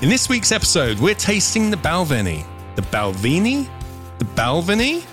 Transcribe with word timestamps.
In 0.00 0.08
this 0.08 0.28
week's 0.28 0.52
episode, 0.52 0.98
we're 1.00 1.14
tasting 1.14 1.70
the 1.70 1.76
Balvenie. 1.76 2.44
The 2.76 2.82
Balvenie? 2.82 3.68
The 4.18 4.24
Balvenie? 4.26 5.04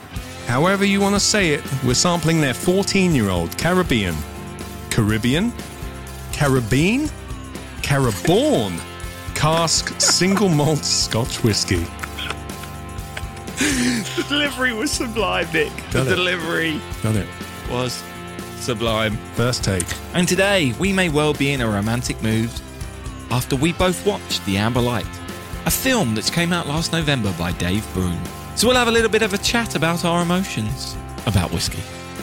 However 0.46 0.86
you 0.86 1.02
want 1.02 1.16
to 1.16 1.20
say 1.20 1.50
it, 1.54 1.64
we're 1.84 1.96
sampling 1.96 2.40
their 2.40 2.54
14 2.54 3.16
year 3.16 3.30
old 3.30 3.58
Caribbean. 3.58 4.16
Caribbean? 4.92 5.52
Caribbean? 6.34 7.10
Caraborn? 7.82 8.80
Cask 9.34 10.00
single 10.00 10.50
malt 10.50 10.80
Scotch 10.80 11.44
whiskey. 11.44 11.86
The 13.58 14.26
delivery 14.30 14.74
was 14.74 14.92
sublime, 14.92 15.48
Nick. 15.52 15.74
The 15.92 16.00
Got 16.00 16.08
it. 16.08 16.16
delivery 16.16 16.82
Got 17.02 17.16
it. 17.16 17.28
was 17.72 18.04
sublime. 18.60 19.18
First 19.34 19.64
take. 19.64 19.86
And 20.14 20.28
today, 20.28 20.74
we 20.80 20.94
may 20.94 21.10
well 21.10 21.34
be 21.34 21.52
in 21.54 21.62
a 21.62 21.68
romantic 21.68 22.22
mood 22.22 22.50
after 23.32 23.56
we 23.56 23.74
both 23.74 24.06
watched 24.06 24.46
The 24.46 24.58
Amber 24.58 24.82
Light, 24.82 25.08
a 25.66 25.72
film 25.72 26.16
that 26.16 26.32
came 26.32 26.54
out 26.54 26.68
last 26.68 26.92
November 26.92 27.34
by 27.38 27.52
Dave 27.54 27.86
Broom. 27.94 28.20
So 28.56 28.68
we'll 28.68 28.78
have 28.78 28.88
a 28.88 28.92
little 28.92 29.10
bit 29.10 29.22
of 29.22 29.34
a 29.34 29.38
chat 29.38 29.76
about 29.76 30.06
our 30.06 30.22
emotions 30.22 30.96
about 31.26 31.52
whiskey. 31.52 31.82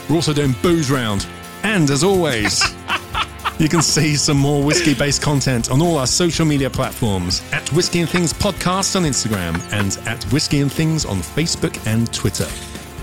We're 0.08 0.16
also 0.16 0.32
doing 0.32 0.54
booze 0.62 0.90
round. 0.90 1.26
And 1.62 1.90
as 1.90 2.02
always, 2.02 2.62
you 3.58 3.68
can 3.68 3.82
see 3.82 4.16
some 4.16 4.36
more 4.36 4.62
whiskey 4.62 4.94
based 4.94 5.22
content 5.22 5.70
on 5.70 5.80
all 5.80 5.98
our 5.98 6.06
social 6.06 6.46
media 6.46 6.70
platforms 6.70 7.42
at 7.52 7.68
Whiskey 7.72 8.00
and 8.00 8.08
Things 8.08 8.32
Podcast 8.32 8.96
on 8.96 9.02
Instagram 9.02 9.60
and 9.72 9.98
at 10.06 10.22
Whiskey 10.32 10.60
and 10.60 10.72
Things 10.72 11.04
on 11.04 11.18
Facebook 11.18 11.84
and 11.86 12.12
Twitter. 12.12 12.48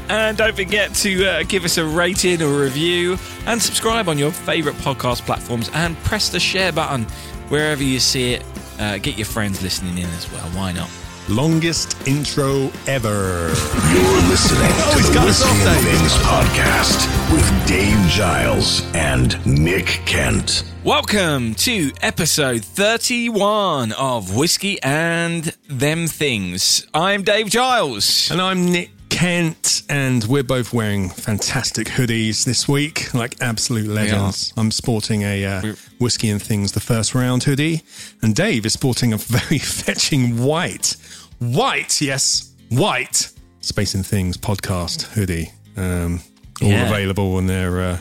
And 0.10 0.38
don't 0.38 0.56
forget 0.56 0.94
to 0.96 1.26
uh, 1.28 1.44
give 1.44 1.66
us 1.66 1.78
a 1.78 1.86
rating 1.86 2.42
or 2.42 2.60
review 2.60 3.18
and 3.46 3.62
subscribe 3.62 4.10
on 4.10 4.18
your 4.18 4.32
favourite 4.32 4.78
podcast 4.80 5.22
platforms 5.22 5.70
and 5.76 5.96
press 5.98 6.30
the 6.30 6.40
share 6.40 6.72
button 6.72 7.06
wherever 7.50 7.84
you 7.84 8.00
see 8.00 8.34
it. 8.34 8.46
Uh, 8.80 8.98
get 8.98 9.18
your 9.18 9.26
friends 9.26 9.62
listening 9.62 9.98
in 9.98 10.10
as 10.12 10.32
well. 10.32 10.48
Why 10.52 10.72
not? 10.72 10.90
Longest 11.28 12.08
intro 12.08 12.72
ever. 12.88 13.50
You're 13.92 14.22
listening 14.30 14.72
he's 14.96 15.06
to 15.06 15.08
the 15.10 15.14
got 15.14 15.28
us 15.28 15.44
and 15.44 15.86
Things 15.86 16.14
podcast 16.24 17.32
with 17.32 17.68
Dave 17.68 18.00
Giles 18.08 18.82
and 18.96 19.46
Nick 19.46 19.86
Kent. 20.06 20.64
Welcome 20.84 21.54
to 21.56 21.92
episode 22.02 22.64
31 22.64 23.92
of 23.92 24.36
Whiskey 24.36 24.82
and 24.82 25.56
Them 25.68 26.08
Things. 26.08 26.88
I'm 26.94 27.24
Dave 27.24 27.50
Giles. 27.50 28.32
And 28.32 28.42
I'm 28.42 28.72
Nick 28.72 28.90
Kent, 29.20 29.82
and 29.90 30.24
we're 30.24 30.44
both 30.44 30.72
wearing 30.72 31.10
fantastic 31.10 31.88
hoodies 31.88 32.46
this 32.46 32.70
week, 32.70 33.14
like 33.14 33.36
absolute 33.42 33.88
legends. 33.90 34.54
I'm 34.56 34.72
sporting 34.72 35.24
a 35.24 35.46
uh, 35.46 35.74
Whiskey 36.00 36.30
and 36.30 36.42
Things 36.42 36.72
The 36.72 36.80
First 36.80 37.14
Round 37.14 37.44
hoodie, 37.44 37.82
and 38.22 38.34
Dave 38.34 38.66
is 38.66 38.72
sporting 38.72 39.12
a 39.12 39.18
very 39.18 39.58
fetching 39.60 40.42
white, 40.42 40.96
white, 41.40 42.00
yes, 42.00 42.54
white 42.70 43.30
Space 43.60 43.94
and 43.94 44.06
Things 44.06 44.38
podcast 44.38 45.02
hoodie. 45.14 45.52
Um, 45.76 46.22
all 46.62 46.70
Yeah. 46.70 46.88
available 46.88 47.36
on 47.36 47.48
their 47.48 47.82
uh, 47.82 47.98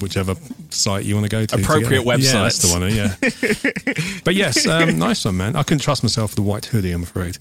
whichever 0.00 0.34
site 0.70 1.04
you 1.04 1.14
want 1.14 1.26
to 1.26 1.30
go 1.30 1.46
to. 1.46 1.54
Appropriate 1.60 2.04
it. 2.04 2.20
Yeah, 2.22 2.42
that's 2.42 2.58
the 2.58 2.76
one. 2.76 2.92
Yeah. 2.92 4.20
but 4.24 4.34
yes, 4.34 4.66
um, 4.66 4.98
nice 4.98 5.24
one, 5.24 5.36
man. 5.36 5.54
I 5.54 5.62
couldn't 5.62 5.82
trust 5.82 6.02
myself 6.02 6.32
with 6.32 6.36
the 6.44 6.50
white 6.50 6.66
hoodie. 6.66 6.90
I'm 6.90 7.04
afraid. 7.04 7.38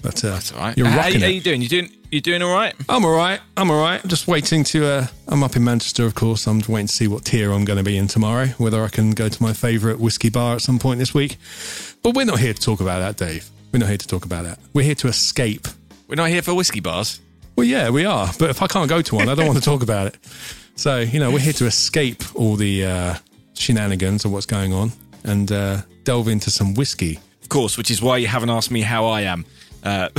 But 0.00 0.24
uh, 0.24 0.30
That's 0.30 0.52
all 0.52 0.60
right. 0.60 0.76
you're 0.76 0.86
how, 0.86 0.98
rocking 0.98 1.20
how 1.20 1.26
you 1.26 1.40
doing? 1.40 1.60
You 1.60 1.68
doing? 1.68 1.90
You 2.10 2.20
doing 2.20 2.40
all 2.40 2.54
right? 2.54 2.74
I'm 2.88 3.04
all 3.04 3.14
right. 3.14 3.40
I'm 3.56 3.70
all 3.70 3.80
right. 3.82 4.00
I'm 4.02 4.08
just 4.08 4.28
waiting 4.28 4.64
to. 4.64 4.86
Uh, 4.86 5.06
I'm 5.26 5.42
up 5.42 5.56
in 5.56 5.64
Manchester, 5.64 6.06
of 6.06 6.14
course. 6.14 6.46
I'm 6.46 6.60
waiting 6.68 6.86
to 6.86 6.92
see 6.92 7.08
what 7.08 7.24
tier 7.24 7.52
I'm 7.52 7.64
going 7.64 7.76
to 7.76 7.82
be 7.82 7.98
in 7.98 8.06
tomorrow. 8.06 8.46
Whether 8.58 8.82
I 8.82 8.88
can 8.88 9.10
go 9.10 9.28
to 9.28 9.42
my 9.42 9.52
favourite 9.52 9.98
whiskey 9.98 10.30
bar 10.30 10.54
at 10.54 10.62
some 10.62 10.78
point 10.78 11.00
this 11.00 11.12
week. 11.12 11.36
But 12.02 12.14
we're 12.14 12.24
not 12.24 12.38
here 12.38 12.54
to 12.54 12.60
talk 12.60 12.80
about 12.80 13.00
that, 13.00 13.16
Dave. 13.16 13.50
We're 13.72 13.80
not 13.80 13.88
here 13.88 13.98
to 13.98 14.08
talk 14.08 14.24
about 14.24 14.44
that. 14.44 14.58
We're 14.72 14.84
here 14.84 14.94
to 14.96 15.08
escape. 15.08 15.68
We're 16.06 16.14
not 16.14 16.30
here 16.30 16.42
for 16.42 16.54
whiskey 16.54 16.80
bars. 16.80 17.20
Well, 17.56 17.66
yeah, 17.66 17.90
we 17.90 18.06
are. 18.06 18.30
But 18.38 18.50
if 18.50 18.62
I 18.62 18.68
can't 18.68 18.88
go 18.88 19.02
to 19.02 19.14
one, 19.16 19.28
I 19.28 19.34
don't 19.34 19.46
want 19.46 19.58
to 19.58 19.64
talk 19.64 19.82
about 19.82 20.06
it. 20.06 20.16
So 20.76 21.00
you 21.00 21.18
know, 21.18 21.30
we're 21.30 21.40
here 21.40 21.52
to 21.54 21.66
escape 21.66 22.22
all 22.36 22.54
the 22.54 22.86
uh, 22.86 23.14
shenanigans 23.54 24.24
of 24.24 24.32
what's 24.32 24.46
going 24.46 24.72
on 24.72 24.92
and 25.24 25.50
uh, 25.50 25.82
delve 26.04 26.28
into 26.28 26.50
some 26.50 26.74
whiskey. 26.74 27.18
Of 27.42 27.48
course, 27.48 27.76
which 27.76 27.90
is 27.90 28.00
why 28.00 28.18
you 28.18 28.28
haven't 28.28 28.50
asked 28.50 28.70
me 28.70 28.80
how 28.82 29.06
I 29.06 29.22
am. 29.22 29.44
Uh, 29.82 30.08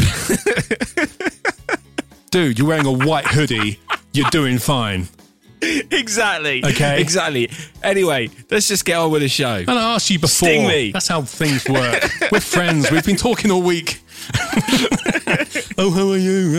Dude, 2.31 2.59
you're 2.59 2.67
wearing 2.67 2.85
a 2.85 2.91
white 2.91 3.25
hoodie. 3.25 3.79
You're 4.13 4.29
doing 4.29 4.59
fine. 4.59 5.07
exactly. 5.61 6.63
Okay. 6.63 7.01
Exactly. 7.01 7.49
Anyway, 7.83 8.29
let's 8.49 8.67
just 8.67 8.85
get 8.85 8.97
on 8.97 9.11
with 9.11 9.21
the 9.21 9.27
show. 9.27 9.55
And 9.55 9.71
I 9.71 9.95
asked 9.95 10.09
you 10.09 10.19
before. 10.19 10.47
Sting 10.47 10.67
me. 10.67 10.91
That's 10.91 11.07
how 11.07 11.21
things 11.23 11.67
work. 11.67 12.03
We're 12.31 12.39
friends. 12.39 12.89
We've 12.91 13.05
been 13.05 13.15
talking 13.17 13.51
all 13.51 13.61
week. 13.61 14.01
oh, 15.77 15.91
how 15.91 16.09
are 16.09 16.17
you? 16.17 16.49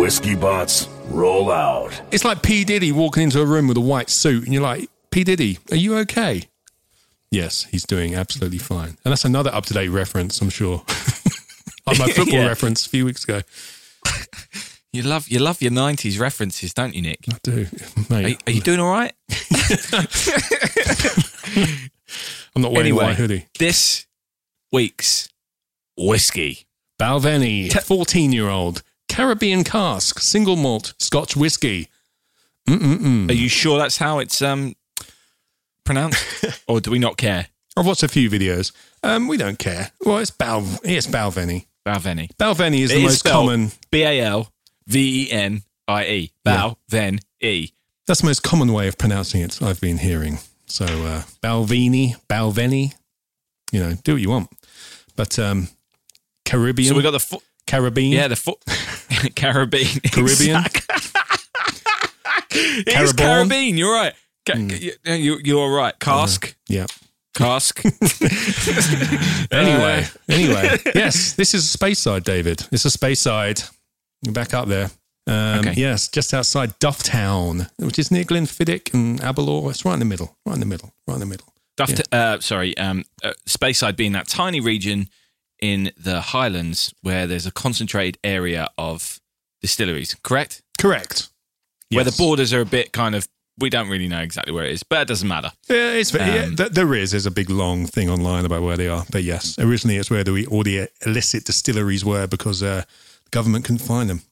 Whiskey 0.00 0.34
bots, 0.34 0.88
roll 1.08 1.50
out. 1.50 2.00
It's 2.10 2.24
like 2.24 2.42
P. 2.42 2.64
Diddy 2.64 2.92
walking 2.92 3.24
into 3.24 3.40
a 3.40 3.46
room 3.46 3.68
with 3.68 3.76
a 3.76 3.80
white 3.80 4.10
suit, 4.10 4.44
and 4.44 4.52
you're 4.52 4.62
like, 4.62 4.88
P. 5.10 5.24
Diddy, 5.24 5.58
are 5.70 5.76
you 5.76 5.96
okay? 5.98 6.44
Yes, 7.34 7.64
he's 7.70 7.84
doing 7.84 8.14
absolutely 8.14 8.58
fine. 8.58 8.96
And 9.04 9.10
that's 9.12 9.24
another 9.24 9.52
up 9.52 9.66
to 9.66 9.74
date 9.74 9.88
reference, 9.88 10.40
I'm 10.40 10.50
sure. 10.50 10.82
On 11.86 11.98
my 11.98 12.08
football 12.16 12.38
Yeah. 12.40 12.46
reference 12.48 12.86
a 12.86 12.88
few 12.88 13.04
weeks 13.04 13.24
ago. 13.24 13.42
You 14.92 15.02
love 15.02 15.26
you 15.26 15.40
love 15.40 15.60
your 15.60 15.72
'90s 15.72 16.20
references, 16.20 16.72
don't 16.72 16.94
you, 16.94 17.02
Nick? 17.02 17.18
I 17.28 17.36
do. 17.42 17.66
Are, 17.66 18.22
Mate, 18.22 18.40
are 18.46 18.52
you 18.52 18.60
doing 18.60 18.78
all 18.78 18.92
right? 18.92 19.12
I'm 22.54 22.62
not 22.62 22.70
wearing 22.70 22.86
anyway, 22.90 23.04
white 23.06 23.16
hoodie. 23.16 23.46
this 23.58 24.06
week's 24.70 25.28
whiskey. 25.96 26.66
Balvenie, 27.00 27.72
14 27.72 28.30
year 28.32 28.48
old, 28.48 28.82
Caribbean 29.08 29.64
cask, 29.64 30.20
single 30.20 30.54
malt, 30.54 30.94
Scotch 31.00 31.36
whiskey. 31.36 31.88
Are 32.68 33.32
you 33.32 33.48
sure 33.48 33.78
that's 33.78 33.96
how 33.98 34.20
it's 34.20 34.40
um 34.42 34.74
pronounced, 35.84 36.62
or 36.68 36.80
do 36.80 36.90
we 36.90 36.98
not 36.98 37.16
care? 37.16 37.46
I've 37.76 37.86
watched 37.86 38.02
a 38.02 38.08
few 38.08 38.30
videos. 38.30 38.72
Um, 39.02 39.26
we 39.28 39.36
don't 39.36 39.58
care. 39.58 39.90
Well, 40.04 40.18
it's 40.18 40.30
Bal. 40.30 40.64
It's 40.84 41.06
Balvenie. 41.06 41.66
Balvenie. 41.86 42.30
Balvenie 42.38 42.80
is 42.80 42.90
It 42.90 42.94
the 42.94 43.00
is 43.00 43.04
most 43.04 43.24
common. 43.24 43.72
B 43.90 44.02
A 44.02 44.20
L 44.22 44.48
V 44.86 45.24
E 45.26 45.32
N 45.32 45.62
I 45.88 46.04
E. 46.06 46.32
Bal 46.44 46.78
then 46.88 47.18
E. 47.40 47.70
That's 48.06 48.20
the 48.20 48.26
most 48.26 48.42
common 48.42 48.72
way 48.72 48.86
of 48.88 48.96
pronouncing 48.98 49.40
it. 49.42 49.60
I've 49.62 49.80
been 49.80 49.98
hearing. 49.98 50.38
So 50.66 50.84
uh, 50.84 51.22
Balvenie, 51.42 52.16
Balvenie. 52.28 52.94
You 53.72 53.80
know, 53.80 53.94
do 54.04 54.12
what 54.12 54.22
you 54.22 54.30
want. 54.30 54.50
But 55.16 55.38
um, 55.38 55.68
Caribbean. 56.44 56.88
So 56.88 56.94
we 56.96 57.02
got 57.02 57.10
the 57.10 57.20
fo- 57.20 57.42
Caribbean. 57.66 58.12
yeah 58.12 58.28
the 58.28 58.36
fo- 58.36 58.58
Caribbean 59.34 60.00
Caribbean. 60.12 60.62
Is 62.86 63.12
Caribbean. 63.12 63.76
You're 63.76 63.92
right. 63.94 64.14
Ca- 64.46 64.56
you, 64.58 64.92
you, 65.04 65.38
you're 65.44 65.72
right. 65.74 65.98
Cask. 65.98 66.54
Yeah. 66.68 66.86
Cask. 67.34 67.82
Anyway, 69.50 70.04
anyway, 70.28 70.76
yes, 70.94 71.34
this 71.34 71.54
is 71.54 71.68
space 71.70 71.98
side, 72.00 72.24
David. 72.24 72.66
It's 72.72 72.84
a 72.84 72.88
Speyside. 72.88 73.70
You're 74.22 74.32
back 74.32 74.54
up 74.54 74.68
there. 74.68 74.90
Um, 75.26 75.60
Okay. 75.60 75.74
Yes, 75.76 76.08
just 76.08 76.34
outside 76.34 76.78
Dufftown, 76.80 77.70
which 77.78 77.98
is 77.98 78.10
near 78.10 78.24
Glenfiddich 78.24 78.92
and 78.94 79.20
Aberlour. 79.22 79.70
It's 79.70 79.84
right 79.84 79.92
in 79.94 79.98
the 80.00 80.04
middle. 80.04 80.36
Right 80.46 80.54
in 80.54 80.60
the 80.60 80.66
middle. 80.66 80.92
Right 81.06 81.14
in 81.14 81.20
the 81.20 81.26
middle. 81.26 81.46
Duft, 81.78 82.02
uh, 82.12 82.40
sorry, 82.40 82.76
um, 82.78 83.04
uh, 83.22 83.32
Speyside 83.48 83.96
being 83.96 84.12
that 84.12 84.28
tiny 84.28 84.60
region 84.60 85.08
in 85.60 85.92
the 85.96 86.20
Highlands 86.20 86.94
where 87.02 87.26
there's 87.26 87.46
a 87.46 87.52
concentrated 87.52 88.18
area 88.24 88.68
of 88.78 89.20
distilleries, 89.60 90.14
correct? 90.22 90.62
Correct. 90.78 91.28
Yes. 91.90 91.96
Where 91.96 92.04
the 92.04 92.14
borders 92.16 92.52
are 92.52 92.60
a 92.60 92.66
bit 92.66 92.92
kind 92.92 93.14
of, 93.14 93.28
we 93.58 93.70
don't 93.70 93.88
really 93.88 94.08
know 94.08 94.20
exactly 94.20 94.52
where 94.52 94.64
it 94.64 94.72
is, 94.72 94.82
but 94.82 95.02
it 95.02 95.08
doesn't 95.08 95.28
matter. 95.28 95.52
Yeah, 95.68 95.92
it's 95.92 96.12
yeah, 96.12 96.44
Um, 96.44 96.56
th- 96.56 96.70
there 96.72 96.92
is. 96.94 97.12
There's 97.12 97.26
a 97.26 97.30
big 97.30 97.50
long 97.50 97.86
thing 97.86 98.10
online 98.10 98.44
about 98.44 98.62
where 98.62 98.76
they 98.76 98.88
are. 98.88 99.04
But 99.10 99.22
yes, 99.22 99.58
originally 99.58 99.96
it's 99.96 100.10
where 100.10 100.24
the 100.24 100.46
all 100.46 100.62
the 100.64 100.88
illicit 101.06 101.44
distilleries 101.44 102.04
were 102.04 102.26
because 102.26 102.62
uh, 102.62 102.82
the 103.24 103.30
government 103.30 103.64
couldn't 103.64 103.86
find 103.86 104.10
them 104.10 104.22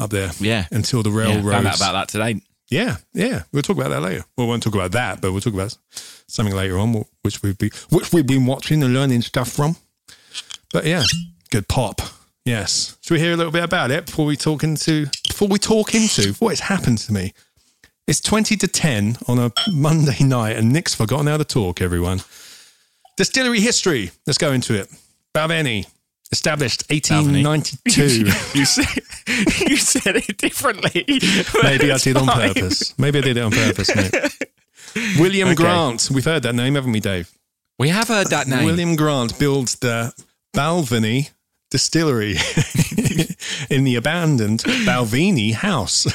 up 0.00 0.10
there. 0.10 0.30
Yeah. 0.40 0.66
until 0.72 1.02
the 1.02 1.10
Yeah, 1.10 1.16
railroads. 1.18 1.50
found 1.52 1.66
out 1.68 1.76
about 1.76 1.92
that 1.92 2.08
today. 2.08 2.40
Yeah, 2.70 2.96
yeah. 3.12 3.42
We'll 3.52 3.62
talk 3.62 3.76
about 3.76 3.90
that 3.90 4.00
later. 4.02 4.24
Well, 4.36 4.46
we 4.46 4.50
won't 4.50 4.62
talk 4.62 4.74
about 4.74 4.92
that, 4.92 5.20
but 5.20 5.30
we'll 5.30 5.40
talk 5.42 5.54
about 5.54 5.76
something 6.26 6.54
later 6.56 6.78
on, 6.78 7.04
which 7.22 7.42
we've 7.42 7.56
been, 7.58 7.70
which 7.90 8.12
we've 8.12 8.26
been 8.26 8.46
watching 8.46 8.82
and 8.82 8.92
learning 8.94 9.22
stuff 9.22 9.50
from. 9.52 9.76
But 10.72 10.84
yeah, 10.86 11.04
good 11.50 11.68
pop. 11.68 12.00
Yes. 12.44 12.96
Should 13.02 13.14
we 13.14 13.20
hear 13.20 13.32
a 13.32 13.36
little 13.36 13.52
bit 13.52 13.62
about 13.64 13.90
it 13.90 14.06
before 14.06 14.26
we 14.26 14.36
talk 14.36 14.64
into 14.64 15.06
before 15.28 15.48
we 15.48 15.58
talk 15.58 15.94
into 15.94 16.32
what 16.40 16.50
has 16.50 16.60
happened 16.60 16.98
to 16.98 17.12
me? 17.12 17.32
It's 18.06 18.20
twenty 18.20 18.56
to 18.56 18.68
ten 18.68 19.16
on 19.26 19.38
a 19.38 19.52
Monday 19.72 20.16
night, 20.24 20.56
and 20.56 20.72
Nick's 20.72 20.94
forgotten 20.94 21.26
how 21.26 21.36
to 21.38 21.44
talk. 21.44 21.80
Everyone. 21.80 22.20
Distillery 23.16 23.60
history. 23.60 24.10
Let's 24.26 24.38
go 24.38 24.52
into 24.52 24.74
it. 24.74 24.88
Balvenie, 25.34 25.86
established 26.32 26.84
eighteen 26.90 27.42
ninety 27.42 27.78
two. 27.88 28.26
you, 28.54 28.64
said, 28.66 29.02
you 29.68 29.76
said 29.76 30.16
it 30.16 30.36
differently. 30.36 31.04
Maybe 31.62 31.90
I 31.90 31.94
It's 31.94 32.04
did 32.04 32.16
on 32.16 32.26
purpose. 32.26 32.98
Maybe 32.98 33.18
I 33.18 33.22
did 33.22 33.36
it 33.36 33.42
on 33.42 33.52
purpose, 33.52 33.94
mate. 33.94 34.14
William 35.18 35.48
Okay. 35.48 35.54
Grant. 35.56 36.10
We've 36.12 36.24
heard 36.24 36.42
that 36.42 36.54
name, 36.54 36.74
haven't 36.74 36.92
we, 36.92 37.00
Dave? 37.00 37.30
We 37.78 37.88
have 37.88 38.08
heard 38.08 38.28
that 38.28 38.46
name. 38.46 38.64
William 38.64 38.96
Grant 38.96 39.38
builds 39.38 39.76
the 39.76 40.12
Balvenie 40.54 41.30
distillery 41.70 42.36
in 43.70 43.82
the 43.84 43.96
abandoned 43.96 44.60
Balvenie 44.60 45.54
house, 45.54 46.06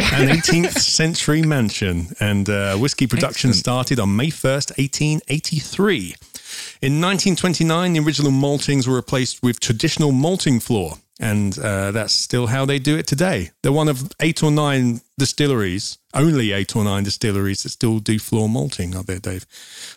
an 0.00 0.28
18th 0.28 0.78
century 0.78 1.42
mansion. 1.42 2.08
And 2.20 2.48
uh, 2.48 2.76
whiskey 2.76 3.06
production 3.06 3.50
Excellent. 3.50 3.56
started 3.56 4.00
on 4.00 4.16
May 4.16 4.28
1st, 4.28 4.78
1883. 4.78 6.14
In 6.80 7.00
1929, 7.00 7.92
the 7.92 8.00
original 8.00 8.32
maltings 8.32 8.86
were 8.86 8.96
replaced 8.96 9.42
with 9.42 9.60
traditional 9.60 10.12
malting 10.12 10.60
floor. 10.60 10.94
And 11.20 11.58
uh, 11.58 11.90
that's 11.90 12.12
still 12.12 12.46
how 12.46 12.64
they 12.64 12.78
do 12.78 12.96
it 12.96 13.06
today. 13.06 13.50
They're 13.62 13.72
one 13.72 13.88
of 13.88 14.12
eight 14.20 14.42
or 14.42 14.52
nine 14.52 15.00
distilleries, 15.18 15.98
only 16.14 16.52
eight 16.52 16.76
or 16.76 16.84
nine 16.84 17.02
distilleries 17.02 17.64
that 17.64 17.70
still 17.70 17.98
do 17.98 18.20
floor 18.20 18.48
malting 18.48 18.94
up 18.94 19.06
there, 19.06 19.18
Dave. 19.18 19.44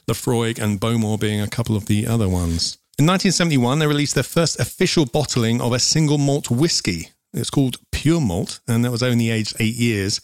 Laphroaig 0.07 0.57
and 0.59 0.79
Bowmore 0.79 1.19
being 1.19 1.39
a 1.39 1.47
couple 1.47 1.75
of 1.75 1.85
the 1.85 2.07
other 2.07 2.27
ones. 2.27 2.79
In 2.97 3.05
1971, 3.05 3.79
they 3.79 3.87
released 3.87 4.15
their 4.15 4.23
first 4.23 4.59
official 4.59 5.05
bottling 5.05 5.61
of 5.61 5.73
a 5.73 5.79
single 5.79 6.17
malt 6.17 6.49
whiskey. 6.49 7.09
It's 7.33 7.49
called 7.49 7.77
Pure 7.91 8.21
Malt, 8.21 8.59
and 8.67 8.83
that 8.83 8.91
was 8.91 9.03
only 9.03 9.29
aged 9.29 9.55
eight 9.59 9.75
years. 9.75 10.21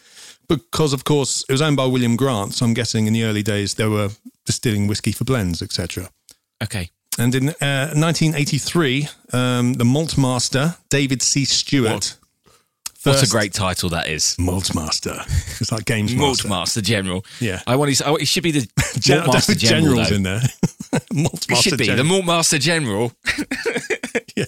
Because, 0.48 0.94
of 0.94 1.04
course, 1.04 1.44
it 1.48 1.52
was 1.52 1.62
owned 1.62 1.78
by 1.78 1.86
William 1.86 2.16
Grant, 2.16 2.54
so 2.54 2.66
I'm 2.66 2.74
guessing 2.74 3.08
in 3.08 3.14
the 3.14 3.24
early 3.24 3.44
days 3.44 3.76
they 3.76 3.88
were 3.88 4.10
distilling 4.46 4.88
whiskey 4.88 5.12
for 5.12 5.26
blends, 5.26 5.62
etc. 5.62 6.10
Okay. 6.64 6.90
And 7.20 7.34
in 7.34 7.50
uh, 7.50 7.94
1983, 7.96 9.08
um, 9.34 9.74
the 9.74 9.84
malt 9.86 10.18
master, 10.18 10.76
David 10.90 11.22
C. 11.22 11.46
Stewart. 11.46 12.16
What 13.04 13.24
a 13.24 13.28
great 13.28 13.54
title 13.54 13.90
that 13.90 14.08
is. 14.08 14.36
Malt 14.38 14.76
master. 14.76 15.22
It's 15.60 15.72
like 15.72 15.86
games 15.86 16.14
Malt 16.14 16.40
master. 16.40 16.50
Master 16.50 16.82
General. 16.82 17.26
Yeah. 17.40 17.62
I 17.66 17.78
want 17.78 17.90
his, 17.90 18.02
oh, 18.02 18.18
it 18.18 18.28
should 18.28 18.44
be 18.44 18.52
the 18.52 18.68
Gen- 19.00 19.20
Malt 19.20 19.34
Master 19.34 19.56
General. 19.56 19.82
General's 19.82 20.10
though. 20.10 20.16
in 20.16 20.24
there. 20.24 20.42
malt 21.14 21.46
It 21.50 21.58
should 21.58 21.78
be 21.78 21.78
the 21.78 21.96
General. 21.96 22.06
Malt 22.06 22.26
Master 22.26 22.58
General. 22.58 23.12
Yeah. 24.36 24.46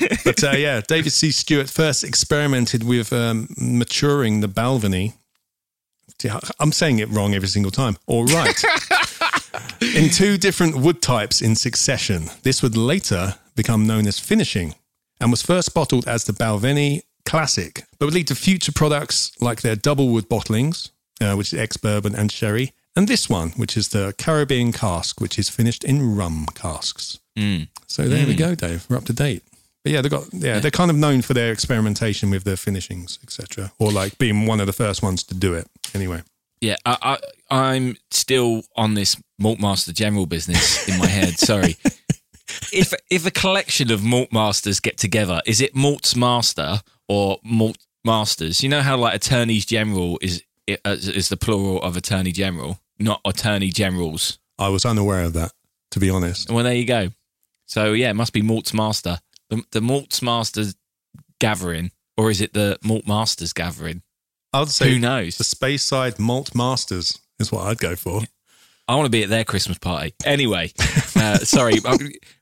But 0.24 0.42
uh, 0.42 0.52
yeah, 0.52 0.80
David 0.80 1.12
C. 1.12 1.30
Stewart 1.30 1.68
first 1.68 2.04
experimented 2.04 2.82
with 2.82 3.12
um, 3.12 3.48
maturing 3.56 4.40
the 4.40 4.48
Balvenie. 4.48 5.14
I'm 6.60 6.72
saying 6.72 7.00
it 7.00 7.08
wrong 7.10 7.34
every 7.34 7.48
single 7.48 7.72
time. 7.72 7.96
All 8.06 8.24
right. 8.26 8.62
in 9.80 10.08
two 10.10 10.38
different 10.38 10.76
wood 10.76 11.02
types 11.02 11.42
in 11.42 11.56
succession. 11.56 12.30
This 12.42 12.62
would 12.62 12.76
later 12.76 13.34
become 13.56 13.86
known 13.86 14.06
as 14.06 14.18
finishing 14.18 14.74
and 15.20 15.30
was 15.30 15.42
first 15.42 15.74
bottled 15.74 16.06
as 16.06 16.24
the 16.24 16.32
Balvenie 16.32 17.02
Classic, 17.24 17.84
but 17.98 18.06
would 18.06 18.14
lead 18.14 18.28
to 18.28 18.34
future 18.34 18.72
products 18.72 19.32
like 19.40 19.62
their 19.62 19.76
double 19.76 20.08
wood 20.08 20.28
bottlings, 20.28 20.90
uh, 21.20 21.34
which 21.34 21.52
is 21.52 21.58
ex 21.58 21.76
bourbon 21.76 22.14
and 22.14 22.30
sherry, 22.30 22.72
and 22.94 23.08
this 23.08 23.28
one, 23.28 23.50
which 23.50 23.76
is 23.76 23.88
the 23.88 24.14
Caribbean 24.18 24.72
cask, 24.72 25.20
which 25.20 25.38
is 25.38 25.48
finished 25.48 25.84
in 25.84 26.14
rum 26.14 26.46
casks. 26.54 27.18
Mm. 27.38 27.68
So 27.86 28.08
there 28.08 28.26
we 28.26 28.34
mm. 28.34 28.38
go, 28.38 28.54
Dave. 28.54 28.86
We're 28.88 28.96
up 28.96 29.04
to 29.06 29.12
date. 29.12 29.42
But 29.82 29.92
yeah, 29.92 30.00
they 30.00 30.08
got 30.08 30.32
yeah, 30.32 30.60
they're 30.60 30.70
kind 30.70 30.90
of 30.90 30.96
known 30.96 31.22
for 31.22 31.34
their 31.34 31.52
experimentation 31.52 32.30
with 32.30 32.44
their 32.44 32.56
finishings, 32.56 33.18
etc., 33.22 33.72
or 33.78 33.90
like 33.90 34.16
being 34.18 34.46
one 34.46 34.60
of 34.60 34.66
the 34.66 34.72
first 34.72 35.02
ones 35.02 35.24
to 35.24 35.34
do 35.34 35.54
it. 35.54 35.66
Anyway, 35.94 36.22
Yeah, 36.60 36.76
I, 36.86 36.96
I, 37.02 37.18
I'm 37.50 37.96
still 38.10 38.62
on 38.76 38.94
this 38.94 39.20
Malt 39.38 39.58
Master 39.58 39.92
General 39.92 40.26
business 40.26 40.88
in 40.88 40.98
my 40.98 41.06
head. 41.06 41.38
Sorry. 41.38 41.76
If 42.70 42.92
if 43.10 43.24
a 43.26 43.30
collection 43.30 43.90
of 43.90 44.04
Malt 44.04 44.30
Masters 44.30 44.78
get 44.78 44.98
together, 44.98 45.40
is 45.46 45.62
it 45.62 45.74
Malt's 45.74 46.14
Master 46.14 46.80
or 47.08 47.38
Malt 47.42 47.78
Masters? 48.04 48.62
You 48.62 48.68
know 48.68 48.82
how 48.82 48.98
like 48.98 49.14
Attorneys 49.14 49.64
General 49.64 50.18
is 50.20 50.42
is 50.66 51.28
the 51.28 51.36
plural 51.36 51.82
of 51.82 51.96
Attorney 51.96 52.32
General, 52.32 52.78
not 52.98 53.20
Attorney 53.24 53.70
Generals. 53.70 54.38
I 54.58 54.68
was 54.68 54.84
unaware 54.84 55.22
of 55.24 55.32
that, 55.34 55.52
to 55.92 56.00
be 56.00 56.08
honest. 56.10 56.50
Well, 56.50 56.64
there 56.64 56.74
you 56.74 56.84
go. 56.86 57.08
So 57.66 57.92
yeah, 57.92 58.10
it 58.10 58.14
must 58.14 58.32
be 58.32 58.42
Malt's 58.42 58.74
Master. 58.74 59.18
The, 59.50 59.62
the 59.72 59.80
Malt's 59.80 60.22
Masters 60.22 60.74
gathering, 61.40 61.90
or 62.16 62.30
is 62.30 62.40
it 62.40 62.52
the 62.52 62.78
Malt 62.84 63.06
Masters 63.06 63.52
gathering? 63.52 64.02
I 64.52 64.60
would 64.60 64.68
say 64.68 64.90
Who 64.92 64.98
knows? 64.98 65.38
the 65.38 65.44
Speyside 65.44 66.18
Malt 66.18 66.54
Masters 66.54 67.18
is 67.38 67.50
what 67.50 67.66
I'd 67.66 67.78
go 67.78 67.96
for. 67.96 68.22
I 68.88 68.96
want 68.96 69.06
to 69.06 69.10
be 69.10 69.22
at 69.22 69.30
their 69.30 69.44
Christmas 69.44 69.78
party. 69.78 70.12
Anyway, 70.24 70.72
uh, 71.16 71.38
sorry, 71.38 71.76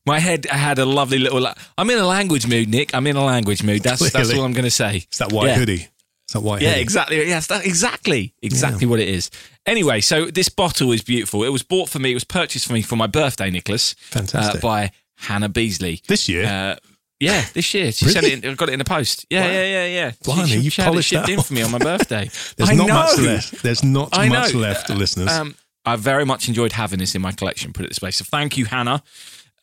my 0.07 0.19
head 0.19 0.47
had 0.47 0.79
a 0.79 0.85
lovely 0.85 1.19
little. 1.19 1.41
La- 1.41 1.55
I'm 1.79 1.89
in 1.91 1.99
a 1.99 2.07
language 2.07 2.47
mood, 2.49 2.69
Nick. 2.69 2.95
I'm 2.95 3.07
in 3.07 3.15
a 3.17 3.25
language 3.25 3.63
mood. 3.63 3.83
That's 3.83 4.11
that's 4.11 4.33
all 4.35 4.45
I'm 4.45 4.53
going 4.53 4.65
to 4.65 4.71
say. 4.71 4.97
It's 4.97 5.19
that 5.19 5.33
white 5.33 5.49
Yeah. 5.49 5.57
hoodie. 5.57 5.89
It's 6.31 6.35
that 6.35 6.43
white 6.43 6.63
Yeah, 6.63 6.75
exactly. 6.77 7.17
Yes, 7.27 7.49
that, 7.49 7.67
exactly, 7.67 8.35
exactly 8.41 8.87
what 8.87 9.01
it 9.01 9.09
is. 9.09 9.33
Anyway, 9.67 10.01
so 10.01 10.27
this 10.27 10.49
bottle 10.49 10.93
is 10.93 11.03
beautiful. 11.03 11.43
It 11.43 11.49
was 11.49 11.65
bought 11.65 11.89
for 11.89 11.99
me. 11.99 12.13
It 12.13 12.15
was 12.15 12.23
purchased 12.23 12.69
for 12.69 12.73
me 12.73 12.83
for 12.83 12.95
my 12.95 13.09
birthday, 13.09 13.51
Nicholas. 13.51 13.95
Fantastic. 13.99 14.63
Uh, 14.63 14.67
by 14.69 14.91
Hannah 15.17 15.49
Beasley. 15.49 16.03
This 16.07 16.29
year? 16.29 16.45
Uh, 16.47 16.77
yeah, 17.19 17.45
this 17.53 17.75
year. 17.75 17.91
She 17.91 18.05
sent 18.11 18.27
it. 18.27 18.45
In, 18.45 18.55
got 18.55 18.69
it 18.69 18.75
in 18.75 18.79
the 18.79 18.85
post. 18.85 19.27
Yeah, 19.29 19.41
Wow. 19.41 19.51
yeah, 19.51 19.65
yeah, 19.65 19.87
yeah. 19.87 20.11
Blimey, 20.23 20.47
she, 20.47 20.53
she, 20.55 20.61
you 20.61 20.71
she 20.71 20.83
had 20.83 20.87
it 20.87 20.91
polished 20.93 21.09
shipped 21.09 21.29
in 21.29 21.43
for 21.43 21.53
me 21.53 21.63
on 21.63 21.73
my 21.73 21.79
birthday. 21.79 22.31
There's 22.57 22.71
I 22.71 22.75
not 22.75 22.87
know. 22.87 22.95
much 22.95 23.19
left. 23.19 23.63
There's 23.65 23.83
not 23.83 24.17
much 24.17 24.55
left, 24.55 24.89
listeners. 24.89 25.33
Um, 25.33 25.57
I 25.85 25.97
very 25.97 26.25
much 26.25 26.47
enjoyed 26.47 26.71
having 26.71 27.01
this 27.01 27.17
in 27.17 27.23
my 27.23 27.33
collection. 27.33 27.73
Put 27.73 27.87
it 27.87 27.89
this 27.89 28.01
way. 28.01 28.13
So 28.13 28.25
thank 28.25 28.57
you, 28.57 28.67
Hannah. 28.67 29.03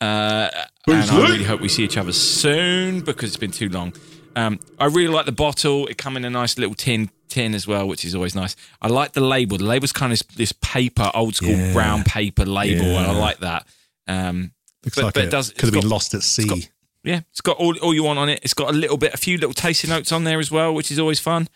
Uh, 0.01 0.49
and 0.85 1.09
I 1.09 1.21
really 1.29 1.45
hope 1.45 1.61
we 1.61 1.69
see 1.69 1.85
each 1.85 1.95
other 1.97 2.11
soon 2.11 2.99
because 3.01 3.29
it's 3.29 3.37
been 3.37 3.51
too 3.51 3.69
long. 3.69 3.93
Um, 4.37 4.59
I 4.79 4.85
really 4.85 5.07
like 5.13 5.25
the 5.25 5.31
bottle. 5.31 5.87
It 5.87 5.97
come 5.97 6.15
in 6.17 6.23
a 6.25 6.29
nice 6.29 6.57
little 6.57 6.75
tin 6.75 7.09
tin 7.27 7.53
as 7.55 7.65
well, 7.67 7.87
which 7.87 8.05
is 8.05 8.13
always 8.15 8.35
nice. 8.35 8.55
I 8.81 8.87
like 8.87 9.13
the 9.13 9.21
label. 9.21 9.57
The 9.57 9.65
label's 9.65 9.91
kind 9.91 10.13
of 10.13 10.19
this, 10.19 10.35
this 10.37 10.51
paper, 10.61 11.09
old 11.13 11.35
school 11.35 11.49
Yeah. 11.49 11.73
brown 11.73 12.03
paper 12.03 12.45
label, 12.45 12.85
and 12.85 13.07
I 13.07 13.11
like 13.17 13.39
that. 13.39 13.67
Um, 14.07 14.51
Looks 14.85 14.95
but- 14.95 15.03
like 15.05 15.13
but 15.15 15.23
it, 15.23 15.27
it 15.27 15.31
does- 15.31 15.49
could 15.49 15.61
have 15.65 15.73
it's 15.73 15.81
been 15.83 15.89
lost 15.89 16.13
at 16.13 16.23
sea. 16.23 16.47
got- 16.47 16.69
yeah, 17.03 17.21
it's 17.31 17.41
got 17.41 17.57
all, 17.57 17.75
all 17.79 17.93
you 17.93 18.03
want 18.03 18.19
on 18.19 18.29
it. 18.29 18.39
It's 18.43 18.53
got 18.53 18.69
a 18.69 18.73
little 18.73 18.97
bit, 18.97 19.13
a 19.13 19.17
few 19.17 19.37
little 19.37 19.53
tasting 19.53 19.89
notes 19.89 20.11
on 20.11 20.23
there 20.23 20.39
as 20.39 20.51
well, 20.51 20.73
which 20.73 20.91
is 20.91 20.99
always 20.99 21.19
fun. 21.19 21.47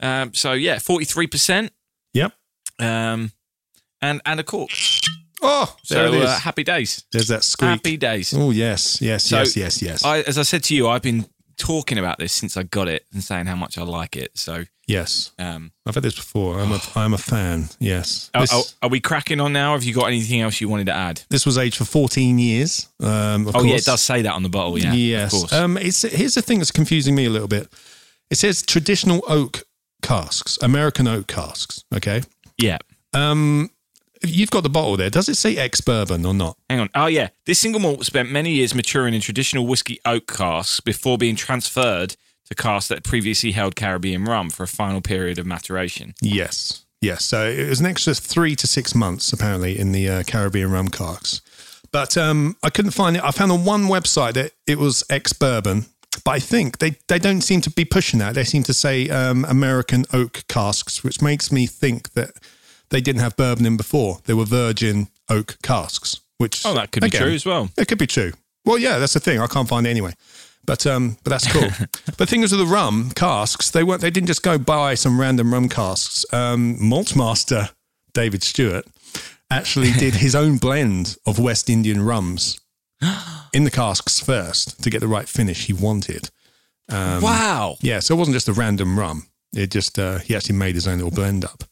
Um, 0.00 0.32
so 0.34 0.52
yeah, 0.52 0.78
forty 0.78 1.04
three 1.06 1.26
percent, 1.26 1.72
yep. 2.14 2.32
um, 2.78 3.32
and 4.00 4.20
and 4.24 4.38
a 4.40 4.44
cork. 4.44 4.70
Oh, 5.42 5.74
there 5.88 6.08
So 6.08 6.12
it 6.14 6.22
is. 6.22 6.28
uh, 6.28 6.38
happy 6.40 6.62
days. 6.64 7.04
There's 7.12 7.28
that 7.28 7.42
squeak. 7.44 7.68
Happy 7.70 7.96
days. 7.96 8.32
Oh 8.36 8.50
yes, 8.50 9.00
yes, 9.00 9.24
So, 9.24 9.38
yes, 9.38 9.56
yes, 9.56 9.82
yes, 9.82 10.04
I, 10.04 10.20
as 10.20 10.36
I 10.38 10.42
said 10.42 10.62
to 10.64 10.74
you, 10.74 10.88
I've 10.88 11.02
been 11.02 11.26
talking 11.58 11.98
about 11.98 12.18
this 12.18 12.32
since 12.32 12.56
I 12.56 12.62
got 12.62 12.88
it 12.88 13.04
and 13.12 13.22
saying 13.22 13.46
how 13.46 13.56
much 13.56 13.76
I 13.76 13.82
like 13.82 14.16
it. 14.16 14.38
So, 14.38 14.64
yes. 14.86 15.32
um, 15.38 15.72
I've 15.86 15.94
had 15.94 16.04
this 16.04 16.14
before. 16.14 16.60
I'm 16.60 16.72
a, 16.72 16.80
I'm 16.94 17.12
a 17.12 17.18
fan. 17.18 17.68
Yes. 17.78 18.30
are, 18.34 18.42
This, 18.42 18.52
are, 18.52 18.86
are 18.86 18.88
we 18.88 19.00
cracking 19.00 19.40
on 19.40 19.52
now? 19.52 19.72
Have 19.72 19.84
you 19.84 19.92
got 19.92 20.06
anything 20.06 20.40
else 20.40 20.60
you 20.60 20.68
wanted 20.68 20.86
to 20.86 20.94
add? 20.94 21.22
this 21.28 21.44
was 21.44 21.58
aged 21.58 21.76
for 21.76 21.84
14 21.84 22.38
years. 22.38 22.88
Um, 23.02 23.48
of 23.48 23.56
oh, 23.56 23.64
yeah, 23.64 23.74
it 23.74 23.84
does 23.84 24.00
say 24.00 24.22
that 24.22 24.32
on 24.32 24.42
the 24.42 24.48
bottle. 24.48 24.78
Yeah, 24.78 24.92
yes. 24.92 25.32
of 25.32 25.38
course. 25.38 25.52
Um, 25.52 25.76
it's 25.76 26.02
here's 26.02 26.34
the 26.34 26.42
thing 26.42 26.58
that's 26.58 26.72
confusing 26.72 27.14
me 27.14 27.26
a 27.26 27.30
little 27.30 27.48
bit. 27.48 27.68
It 28.30 28.38
says 28.38 28.62
traditional 28.62 29.22
oak 29.28 29.64
casks, 30.02 30.58
American 30.62 31.08
oak 31.08 31.26
casks. 31.26 31.84
Okay. 31.94 32.22
yeah. 32.56 32.78
Um, 33.14 33.70
you've 34.22 34.50
got 34.50 34.62
the 34.62 34.68
bottle 34.68 34.96
there. 34.96 35.10
Does 35.10 35.28
it 35.28 35.36
say 35.36 35.56
ex 35.56 35.80
bourbon 35.80 36.24
or 36.24 36.34
not? 36.34 36.56
Hang 36.68 36.80
on. 36.80 36.90
Oh, 36.94 37.06
yeah. 37.06 37.28
This 37.46 37.58
single 37.58 37.80
malt 37.80 38.04
spent 38.04 38.30
many 38.30 38.52
years 38.52 38.74
maturing 38.74 39.14
in 39.14 39.20
traditional 39.20 39.66
whiskey 39.66 40.00
oak 40.04 40.26
casks 40.26 40.80
before 40.80 41.18
being 41.18 41.36
transferred 41.36 42.16
to 42.46 42.54
casks 42.54 42.88
that 42.88 43.04
previously 43.04 43.52
held 43.52 43.76
Caribbean 43.76 44.24
rum 44.24 44.50
for 44.50 44.62
a 44.62 44.68
final 44.68 45.00
period 45.00 45.38
of 45.38 45.46
maturation. 45.46 46.14
Yes. 46.20 46.84
Yes. 47.00 47.24
So 47.24 47.46
it 47.46 47.68
was 47.68 47.80
an 47.80 47.86
extra 47.86 48.14
three 48.14 48.56
to 48.56 48.66
six 48.66 48.94
months 48.94 49.32
apparently 49.32 49.78
in 49.78 49.92
the 49.92 50.08
uh, 50.08 50.22
Caribbean 50.24 50.70
rum 50.70 50.88
casks. 50.88 51.40
But 51.92 52.16
um, 52.16 52.56
I 52.62 52.70
couldn't 52.70 52.90
find 52.90 53.16
it. 53.16 53.24
I 53.24 53.30
found 53.30 53.52
on 53.52 53.64
one 53.64 53.84
website 53.84 54.34
that 54.34 54.52
it 54.66 54.78
was 54.78 55.04
ex 55.08 55.32
bourbon, 55.32 55.86
but 56.24 56.32
I 56.32 56.38
think 56.38 56.78
they, 56.78 56.96
they 57.08 57.18
don't 57.18 57.40
seem 57.40 57.60
to 57.62 57.70
be 57.70 57.84
pushing 57.84 58.18
that. 58.18 58.34
They 58.34 58.44
seem 58.44 58.62
to 58.64 58.74
say 58.74 59.08
um, 59.08 59.44
American 59.46 60.04
oak 60.12 60.44
casks, 60.48 61.02
which 61.02 61.22
makes 61.22 61.50
me 61.50 61.66
think 61.66 62.12
that 62.12 62.32
they 62.90 63.00
didn't 63.00 63.20
have 63.20 63.36
bourbon 63.36 63.66
in 63.66 63.76
before. 63.76 64.18
They 64.24 64.34
were 64.34 64.44
virgin 64.44 65.08
oak 65.28 65.56
casks, 65.62 66.20
which 66.38 66.64
Oh, 66.64 66.74
that 66.74 66.90
could 66.92 67.02
be 67.02 67.10
true 67.10 67.32
as 67.32 67.44
well. 67.46 67.70
It 67.76 67.88
could 67.88 67.98
be 67.98 68.06
true. 68.06 68.32
Well, 68.64 68.78
yeah, 68.78 68.98
that's 68.98 69.14
the 69.14 69.20
thing. 69.20 69.40
I 69.40 69.46
can't 69.46 69.68
find 69.68 69.86
it 69.86 69.90
anyway. 69.90 70.12
But 70.66 70.86
um, 70.86 71.16
but 71.24 71.30
that's 71.30 71.50
cool. 71.50 71.68
but 72.06 72.18
the 72.18 72.26
thing 72.26 72.42
is 72.42 72.52
with 72.52 72.60
the 72.60 72.66
rum 72.66 73.10
casks, 73.14 73.70
they 73.70 73.82
weren't. 73.82 74.02
They 74.02 74.10
didn't 74.10 74.26
just 74.26 74.42
go 74.42 74.58
buy 74.58 74.94
some 74.94 75.18
random 75.18 75.52
rum 75.52 75.68
casks. 75.70 76.26
Um, 76.32 76.76
Maltmaster 76.78 77.70
David 78.12 78.42
Stewart 78.42 78.84
actually 79.50 79.92
did 79.92 80.16
his 80.16 80.34
own 80.34 80.56
blend 80.60 81.16
of 81.26 81.38
West 81.38 81.70
Indian 81.70 82.02
rums 82.02 82.60
in 83.54 83.64
the 83.64 83.70
casks 83.70 84.20
first 84.20 84.82
to 84.82 84.90
get 84.90 85.00
the 85.00 85.08
right 85.08 85.26
finish 85.28 85.66
he 85.66 85.72
wanted. 85.72 86.28
Um, 86.90 87.22
wow. 87.22 87.76
Yeah, 87.80 88.00
so 88.00 88.14
it 88.14 88.18
wasn't 88.18 88.34
just 88.34 88.48
a 88.48 88.52
random 88.52 88.98
rum. 88.98 89.26
It 89.54 89.70
just 89.70 89.98
uh, 89.98 90.18
he 90.18 90.36
actually 90.36 90.56
made 90.56 90.74
his 90.74 90.86
own 90.86 90.96
little 90.96 91.10
blend 91.10 91.44
up, 91.44 91.64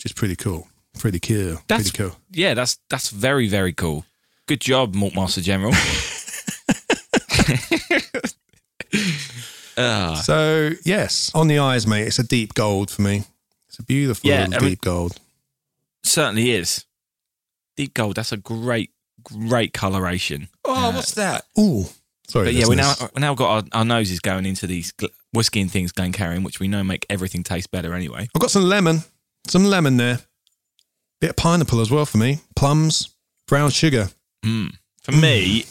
which 0.00 0.06
is 0.06 0.12
pretty 0.14 0.34
cool. 0.34 0.66
Pretty 0.98 1.20
cool. 1.20 1.58
That's 1.68 1.90
pretty 1.90 2.08
cool. 2.10 2.16
Yeah, 2.30 2.54
that's 2.54 2.78
that's 2.88 3.10
very 3.10 3.48
very 3.48 3.74
cool. 3.74 4.06
Good 4.46 4.62
job, 4.62 4.94
Malt 4.94 5.14
Master 5.14 5.42
General. 5.42 5.74
Ah, 9.78 10.20
So 10.24 10.70
yes, 10.84 11.30
on 11.34 11.48
the 11.48 11.58
eyes, 11.58 11.86
mate. 11.86 12.06
It's 12.06 12.18
a 12.18 12.22
deep 12.26 12.52
gold 12.54 12.90
for 12.90 13.02
me. 13.02 13.24
It's 13.68 13.78
a 13.78 13.82
beautiful 13.82 14.28
Yeah, 14.28 14.40
little 14.40 14.54
I 14.54 14.58
mean- 14.60 14.68
deep 14.70 14.80
gold. 14.82 15.18
certainly 16.02 16.50
is 16.50 16.84
deep 17.76 17.94
gold. 17.94 18.16
That's 18.16 18.32
a 18.32 18.36
great, 18.36 18.90
great 19.22 19.72
coloration. 19.72 20.48
Oh, 20.64 20.90
what's 20.90 21.12
that? 21.14 21.44
Ooh, 21.58 21.84
sorry. 22.28 22.46
But 22.46 22.54
yeah, 22.54 22.66
we 22.68 22.76
now 22.76 22.94
we 23.14 23.20
now 23.20 23.34
got 23.34 23.48
our, 23.50 23.62
our 23.80 23.84
noses 23.84 24.18
going 24.20 24.44
into 24.44 24.66
these 24.66 24.92
whiskey 25.32 25.60
and 25.62 25.70
things 25.70 25.92
Glencairn, 25.92 26.42
which 26.42 26.58
we 26.60 26.68
know 26.68 26.82
make 26.84 27.06
everything 27.08 27.42
taste 27.42 27.70
better 27.70 27.94
anyway. 27.94 28.28
I've 28.34 28.40
got 28.42 28.50
some 28.50 28.64
lemon, 28.64 28.98
some 29.46 29.64
lemon 29.64 29.96
there. 29.96 30.20
Bit 31.20 31.30
of 31.30 31.36
pineapple 31.36 31.80
as 31.80 31.90
well 31.90 32.06
for 32.06 32.18
me. 32.18 32.38
Plums, 32.56 33.14
brown 33.46 33.70
sugar. 33.70 34.08
Mm. 34.44 34.74
For 35.02 35.12
me, 35.12 35.64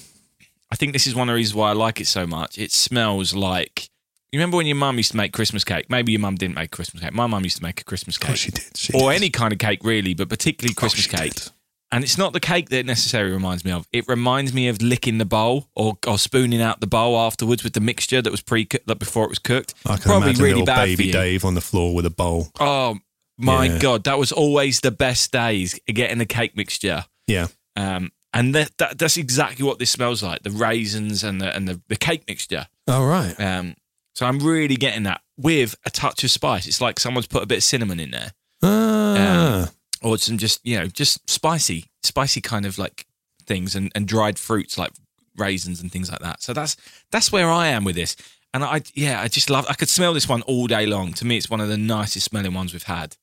I 0.71 0.75
think 0.75 0.93
this 0.93 1.07
is 1.07 1.15
one 1.15 1.27
of 1.29 1.33
the 1.33 1.37
reasons 1.37 1.55
why 1.55 1.69
I 1.69 1.73
like 1.73 1.99
it 1.99 2.07
so 2.07 2.27
much. 2.27 2.57
It 2.57 2.71
smells 2.71 3.33
like. 3.33 3.89
You 4.31 4.37
remember 4.37 4.57
when 4.57 4.67
your 4.67 4.75
mum 4.75 4.97
used 4.97 5.11
to 5.11 5.17
make 5.17 5.33
Christmas 5.33 5.63
cake? 5.63 5.89
Maybe 5.89 6.11
your 6.11 6.21
mum 6.21 6.35
didn't 6.35 6.53
make 6.53 6.69
Christmas 6.69 7.01
cake. 7.01 7.13
My 7.13 7.25
mum 7.25 7.43
used 7.43 7.57
to 7.57 7.63
make 7.63 7.81
a 7.81 7.83
Christmas 7.83 8.19
cake. 8.19 8.31
Oh, 8.31 8.35
she 8.35 8.51
did. 8.51 8.77
She 8.77 8.93
or 8.93 9.11
did. 9.11 9.17
any 9.17 9.29
kind 9.31 9.51
of 9.51 9.57
cake, 9.57 9.83
really, 9.83 10.13
but 10.13 10.29
particularly 10.29 10.75
oh, 10.77 10.79
Christmas 10.79 11.05
she 11.05 11.09
cake. 11.09 11.33
did. 11.33 11.49
And 11.91 12.03
it's 12.03 12.19
not 12.19 12.33
the 12.33 12.39
cake 12.39 12.69
that 12.69 12.77
it 12.77 12.85
necessarily 12.85 13.33
reminds 13.33 13.65
me 13.65 13.71
of. 13.71 13.87
It 13.91 14.07
reminds 14.07 14.53
me 14.53 14.67
of 14.67 14.79
licking 14.83 15.17
the 15.17 15.25
bowl 15.25 15.69
or, 15.75 15.97
or 16.05 16.19
spooning 16.19 16.61
out 16.61 16.81
the 16.81 16.87
bowl 16.87 17.17
afterwards 17.17 17.63
with 17.63 17.73
the 17.73 17.79
mixture 17.79 18.21
that 18.21 18.29
was 18.29 18.41
pre 18.41 18.67
like 18.85 18.99
before 18.99 19.23
it 19.23 19.29
was 19.29 19.39
cooked. 19.39 19.73
I 19.87 19.95
can 19.95 20.03
Probably 20.03 20.27
imagine 20.27 20.43
really 20.43 20.53
little 20.59 20.65
bad 20.67 20.85
baby. 20.85 21.11
Dave 21.11 21.43
on 21.43 21.55
the 21.55 21.61
floor 21.61 21.95
with 21.95 22.05
a 22.05 22.11
bowl. 22.11 22.49
Oh 22.59 22.99
my 23.39 23.65
Yeah. 23.65 23.79
god, 23.79 24.03
that 24.03 24.19
was 24.19 24.31
always 24.31 24.81
the 24.81 24.91
best 24.91 25.31
days 25.31 25.79
getting 25.87 26.17
the 26.19 26.25
cake 26.25 26.55
mixture. 26.57 27.05
Yeah. 27.25 27.47
Um, 27.75 28.11
and 28.33 28.53
that, 28.53 28.71
that 28.77 28.99
that's 28.99 29.17
exactly 29.17 29.65
what 29.65 29.79
this 29.79 29.89
smells 29.89 30.21
like: 30.21 30.43
the 30.43 30.51
raisins 30.51 31.23
and 31.23 31.41
the 31.41 31.55
and 31.55 31.67
the, 31.67 31.81
the 31.87 31.95
cake 31.95 32.23
mixture. 32.27 32.67
All 32.87 33.07
right. 33.07 33.33
Um, 33.39 33.75
so 34.13 34.25
I'm 34.27 34.39
really 34.39 34.75
getting 34.75 35.03
that 35.03 35.21
with 35.37 35.75
a 35.85 35.89
touch 35.89 36.23
of 36.23 36.29
spice. 36.31 36.67
It's 36.67 36.81
like 36.81 36.99
someone's 36.99 37.27
put 37.27 37.41
a 37.41 37.47
bit 37.47 37.57
of 37.59 37.63
cinnamon 37.63 37.99
in 37.99 38.11
there, 38.11 38.31
Ah. 38.61 39.69
or 40.01 40.17
some 40.17 40.37
just 40.37 40.59
you 40.65 40.77
know 40.77 40.87
just 40.87 41.27
spicy, 41.29 41.85
spicy 42.03 42.41
kind 42.41 42.65
of 42.65 42.77
like 42.77 43.05
things, 43.45 43.75
and, 43.75 43.91
and 43.95 44.07
dried 44.07 44.37
fruits 44.37 44.77
like 44.77 44.91
raisins 45.37 45.81
and 45.81 45.91
things 45.91 46.11
like 46.11 46.19
that. 46.19 46.41
So 46.41 46.53
that's 46.53 46.75
that's 47.11 47.31
where 47.31 47.49
I 47.49 47.67
am 47.67 47.83
with 47.83 47.95
this. 47.95 48.15
And 48.53 48.63
I 48.63 48.81
yeah, 48.93 49.21
I 49.21 49.27
just 49.27 49.49
love. 49.49 49.65
I 49.69 49.73
could 49.73 49.89
smell 49.89 50.13
this 50.13 50.27
one 50.27 50.41
all 50.43 50.67
day 50.67 50.85
long. 50.85 51.13
To 51.13 51.25
me, 51.25 51.37
it's 51.37 51.49
one 51.49 51.61
of 51.61 51.69
the 51.69 51.77
nicest 51.77 52.25
smelling 52.25 52.53
ones 52.53 52.73
we've 52.73 52.83
had 52.83 53.15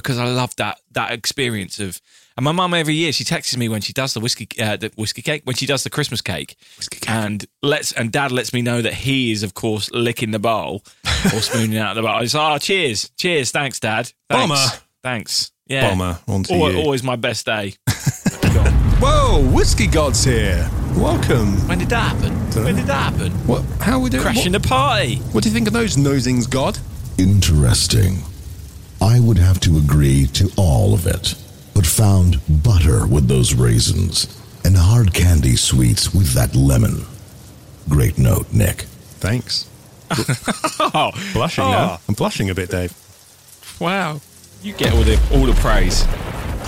because 0.00 0.18
I 0.18 0.26
love 0.26 0.54
that 0.56 0.80
that 0.92 1.12
experience 1.12 1.78
of. 1.80 2.00
And 2.36 2.44
my 2.44 2.52
mum 2.52 2.72
every 2.72 2.94
year 2.94 3.10
she 3.10 3.24
texts 3.24 3.56
me 3.56 3.68
when 3.68 3.80
she 3.80 3.92
does 3.92 4.14
the 4.14 4.20
whiskey 4.20 4.46
uh, 4.62 4.76
the 4.76 4.92
whiskey 4.94 5.22
cake 5.22 5.42
when 5.44 5.56
she 5.56 5.66
does 5.66 5.82
the 5.82 5.90
Christmas 5.90 6.20
cake, 6.20 6.56
Whiskey 6.76 7.00
cake. 7.00 7.10
and 7.10 7.44
lets 7.62 7.90
and 7.90 8.12
Dad 8.12 8.30
lets 8.30 8.52
me 8.52 8.62
know 8.62 8.80
that 8.80 8.94
he 8.94 9.32
is 9.32 9.42
of 9.42 9.54
course 9.54 9.90
licking 9.90 10.30
the 10.30 10.38
bowl 10.38 10.84
or 11.34 11.40
spooning 11.40 11.76
out 11.78 11.94
the 11.94 12.02
bowl. 12.02 12.20
It's 12.20 12.36
oh 12.36 12.58
cheers, 12.58 13.10
cheers, 13.18 13.50
thanks 13.50 13.80
Dad, 13.80 14.12
thanks, 14.30 14.48
Bomber. 14.48 14.82
thanks, 15.02 15.50
yeah, 15.66 15.88
Bomber, 15.90 16.18
on 16.28 16.44
to 16.44 16.54
Al- 16.54 16.70
you. 16.72 16.78
Always 16.78 17.02
my 17.02 17.16
best 17.16 17.44
day. 17.44 17.74
Whoa, 19.00 19.40
Whiskey 19.52 19.86
God's 19.88 20.22
here. 20.24 20.68
Welcome. 20.96 21.54
when 21.68 21.78
did 21.78 21.88
that 21.90 22.14
happen? 22.16 22.32
When 22.64 22.74
did 22.76 22.86
that 22.86 23.12
happen? 23.12 23.32
What? 23.46 23.64
How 23.80 23.94
are 23.94 24.00
we 24.00 24.10
doing? 24.10 24.22
Crashing 24.22 24.52
What, 24.52 24.62
the 24.62 24.68
party. 24.68 25.16
what 25.32 25.42
do 25.44 25.48
you 25.50 25.54
think 25.54 25.66
of 25.68 25.72
those 25.72 25.96
nosings, 25.96 26.48
God? 26.48 26.78
Interesting. 27.18 28.18
I 29.00 29.20
would 29.20 29.38
have 29.38 29.60
to 29.60 29.76
agree 29.78 30.26
to 30.34 30.50
all 30.56 30.92
of 30.94 31.06
it, 31.06 31.34
but 31.74 31.86
found 31.86 32.40
butter 32.48 33.06
with 33.06 33.28
those 33.28 33.54
raisins 33.54 34.26
and 34.64 34.76
hard 34.76 35.14
candy 35.14 35.56
sweets 35.56 36.12
with 36.12 36.32
that 36.34 36.54
lemon. 36.54 37.04
Great 37.88 38.18
note, 38.18 38.52
Nick. 38.52 38.82
Thanks. 39.20 39.66
Oh, 40.80 41.10
Blushing 41.34 41.64
Oh. 41.64 41.70
now. 41.70 42.00
I'm 42.08 42.14
blushing 42.14 42.50
a 42.50 42.54
bit, 42.54 42.70
Dave. 42.70 42.92
wow! 43.80 44.20
You 44.62 44.72
get 44.72 44.92
all 44.94 45.02
the 45.02 45.20
all 45.32 45.44
the 45.46 45.52
praise. 45.60 46.04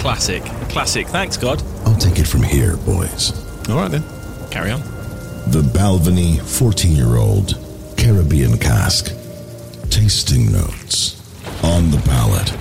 Classic, 0.00 0.42
classic. 0.68 1.06
Thanks 1.08 1.36
God. 1.36 1.62
I'll 1.86 1.96
take 1.96 2.18
it 2.18 2.26
from 2.26 2.42
here, 2.42 2.76
boys. 2.78 3.32
All 3.68 3.76
right 3.76 3.90
then. 3.90 4.04
Carry 4.50 4.70
on. 4.70 4.80
The 5.50 5.62
Balvenie 5.62 6.40
14 6.40 6.94
year 6.94 7.16
old 7.16 7.54
Caribbean 7.96 8.58
cask. 8.58 9.12
Tasting 9.90 10.52
notes. 10.52 11.19
On 11.62 11.90
the 11.90 12.02
palate. 12.04 12.52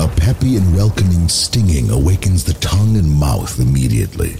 A 0.00 0.08
peppy 0.08 0.56
and 0.56 0.74
welcoming 0.74 1.28
stinging 1.28 1.90
awakens 1.90 2.42
the 2.42 2.54
tongue 2.54 2.96
and 2.96 3.08
mouth 3.08 3.60
immediately, 3.60 4.30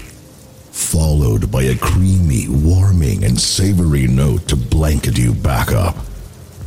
followed 0.72 1.52
by 1.52 1.62
a 1.62 1.76
creamy, 1.76 2.48
warming, 2.48 3.24
and 3.24 3.40
savory 3.40 4.08
note 4.08 4.48
to 4.48 4.56
blanket 4.56 5.16
you 5.16 5.32
back 5.32 5.70
up. 5.70 5.94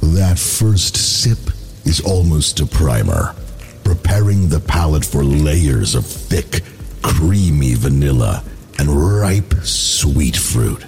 That 0.02 0.40
first 0.40 0.96
sip 0.96 1.40
is 1.84 2.00
almost 2.00 2.62
a 2.62 2.66
primer, 2.66 3.36
preparing 3.84 4.48
the 4.48 4.62
palate 4.62 5.06
for 5.06 5.24
layers 5.24 5.94
of 5.94 6.06
thick, 6.06 6.62
creamy 7.02 7.74
vanilla 7.74 8.44
and 8.80 8.90
ripe, 8.90 9.54
sweet 9.64 10.38
fruit. 10.38 10.86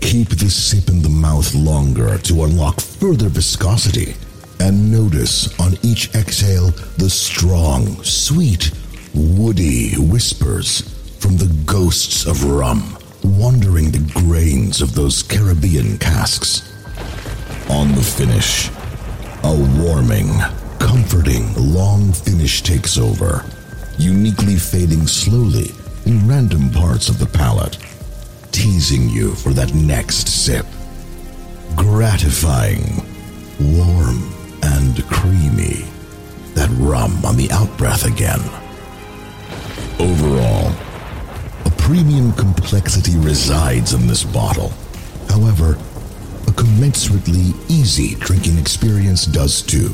Keep 0.00 0.28
the 0.28 0.50
sip 0.50 0.88
in 0.88 1.02
the 1.02 1.08
mouth 1.08 1.54
longer 1.54 2.18
to 2.18 2.44
unlock 2.44 2.80
further 2.80 3.28
viscosity. 3.28 4.16
And 4.58 4.90
notice 4.90 5.58
on 5.60 5.74
each 5.82 6.14
exhale 6.14 6.70
the 6.98 7.10
strong, 7.10 8.02
sweet, 8.02 8.72
woody 9.14 9.94
whispers 9.94 10.80
from 11.18 11.36
the 11.36 11.52
ghosts 11.64 12.26
of 12.26 12.44
rum, 12.44 12.96
wandering 13.22 13.90
the 13.90 14.12
grains 14.14 14.80
of 14.80 14.94
those 14.94 15.22
Caribbean 15.22 15.98
casks. 15.98 16.72
On 17.70 17.92
the 17.94 18.02
finish, 18.02 18.70
a 19.42 19.82
warming, 19.82 20.28
comforting, 20.78 21.52
long 21.54 22.12
finish 22.12 22.62
takes 22.62 22.98
over, 22.98 23.44
uniquely 23.98 24.56
fading 24.56 25.06
slowly 25.06 25.70
in 26.04 26.26
random 26.28 26.70
parts 26.70 27.08
of 27.08 27.18
the 27.18 27.26
palate, 27.26 27.78
teasing 28.52 29.08
you 29.08 29.34
for 29.34 29.50
that 29.50 29.74
next 29.74 30.28
sip. 30.28 30.66
Gratifying, 31.74 33.04
warm, 33.60 34.35
and 34.66 35.04
creamy. 35.06 35.84
That 36.54 36.70
rum 36.78 37.24
on 37.24 37.36
the 37.36 37.48
outbreath 37.48 38.04
again. 38.04 38.40
Overall, 40.00 40.72
a 41.64 41.70
premium 41.78 42.32
complexity 42.32 43.16
resides 43.18 43.92
in 43.92 44.06
this 44.06 44.24
bottle. 44.24 44.72
However, 45.28 45.72
a 46.48 46.52
commensurately 46.52 47.54
easy 47.70 48.14
drinking 48.16 48.58
experience 48.58 49.26
does 49.26 49.62
too. 49.62 49.90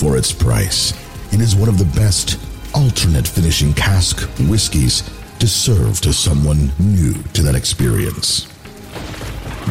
For 0.00 0.16
its 0.16 0.32
price, 0.32 0.92
it 1.32 1.40
is 1.40 1.56
one 1.56 1.68
of 1.68 1.78
the 1.78 2.00
best 2.00 2.38
alternate 2.74 3.26
finishing 3.26 3.72
cask 3.74 4.20
whiskeys 4.48 5.02
to 5.38 5.48
serve 5.48 6.00
to 6.02 6.12
someone 6.12 6.72
new 6.78 7.14
to 7.34 7.42
that 7.42 7.54
experience. 7.54 8.44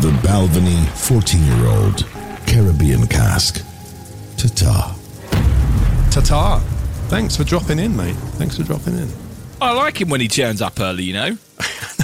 The 0.02 0.12
Balvenie 0.24 0.88
14 0.90 1.46
year 1.46 1.68
old 1.68 2.06
Caribbean 2.46 3.06
cask. 3.08 3.64
Ta 4.40 4.48
ta. 4.56 4.96
Ta-ta. 6.12 6.60
Thanks 7.10 7.36
for 7.36 7.44
dropping 7.44 7.78
in, 7.80 7.96
mate. 7.96 8.16
Thanks 8.38 8.56
for 8.58 8.64
dropping 8.64 8.98
in. 8.98 9.10
I 9.62 9.74
like 9.74 10.00
him 10.00 10.10
when 10.10 10.22
he 10.22 10.28
turns 10.30 10.62
up 10.62 10.80
early. 10.80 11.04
You 11.04 11.14
know. 11.14 11.38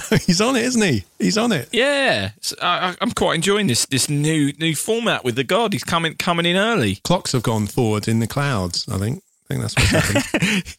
He's 0.25 0.41
on 0.41 0.55
it, 0.55 0.63
isn't 0.65 0.81
he? 0.81 1.03
He's 1.17 1.37
on 1.37 1.51
it. 1.51 1.69
Yeah, 1.71 2.31
So 2.41 2.55
I, 2.61 2.89
I- 2.89 2.95
I'm 3.01 3.11
quite 3.11 3.35
enjoying 3.35 3.67
this 3.67 3.85
this 3.85 4.09
new 4.09 4.51
new 4.59 4.75
format 4.75 5.23
with 5.23 5.35
the 5.35 5.43
God. 5.43 5.73
He's 5.73 5.83
coming 5.83 6.15
coming 6.15 6.45
in 6.45 6.57
early. 6.57 6.97
Clocks 7.03 7.31
have 7.31 7.43
gone 7.43 7.67
forward 7.67 8.07
in 8.07 8.19
the 8.19 8.27
clouds, 8.27 8.85
I 8.89 8.97
think. 8.97 9.23
I 9.49 9.53
think 9.53 9.61
that's 9.61 9.75
what's 9.75 9.89
happened. 9.91 10.63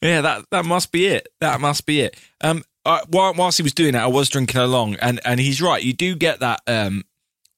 Yeah, 0.00 0.20
that 0.20 0.44
that 0.52 0.64
must 0.64 0.92
be 0.92 1.06
it. 1.06 1.28
That 1.40 1.60
must 1.60 1.84
be 1.84 2.02
it. 2.02 2.16
Um, 2.40 2.62
I, 2.84 3.02
while, 3.08 3.34
whilst 3.34 3.58
he 3.58 3.64
was 3.64 3.72
doing 3.74 3.92
that, 3.94 4.04
I 4.04 4.06
was 4.06 4.28
drinking 4.28 4.60
along, 4.60 4.94
and 4.96 5.20
and 5.24 5.40
he's 5.40 5.60
right. 5.60 5.82
You 5.82 5.92
do 5.92 6.14
get 6.14 6.38
that 6.40 6.60
um 6.68 7.02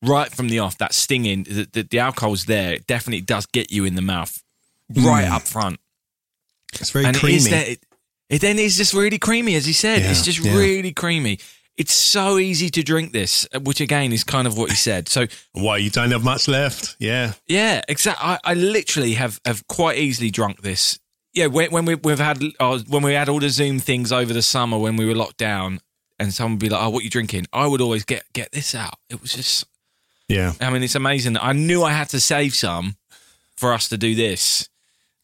right 0.02 0.30
from 0.30 0.49
the 0.49 0.59
off 0.59 0.78
that 0.78 0.95
stinging. 0.95 1.45
The, 1.45 1.69
the, 1.73 1.83
the 1.83 1.99
alcohol's 1.99 2.45
there. 2.47 2.75
It 2.75 2.87
definitely 2.87 3.23
does 3.23 3.47
get 3.47 3.71
you 3.71 3.85
in 3.85 3.95
the 3.95 4.02
mouth 4.02 4.42
right 4.95 5.26
up 5.26 5.42
front. 5.42 5.78
It's 6.75 6.90
very 6.90 7.07
and 7.07 7.16
creamy. 7.16 7.37
is 7.37 7.50
there. 7.50 7.71
It, 7.71 7.80
it 8.28 8.40
then 8.40 8.59
is 8.59 8.76
just 8.76 8.95
really 8.95 9.19
creamy, 9.19 9.57
as 9.57 9.66
he 9.66 9.73
said. 9.73 10.02
Yeah, 10.02 10.11
it's 10.11 10.25
just 10.25 10.38
yeah. 10.38 10.57
really 10.57 10.92
creamy. 10.92 11.40
It's 11.76 11.95
so 11.95 12.38
easy 12.38 12.69
to 12.71 12.83
drink 12.83 13.12
this, 13.12 13.49
which 13.62 13.80
again 13.80 14.12
is 14.12 14.23
kind 14.23 14.47
of 14.47 14.57
what 14.59 14.71
he 14.71 14.76
said. 14.76 15.09
So 15.09 15.26
Why, 15.52 15.78
you 15.78 15.88
don't 15.88 16.11
have 16.11 16.23
much 16.23 16.47
left? 16.47 16.95
Yeah. 16.99 17.33
Yeah, 17.49 17.80
exactly. 17.88 18.23
I, 18.23 18.38
I 18.45 18.54
literally 18.54 19.14
have, 19.14 19.40
have 19.47 19.66
quite 19.66 19.97
easily 19.97 20.30
drunk 20.30 20.61
this. 20.61 20.99
Yeah, 21.33 21.47
when, 21.47 21.71
when 21.71 21.87
we, 21.87 21.95
we've 21.95 22.19
had 22.19 22.42
uh, 22.59 22.80
when 22.88 23.02
we 23.02 23.14
had 23.14 23.28
all 23.28 23.40
the 23.40 23.49
Zoom 23.49 23.78
things 23.78 24.12
over 24.12 24.33
the 24.33 24.42
summer 24.42 24.78
when 24.78 24.97
we 24.97 25.07
were 25.07 25.14
locked 25.14 25.38
down, 25.38 25.80
and 26.19 26.35
someone 26.35 26.54
would 26.54 26.61
be 26.61 26.69
like, 26.69 26.83
"Oh, 26.83 26.90
what 26.90 27.04
you 27.04 27.11
drinking?" 27.11 27.47
I 27.52 27.66
would 27.66 27.80
always 27.80 28.04
get 28.04 28.25
get 28.33 28.50
this 28.52 28.75
out. 28.75 28.95
It 29.09 29.23
was 29.23 29.33
just, 29.33 29.64
Yeah. 30.30 30.52
I 30.60 30.70
mean, 30.70 30.82
it's 30.82 30.94
amazing. 30.94 31.37
I 31.37 31.52
knew 31.52 31.82
I 31.82 31.92
had 31.92 32.08
to 32.10 32.20
save 32.20 32.54
some 32.54 32.96
for 33.56 33.72
us 33.72 33.88
to 33.88 33.99
do 33.99 34.14
this, 34.14 34.68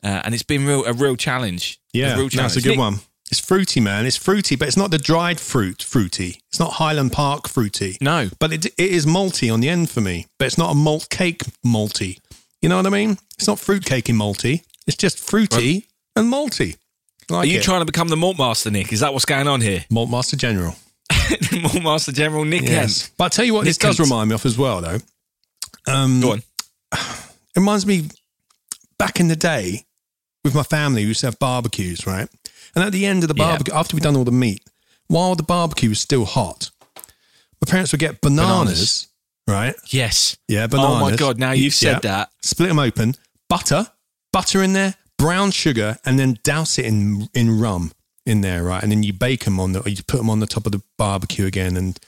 uh, 0.02 0.22
and 0.24 0.34
it's 0.34 0.42
been 0.42 0.66
real 0.66 0.84
a 0.84 0.92
real 0.92 1.16
challenge. 1.16 1.78
Yeah. 1.92 2.14
a 2.14 2.18
real 2.18 2.28
That's 2.28 2.56
a 2.56 2.60
good 2.60 2.78
one. 2.78 2.96
It's 3.30 3.40
fruity, 3.40 3.80
man. 3.80 4.06
It's 4.06 4.16
fruity, 4.16 4.54
but 4.54 4.68
it's 4.68 4.76
not 4.76 4.90
the 4.92 4.98
dried 4.98 5.40
fruit 5.40 5.82
fruity. 5.82 6.40
It's 6.48 6.60
not 6.60 6.74
Highland 6.74 7.12
Park 7.12 7.48
fruity. 7.48 7.96
No, 8.00 8.28
But 8.38 8.52
it, 8.52 8.66
it 8.66 8.78
is 8.78 9.04
malty 9.04 9.52
on 9.52 9.60
the 9.60 9.68
end 9.68 9.90
for 9.90 10.00
me. 10.00 10.26
But 10.38 10.46
it's 10.46 10.58
not 10.58 10.70
a 10.70 10.74
malt 10.76 11.08
cake 11.10 11.42
malty. 11.64 12.20
You 12.62 12.68
know 12.68 12.76
what 12.76 12.86
I 12.86 12.90
mean? 12.90 13.18
It's 13.36 13.48
not 13.48 13.58
fruit 13.58 13.84
cake 13.84 14.08
in 14.08 14.16
malty. 14.16 14.62
It's 14.86 14.96
just 14.96 15.18
fruity 15.18 15.86
and 16.14 16.32
malty. 16.32 16.76
Like 17.28 17.44
Are 17.44 17.46
you 17.46 17.58
it. 17.58 17.64
trying 17.64 17.80
to 17.80 17.84
become 17.84 18.06
the 18.08 18.16
Malt 18.16 18.38
Master, 18.38 18.70
Nick? 18.70 18.92
Is 18.92 19.00
that 19.00 19.12
what's 19.12 19.24
going 19.24 19.48
on 19.48 19.60
here? 19.60 19.84
Malt 19.90 20.08
Master 20.08 20.36
General? 20.36 20.76
Malt 21.62 21.82
Master 21.82 22.12
General 22.12 22.44
Nick 22.44 22.66
Kent. 22.66 23.10
But 23.16 23.24
I 23.24 23.28
tell 23.28 23.44
you 23.44 23.54
what, 23.54 23.64
this 23.64 23.76
Nick 23.82 23.88
does 23.88 24.00
remind 24.00 24.28
me 24.30 24.34
of 24.34 24.44
as 24.46 24.56
well, 24.58 24.80
though. 24.80 24.98
Um, 25.86 26.20
Go 26.20 26.32
on. 26.32 26.42
It 27.56 27.60
reminds 27.60 27.86
me 27.86 28.08
back 28.98 29.18
in 29.18 29.28
the 29.28 29.36
day 29.36 29.86
with 30.44 30.54
my 30.54 30.62
family, 30.62 31.02
we 31.02 31.08
used 31.08 31.20
to 31.20 31.26
have 31.28 31.38
barbecues, 31.38 32.06
right? 32.06 32.28
And 32.74 32.84
at 32.84 32.92
the 32.92 33.06
end 33.06 33.24
of 33.24 33.28
the 33.28 33.34
Yeah. 33.34 33.46
barbecue, 33.48 33.72
after 33.74 33.96
we'd 33.96 34.02
done 34.02 34.14
all 34.14 34.24
the 34.24 34.30
meat, 34.30 34.62
while 35.06 35.34
the 35.34 35.42
barbecue 35.42 35.88
was 35.88 35.98
still 35.98 36.26
hot, 36.26 36.70
my 36.96 37.66
parents 37.70 37.92
would 37.92 37.98
get 37.98 38.20
bananas, 38.20 39.06
right? 39.48 39.74
Yes. 39.88 40.36
Yeah, 40.48 40.66
bananas. 40.66 40.90
Oh 40.96 41.00
my 41.00 41.16
God, 41.16 41.38
now 41.38 41.52
you've 41.52 41.72
said 41.74 42.02
that. 42.02 42.30
Split 42.42 42.68
them 42.68 42.78
open, 42.78 43.14
butter, 43.48 43.86
butter 44.34 44.62
in 44.62 44.74
there, 44.74 44.96
brown 45.16 45.50
sugar, 45.50 45.96
and 46.04 46.18
then 46.18 46.38
douse 46.42 46.78
it 46.78 46.84
in 46.84 47.28
in 47.32 47.58
rum 47.58 47.92
in 48.26 48.40
there, 48.40 48.62
right? 48.64 48.82
And 48.82 48.90
then 48.90 49.02
you 49.02 49.12
bake 49.12 49.44
them 49.44 49.60
on 49.60 49.72
the, 49.72 49.80
or 49.80 49.88
you 49.88 50.02
put 50.06 50.18
them 50.18 50.28
on 50.30 50.40
the 50.40 50.46
top 50.46 50.66
of 50.66 50.72
the 50.72 50.82
barbecue 50.98 51.46
again, 51.46 51.76
and, 51.76 51.98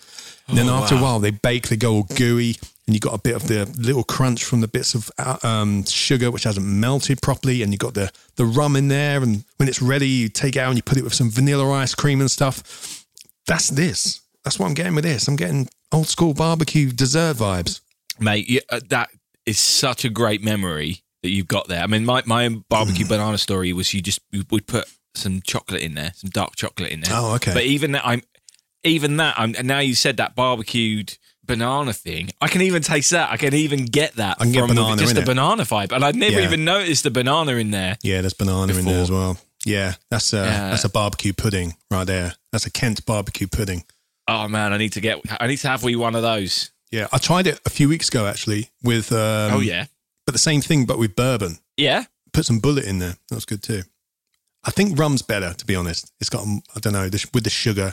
and 0.48 0.58
then 0.58 0.68
Oh, 0.68 0.74
after 0.74 0.96
a 0.96 0.98
while 0.98 1.20
they 1.20 1.30
bake, 1.30 1.68
they 1.68 1.76
go 1.76 1.94
all 1.94 2.02
gooey, 2.02 2.56
and 2.86 2.94
you 2.94 3.00
got 3.00 3.14
a 3.14 3.18
bit 3.18 3.36
of 3.36 3.48
the 3.48 3.66
little 3.78 4.02
crunch 4.04 4.44
from 4.44 4.60
the 4.60 4.68
bits 4.68 4.94
of 4.94 5.10
uh, 5.18 5.38
um, 5.42 5.84
sugar 5.84 6.30
which 6.30 6.44
hasn't 6.44 6.66
melted 6.66 7.22
properly, 7.22 7.62
and 7.62 7.72
you 7.72 7.78
got 7.78 7.94
the 7.94 8.10
the 8.36 8.44
rum 8.44 8.76
in 8.76 8.88
there, 8.88 9.22
and 9.22 9.44
when 9.56 9.68
it's 9.68 9.82
ready, 9.82 10.08
you 10.08 10.28
take 10.28 10.56
it 10.56 10.60
out 10.60 10.68
and 10.68 10.76
you 10.76 10.82
put 10.82 10.98
it 10.98 11.04
with 11.04 11.14
some 11.14 11.30
vanilla 11.30 11.70
ice 11.70 11.94
cream 11.94 12.20
and 12.20 12.30
stuff. 12.30 13.04
That's 13.46 13.68
this. 13.68 14.20
That's 14.44 14.58
what 14.58 14.66
I'm 14.66 14.74
getting 14.74 14.94
with 14.94 15.04
this. 15.04 15.28
I'm 15.28 15.36
getting 15.36 15.68
old 15.92 16.08
school 16.08 16.34
barbecue 16.34 16.90
dessert 16.90 17.36
vibes. 17.36 17.80
Mate, 18.20 18.48
you, 18.48 18.60
uh, 18.70 18.80
that 18.88 19.10
is 19.46 19.58
such 19.58 20.04
a 20.04 20.10
great 20.10 20.42
memory 20.42 21.02
that 21.22 21.30
you've 21.30 21.48
got 21.48 21.68
there. 21.68 21.82
I 21.82 21.86
mean, 21.86 22.04
my, 22.04 22.22
my 22.26 22.46
own 22.46 22.64
barbecue 22.68 23.06
banana 23.08 23.38
story 23.38 23.72
was 23.72 23.92
you 23.92 24.00
just 24.00 24.20
we 24.32 24.44
would 24.50 24.66
put 24.66 24.86
some 25.18 25.42
chocolate 25.42 25.82
in 25.82 25.94
there, 25.94 26.12
some 26.14 26.30
dark 26.30 26.56
chocolate 26.56 26.90
in 26.90 27.00
there. 27.02 27.12
Oh, 27.14 27.34
okay. 27.34 27.52
But 27.52 27.64
even 27.64 27.92
that, 27.92 28.06
I'm 28.06 28.22
even 28.84 29.16
that. 29.18 29.34
I'm 29.38 29.54
and 29.58 29.66
now 29.68 29.80
you 29.80 29.94
said 29.94 30.16
that 30.18 30.34
barbecued 30.34 31.18
banana 31.44 31.92
thing. 31.92 32.30
I 32.40 32.48
can 32.48 32.62
even 32.62 32.82
taste 32.82 33.10
that. 33.10 33.30
I 33.30 33.36
can 33.36 33.54
even 33.54 33.86
get 33.86 34.14
that 34.16 34.36
I 34.38 34.44
can 34.44 34.52
get 34.52 34.66
from 34.66 34.76
the- 34.76 34.96
just 34.96 35.14
the 35.14 35.22
it. 35.22 35.26
banana 35.26 35.64
vibe, 35.64 35.92
and 35.92 36.04
I'd 36.04 36.16
never 36.16 36.40
Yeah. 36.40 36.46
even 36.46 36.64
noticed 36.64 37.02
the 37.04 37.10
banana 37.10 37.52
in 37.52 37.70
there. 37.70 37.96
Yeah, 38.02 38.20
there's 38.20 38.34
banana 38.34 38.72
in 38.74 38.84
there 38.84 39.00
as 39.02 39.10
well. 39.10 39.38
Yeah, 39.64 39.94
that's 40.10 40.32
a 40.32 40.36
Yeah. 40.36 40.70
that's 40.70 40.84
a 40.84 40.88
barbecue 40.88 41.32
pudding 41.32 41.76
right 41.90 42.06
there. 42.06 42.34
That's 42.52 42.66
a 42.66 42.70
Kent 42.70 43.04
barbecue 43.06 43.46
pudding. 43.48 43.84
Oh 44.28 44.46
man, 44.46 44.72
I 44.72 44.76
need 44.78 44.92
to 44.92 45.00
get. 45.00 45.20
I 45.40 45.46
need 45.46 45.56
to 45.58 45.68
have 45.68 45.82
we 45.82 45.96
one 45.96 46.14
of 46.14 46.22
those. 46.22 46.70
Yeah, 46.90 47.06
I 47.12 47.18
tried 47.18 47.46
it 47.46 47.60
a 47.66 47.70
few 47.70 47.88
weeks 47.88 48.08
ago 48.08 48.26
actually 48.26 48.70
with 48.82 49.10
um, 49.12 49.54
oh 49.54 49.60
yeah, 49.60 49.86
but 50.26 50.32
the 50.32 50.38
same 50.38 50.60
thing 50.62 50.86
but 50.86 50.98
with 50.98 51.16
bourbon. 51.16 51.58
yeah. 51.76 52.04
Put 52.34 52.44
some 52.44 52.60
Bulleit 52.60 52.84
in 52.84 52.98
there. 52.98 53.16
That 53.30 53.34
was 53.34 53.46
good 53.46 53.62
too. 53.62 53.82
I 54.64 54.70
think 54.70 54.98
rum's 54.98 55.22
better 55.22 55.54
to 55.54 55.66
be 55.66 55.74
honest. 55.76 56.12
It's 56.20 56.30
got 56.30 56.44
I 56.76 56.80
don't 56.80 56.92
know 56.92 57.08
the, 57.08 57.24
with 57.34 57.44
the 57.44 57.50
sugar 57.50 57.92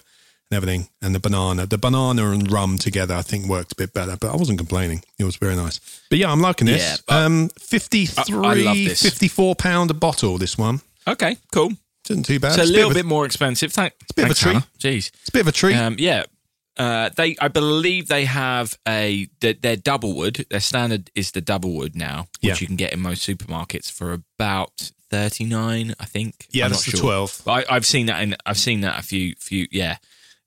and 0.51 0.57
everything 0.57 0.87
and 1.01 1.13
the 1.15 1.19
banana. 1.19 1.65
The 1.65 1.77
banana 1.77 2.29
and 2.31 2.51
rum 2.51 2.77
together 2.77 3.15
I 3.15 3.21
think 3.21 3.47
worked 3.47 3.71
a 3.73 3.75
bit 3.75 3.93
better, 3.93 4.17
but 4.19 4.31
I 4.31 4.35
wasn't 4.35 4.57
complaining. 4.57 5.03
It 5.19 5.23
was 5.23 5.35
very 5.37 5.55
nice. 5.55 5.79
But 6.09 6.19
yeah, 6.19 6.31
I'm 6.31 6.41
liking 6.41 6.67
this. 6.67 7.01
Yeah, 7.09 7.15
um 7.25 7.49
53 7.59 8.35
I- 8.35 8.49
I 8.49 8.53
love 8.55 8.75
this. 8.77 9.01
54 9.03 9.55
pound 9.55 9.91
a 9.91 9.93
bottle 9.93 10.37
this 10.37 10.57
one. 10.57 10.81
Okay, 11.07 11.37
cool. 11.51 11.71
Isn't 12.09 12.23
too 12.23 12.39
bad. 12.39 12.53
So 12.53 12.61
a 12.61 12.63
It's 12.63 12.71
little 12.71 12.89
of 12.91 12.95
bit 12.95 13.05
more 13.05 13.25
expensive. 13.25 13.71
Thank, 13.73 13.93
it's 14.01 14.11
a 14.11 14.13
bit 14.13 14.25
of 14.25 14.31
a 14.31 14.33
thanks, 14.35 14.39
treat. 14.41 14.53
Hannah. 14.53 14.67
Jeez. 14.97 15.11
It's 15.21 15.29
a 15.29 15.31
bit 15.31 15.41
of 15.41 15.47
a 15.47 15.51
treat. 15.51 15.75
Um, 15.75 15.95
yeah. 15.97 16.23
Uh, 16.77 17.09
they, 17.15 17.35
I 17.39 17.47
believe 17.47 18.07
they 18.09 18.25
have 18.25 18.77
a 18.87 19.27
their, 19.39 19.53
their 19.53 19.75
double 19.77 20.13
wood. 20.13 20.45
Their 20.49 20.59
standard 20.59 21.09
is 21.15 21.31
the 21.31 21.41
double 21.41 21.73
wood 21.73 21.95
now, 21.95 22.27
which 22.41 22.49
Yeah. 22.49 22.57
you 22.59 22.67
can 22.67 22.75
get 22.75 22.91
in 22.93 22.99
most 22.99 23.25
supermarkets 23.27 23.89
for 23.91 24.11
about 24.13 24.91
thirty 25.09 25.45
nine. 25.45 25.93
I 25.99 26.05
think. 26.05 26.47
Yeah, 26.51 26.65
I'm 26.65 26.71
that's 26.71 26.85
the 26.85 26.91
sure. 26.91 27.01
12. 27.01 27.41
But 27.45 27.69
I, 27.69 27.75
I've 27.75 27.85
seen 27.85 28.05
that 28.07 28.21
in 28.21 28.35
I've 28.45 28.57
seen 28.57 28.81
that 28.81 28.99
a 28.99 29.03
few 29.03 29.35
few 29.39 29.67
yeah. 29.71 29.97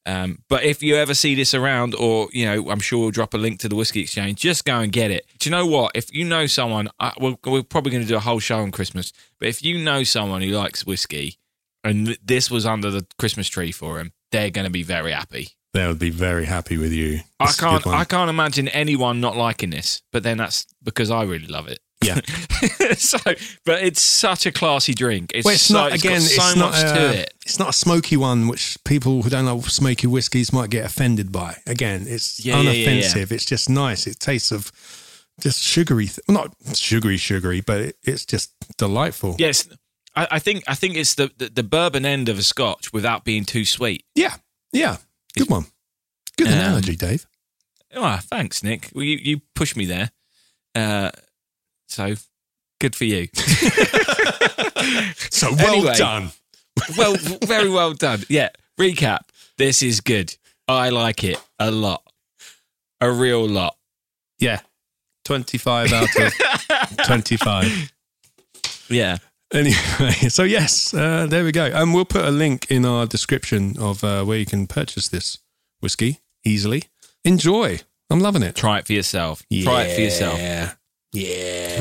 Um, 0.06 0.38
but 0.48 0.64
if 0.64 0.82
you 0.82 0.96
ever 0.96 1.12
see 1.12 1.34
this 1.34 1.52
around, 1.52 1.94
or 1.94 2.28
you 2.32 2.46
know, 2.46 2.70
I'm 2.70 2.80
sure 2.80 2.98
we'll 2.98 3.10
drop 3.10 3.34
a 3.34 3.36
link 3.36 3.60
to 3.60 3.68
the 3.68 3.76
whiskey 3.76 4.00
exchange. 4.00 4.40
Just 4.40 4.64
go 4.64 4.80
and 4.80 4.90
get 4.90 5.10
it. 5.10 5.26
Do 5.38 5.50
you 5.50 5.54
know 5.54 5.66
what? 5.66 5.92
If 5.94 6.14
you 6.14 6.24
know 6.24 6.46
someone, 6.46 6.88
I, 6.98 7.12
we're, 7.20 7.36
we're 7.44 7.62
probably 7.62 7.92
going 7.92 8.04
to 8.04 8.08
do 8.08 8.16
a 8.16 8.20
whole 8.20 8.38
show 8.38 8.60
on 8.60 8.70
Christmas. 8.70 9.12
But 9.38 9.48
if 9.48 9.62
you 9.62 9.76
know 9.76 10.04
someone 10.04 10.40
who 10.40 10.48
likes 10.48 10.86
whiskey, 10.86 11.36
and 11.84 12.16
this 12.24 12.50
was 12.50 12.64
under 12.64 12.90
the 12.90 13.06
Christmas 13.18 13.48
tree 13.48 13.70
for 13.70 14.00
him, 14.00 14.12
they're 14.32 14.50
going 14.50 14.64
to 14.64 14.70
be 14.70 14.82
very 14.82 15.12
happy. 15.12 15.48
They 15.74 15.86
would 15.86 15.98
be 15.98 16.10
very 16.10 16.46
happy 16.46 16.78
with 16.78 16.92
you. 16.92 17.20
I 17.38 17.46
This 17.46 17.60
good 17.60 17.82
can't. 17.82 17.86
I 17.86 18.04
can't 18.04 18.30
imagine 18.30 18.68
anyone 18.68 19.20
not 19.20 19.36
liking 19.36 19.68
this. 19.70 20.00
But 20.10 20.22
then 20.22 20.38
that's 20.38 20.66
because 20.82 21.10
I 21.10 21.24
really 21.24 21.46
love 21.46 21.68
it. 21.68 21.80
Yeah. 22.02 22.20
so, 22.96 23.18
but 23.64 23.82
it's 23.82 24.00
such 24.00 24.46
a 24.46 24.52
classy 24.52 24.94
drink. 24.94 25.32
It's, 25.34 25.44
Well, 25.44 25.54
it's 25.54 25.62
so, 25.64 25.74
not 25.74 25.92
it's 25.94 26.04
again. 26.04 26.20
so 26.20 26.42
it's 26.44 26.56
much 26.56 26.82
not. 26.84 26.94
to 26.94 27.18
it. 27.22 27.34
It's 27.44 27.58
not 27.58 27.70
a 27.70 27.72
smoky 27.72 28.16
one, 28.16 28.46
which 28.46 28.76
people 28.84 29.22
who 29.22 29.30
don't 29.30 29.46
like 29.46 29.64
smoky 29.64 30.06
whiskies 30.06 30.52
might 30.52 30.70
get 30.70 30.84
offended 30.84 31.32
by. 31.32 31.56
Again, 31.66 32.04
it's 32.06 32.44
Yeah, 32.44 32.60
yeah, 32.60 32.70
yeah, 32.70 32.72
yeah. 32.90 33.02
unoffensive. 33.02 33.32
It's 33.32 33.44
just 33.44 33.68
nice. 33.68 34.06
It 34.06 34.20
tastes 34.20 34.52
of 34.52 34.70
just 35.40 35.60
sugary. 35.62 36.06
Th- 36.06 36.20
well, 36.28 36.36
not 36.64 36.76
sugary, 36.76 37.16
sugary, 37.16 37.60
but 37.62 37.80
it, 37.80 37.96
it's 38.04 38.24
just 38.24 38.52
delightful. 38.76 39.34
Yes, 39.38 39.68
I, 40.14 40.28
I 40.32 40.38
think. 40.38 40.64
I 40.68 40.74
think 40.74 40.96
it's 40.96 41.14
the, 41.14 41.30
the 41.38 41.48
the 41.48 41.62
bourbon 41.64 42.04
end 42.06 42.28
of 42.28 42.38
a 42.38 42.42
Scotch 42.42 42.92
without 42.92 43.24
being 43.24 43.44
too 43.44 43.64
sweet. 43.64 44.04
yeah, 44.14 44.36
yeah. 44.72 44.96
Good 45.36 45.50
one. 45.50 45.66
Good 46.36 46.46
Um, 46.48 46.52
analogy, 46.54 46.96
Dave. 46.96 47.26
Oh, 47.94 48.18
thanks, 48.22 48.62
Nick. 48.62 48.90
Well, 48.94 49.04
you 49.04 49.16
you 49.20 49.40
pushed 49.54 49.76
me 49.76 49.84
there. 49.86 50.10
Uh, 50.74 51.10
so 51.88 52.14
good 52.80 52.94
for 52.94 53.04
you. 53.04 53.28
So 55.30 55.52
well 55.54 55.74
anyway. 55.74 55.94
done. 55.94 56.30
well, 56.96 57.14
very 57.42 57.68
well 57.68 57.92
done. 57.92 58.22
Yeah. 58.28 58.48
Recap. 58.80 59.20
This 59.56 59.82
is 59.82 60.00
good. 60.00 60.34
I 60.66 60.88
like 60.90 61.24
it 61.24 61.40
a 61.58 61.70
lot. 61.70 62.02
A 63.00 63.10
real 63.10 63.46
lot. 63.46 63.76
Yeah, 64.38 64.60
twenty-five 65.24 65.92
out 65.92 66.08
of 66.16 66.96
twenty-five. 67.06 67.92
Yeah. 68.88 69.18
Anyway, 69.52 69.74
so 70.28 70.42
yes, 70.44 70.92
uh, 70.94 71.26
there 71.28 71.44
we 71.44 71.52
go. 71.52 71.64
And 71.66 71.94
we'll 71.94 72.04
put 72.04 72.24
a 72.24 72.30
link 72.30 72.70
in 72.70 72.84
our 72.84 73.06
description 73.06 73.76
of 73.78 74.02
uh, 74.04 74.24
where 74.24 74.38
you 74.38 74.46
can 74.46 74.66
purchase 74.66 75.08
this 75.08 75.38
whiskey 75.80 76.20
easily. 76.44 76.84
Enjoy. 77.24 77.80
I'm 78.10 78.20
loving 78.20 78.42
it. 78.42 78.56
Try 78.56 78.78
it 78.78 78.86
for 78.86 78.92
yourself. 78.92 79.42
Yeah. 79.50 79.64
Try 79.64 79.82
it 79.84 79.94
for 79.94 80.00
yourself. 80.00 80.38
Yeah. 81.12 81.80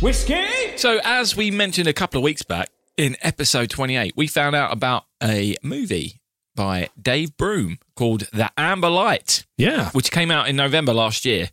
Yeah. 0.00 0.76
So, 0.76 1.00
as 1.04 1.36
we 1.36 1.50
mentioned 1.50 1.88
a 1.88 1.92
couple 1.92 2.18
of 2.18 2.24
weeks 2.24 2.42
back 2.42 2.68
in 2.96 3.16
episode 3.22 3.70
28, 3.70 4.14
we 4.16 4.26
found 4.26 4.54
out 4.56 4.72
about 4.72 5.04
a 5.22 5.56
movie 5.62 6.20
by 6.54 6.88
Dave 7.00 7.36
Broom 7.36 7.78
called 7.94 8.22
The 8.32 8.50
Amber 8.56 8.88
Light, 8.90 9.44
Yeah. 9.56 9.90
which 9.90 10.10
came 10.10 10.30
out 10.30 10.48
in 10.48 10.56
November 10.56 10.92
last 10.92 11.24
year. 11.24 11.50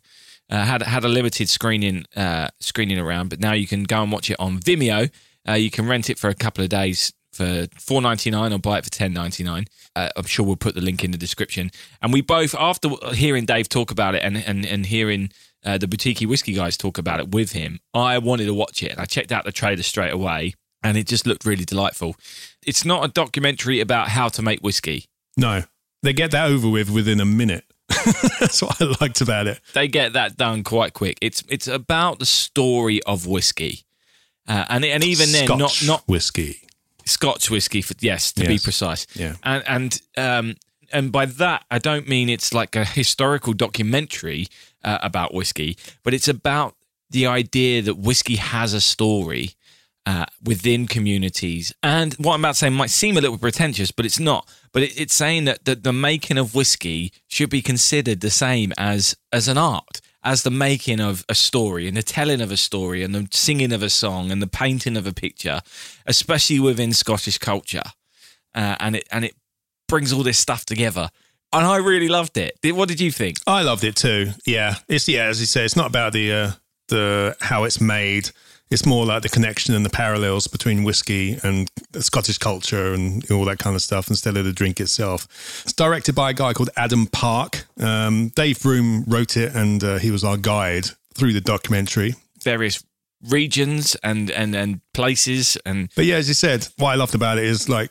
Uh, 0.50 0.62
had 0.64 0.82
had 0.82 1.04
a 1.04 1.08
limited 1.08 1.48
screening 1.48 2.04
uh, 2.14 2.48
screening 2.60 2.98
around, 2.98 3.30
but 3.30 3.40
now 3.40 3.52
you 3.52 3.66
can 3.66 3.84
go 3.84 4.02
and 4.02 4.12
watch 4.12 4.30
it 4.30 4.36
on 4.38 4.58
Vimeo. 4.60 5.10
Uh, 5.48 5.52
you 5.52 5.70
can 5.70 5.86
rent 5.88 6.10
it 6.10 6.18
for 6.18 6.28
a 6.28 6.34
couple 6.34 6.62
of 6.62 6.68
days 6.70 7.12
for 7.34 7.66
four 7.78 8.00
ninety 8.00 8.30
nine 8.30 8.52
or 8.52 8.58
buy 8.58 8.78
it 8.78 8.84
for 8.84 8.90
ten 8.90 9.12
ninety 9.12 9.44
nine. 9.44 9.66
Uh, 9.96 10.08
I'm 10.16 10.24
sure 10.24 10.44
we'll 10.46 10.56
put 10.56 10.74
the 10.74 10.80
link 10.80 11.04
in 11.04 11.10
the 11.10 11.18
description. 11.18 11.70
And 12.02 12.12
we 12.12 12.20
both, 12.20 12.54
after 12.58 12.88
hearing 13.12 13.44
Dave 13.44 13.68
talk 13.68 13.90
about 13.90 14.14
it 14.14 14.22
and 14.22 14.36
and 14.36 14.64
and 14.64 14.86
hearing 14.86 15.30
uh, 15.64 15.78
the 15.78 15.86
boutique 15.88 16.20
whiskey 16.20 16.52
guys 16.52 16.76
talk 16.76 16.98
about 16.98 17.20
it 17.20 17.30
with 17.30 17.52
him, 17.52 17.80
I 17.92 18.18
wanted 18.18 18.46
to 18.46 18.54
watch 18.54 18.82
it. 18.82 18.92
And 18.92 19.00
I 19.00 19.04
checked 19.04 19.32
out 19.32 19.44
the 19.44 19.52
trailer 19.52 19.82
straight 19.82 20.12
away, 20.12 20.54
and 20.82 20.96
it 20.96 21.06
just 21.06 21.26
looked 21.26 21.44
really 21.44 21.64
delightful. 21.64 22.16
It's 22.66 22.84
not 22.84 23.04
a 23.04 23.08
documentary 23.08 23.80
about 23.80 24.08
how 24.08 24.28
to 24.28 24.42
make 24.42 24.60
whiskey. 24.60 25.06
No, 25.36 25.62
they 26.02 26.12
get 26.12 26.30
that 26.32 26.48
over 26.50 26.68
with 26.68 26.90
within 26.90 27.20
a 27.20 27.24
minute. 27.24 27.64
That's 28.40 28.62
what 28.62 28.80
I 28.80 28.94
liked 29.00 29.20
about 29.20 29.46
it. 29.46 29.60
they 29.74 29.88
get 29.88 30.14
that 30.14 30.36
done 30.36 30.64
quite 30.64 30.92
quick. 30.94 31.18
It's 31.20 31.42
it's 31.48 31.68
about 31.68 32.18
the 32.18 32.26
story 32.26 33.02
of 33.04 33.26
whiskey, 33.26 33.84
uh, 34.48 34.64
and 34.68 34.84
and 34.84 35.04
even 35.04 35.32
then, 35.32 35.46
not 35.46 35.70
Scotch 35.70 35.86
not 35.86 36.02
whiskey. 36.08 36.63
Scotch 37.06 37.50
whiskey. 37.50 37.82
For, 37.82 37.94
yes, 38.00 38.32
to 38.32 38.46
be 38.46 38.58
precise. 38.58 39.06
Yeah. 39.14 39.34
and 39.42 39.62
and 39.66 40.00
um 40.16 40.54
and 40.92 41.10
by 41.12 41.26
that 41.26 41.64
I 41.70 41.78
don't 41.78 42.08
mean 42.08 42.28
it's 42.28 42.52
like 42.54 42.76
a 42.76 42.84
historical 42.84 43.52
documentary 43.52 44.48
uh, 44.82 44.98
about 45.02 45.32
whiskey, 45.34 45.76
but 46.02 46.14
it's 46.14 46.28
about 46.28 46.76
the 47.10 47.26
idea 47.26 47.82
that 47.82 47.96
whiskey 47.96 48.36
has 48.36 48.72
a 48.74 48.80
story. 48.80 49.54
Uh, 50.06 50.26
within 50.42 50.86
communities, 50.86 51.72
and 51.82 52.12
what 52.16 52.34
I'm 52.34 52.42
about 52.42 52.52
to 52.52 52.58
say 52.58 52.68
might 52.68 52.90
seem 52.90 53.16
a 53.16 53.22
little 53.22 53.38
pretentious, 53.38 53.90
but 53.90 54.04
it's 54.04 54.20
not. 54.20 54.46
But 54.70 54.82
it, 54.82 55.00
it's 55.00 55.14
saying 55.14 55.46
that 55.46 55.64
the, 55.64 55.76
the 55.76 55.94
making 55.94 56.36
of 56.36 56.54
whiskey 56.54 57.10
should 57.26 57.48
be 57.48 57.62
considered 57.62 58.20
the 58.20 58.28
same 58.28 58.74
as 58.76 59.16
as 59.32 59.48
an 59.48 59.56
art, 59.56 60.02
as 60.24 60.42
the 60.42 60.50
making 60.50 61.00
of 61.00 61.24
a 61.28 61.34
story 61.34 61.86
and 61.86 61.96
the 61.96 62.02
telling 62.02 62.40
of 62.40 62.50
a 62.50 62.56
story 62.56 63.02
and 63.02 63.14
the 63.14 63.28
singing 63.30 63.72
of 63.72 63.82
a 63.82 63.90
song 63.90 64.30
and 64.30 64.40
the 64.40 64.46
painting 64.46 64.96
of 64.96 65.06
a 65.06 65.12
picture, 65.12 65.60
especially 66.06 66.58
within 66.58 66.92
Scottish 66.92 67.38
culture. 67.38 67.82
Uh, 68.54 68.76
and 68.80 68.96
it 68.96 69.06
and 69.10 69.24
it 69.24 69.34
brings 69.88 70.12
all 70.12 70.22
this 70.22 70.38
stuff 70.38 70.64
together. 70.64 71.10
And 71.52 71.64
I 71.64 71.76
really 71.76 72.08
loved 72.08 72.36
it. 72.36 72.58
What 72.64 72.88
did 72.88 73.00
you 73.00 73.12
think? 73.12 73.38
I 73.46 73.62
loved 73.62 73.84
it 73.84 73.94
too. 73.94 74.30
Yeah, 74.46 74.74
it's 74.88 75.06
yeah, 75.08 75.26
as 75.26 75.40
you 75.40 75.46
say, 75.46 75.64
it's 75.64 75.76
not 75.76 75.86
about 75.86 76.12
the 76.12 76.32
uh, 76.32 76.50
the 76.88 77.36
how 77.40 77.64
it's 77.64 77.80
made 77.80 78.30
It's 78.70 78.86
more 78.86 79.04
like 79.06 79.22
the 79.22 79.28
connection 79.28 79.74
and 79.74 79.84
the 79.84 79.90
parallels 79.90 80.46
between 80.46 80.84
whiskey 80.84 81.38
and 81.42 81.68
Scottish 82.00 82.38
culture 82.38 82.92
and 82.92 83.28
all 83.30 83.44
that 83.44 83.58
kind 83.58 83.76
of 83.76 83.82
stuff 83.82 84.08
instead 84.08 84.36
of 84.36 84.44
the 84.44 84.52
drink 84.52 84.80
itself. 84.80 85.28
It's 85.64 85.72
directed 85.72 86.14
by 86.14 86.30
a 86.30 86.34
guy 86.34 86.54
called 86.54 86.70
Adam 86.76 87.06
Park. 87.06 87.66
Um, 87.78 88.28
Dave 88.34 88.60
Broom 88.62 89.04
wrote 89.06 89.36
it, 89.36 89.54
and 89.54 89.84
uh, 89.84 89.98
he 89.98 90.10
was 90.10 90.24
our 90.24 90.36
guide 90.36 90.86
through 91.14 91.34
the 91.34 91.40
documentary. 91.40 92.14
Various 92.42 92.82
regions 93.28 93.96
and 94.02 94.30
and 94.30 94.54
and 94.54 94.80
places 94.92 95.56
and 95.64 95.88
But 95.94 96.04
yeah, 96.04 96.16
as 96.16 96.28
you 96.28 96.34
said, 96.34 96.68
what 96.76 96.90
I 96.90 96.94
loved 96.96 97.14
about 97.14 97.38
it 97.38 97.44
is 97.44 97.68
like 97.68 97.90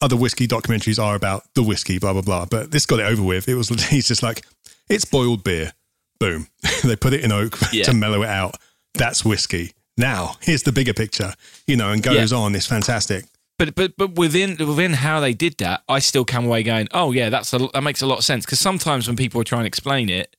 other 0.00 0.16
whiskey 0.16 0.48
documentaries 0.48 1.02
are 1.02 1.14
about 1.14 1.44
the 1.54 1.62
whiskey, 1.62 1.98
blah 1.98 2.12
blah 2.12 2.22
blah. 2.22 2.46
But 2.46 2.70
this 2.70 2.86
got 2.86 3.00
it 3.00 3.06
over 3.06 3.22
with. 3.22 3.48
It 3.48 3.54
was 3.54 3.68
he's 3.88 4.08
just 4.08 4.22
like 4.22 4.44
it's 4.88 5.04
boiled 5.04 5.44
beer. 5.44 5.72
Boom. 6.18 6.48
they 6.84 6.96
put 6.96 7.12
it 7.12 7.24
in 7.24 7.32
oak 7.32 7.56
Yeah. 7.72 7.84
to 7.84 7.94
mellow 7.94 8.22
it 8.22 8.28
out. 8.28 8.56
That's 8.94 9.24
whiskey. 9.24 9.72
Now 10.00 10.36
here's 10.40 10.62
the 10.64 10.72
bigger 10.72 10.94
picture, 10.94 11.34
you 11.66 11.76
know, 11.76 11.90
and 11.92 12.02
goes 12.02 12.32
Yeah. 12.32 12.38
on. 12.38 12.54
It's 12.54 12.66
fantastic. 12.66 13.24
but 13.58 13.74
but 13.74 13.96
but 13.96 14.14
within 14.16 14.56
within 14.66 14.94
how 14.94 15.20
they 15.20 15.34
did 15.34 15.58
that, 15.58 15.82
I 15.88 15.98
still 16.00 16.24
come 16.24 16.46
away 16.46 16.62
going, 16.62 16.88
oh 16.92 17.12
yeah, 17.12 17.28
that's 17.30 17.52
a, 17.52 17.58
that 17.74 17.82
makes 17.82 18.02
a 18.02 18.06
lot 18.06 18.18
of 18.18 18.24
sense. 18.24 18.44
Because 18.46 18.58
sometimes 18.60 19.06
when 19.06 19.16
people 19.16 19.40
are 19.40 19.44
trying 19.44 19.62
to 19.62 19.66
explain 19.68 20.08
it, 20.08 20.34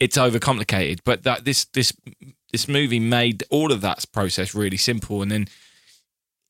it's 0.00 0.16
overcomplicated. 0.16 1.00
But 1.04 1.22
that 1.24 1.44
this 1.44 1.66
this 1.66 1.92
this 2.52 2.66
movie 2.68 3.00
made 3.00 3.44
all 3.50 3.70
of 3.72 3.80
that 3.82 4.04
process 4.12 4.54
really 4.54 4.78
simple, 4.78 5.20
and 5.22 5.30
then 5.30 5.46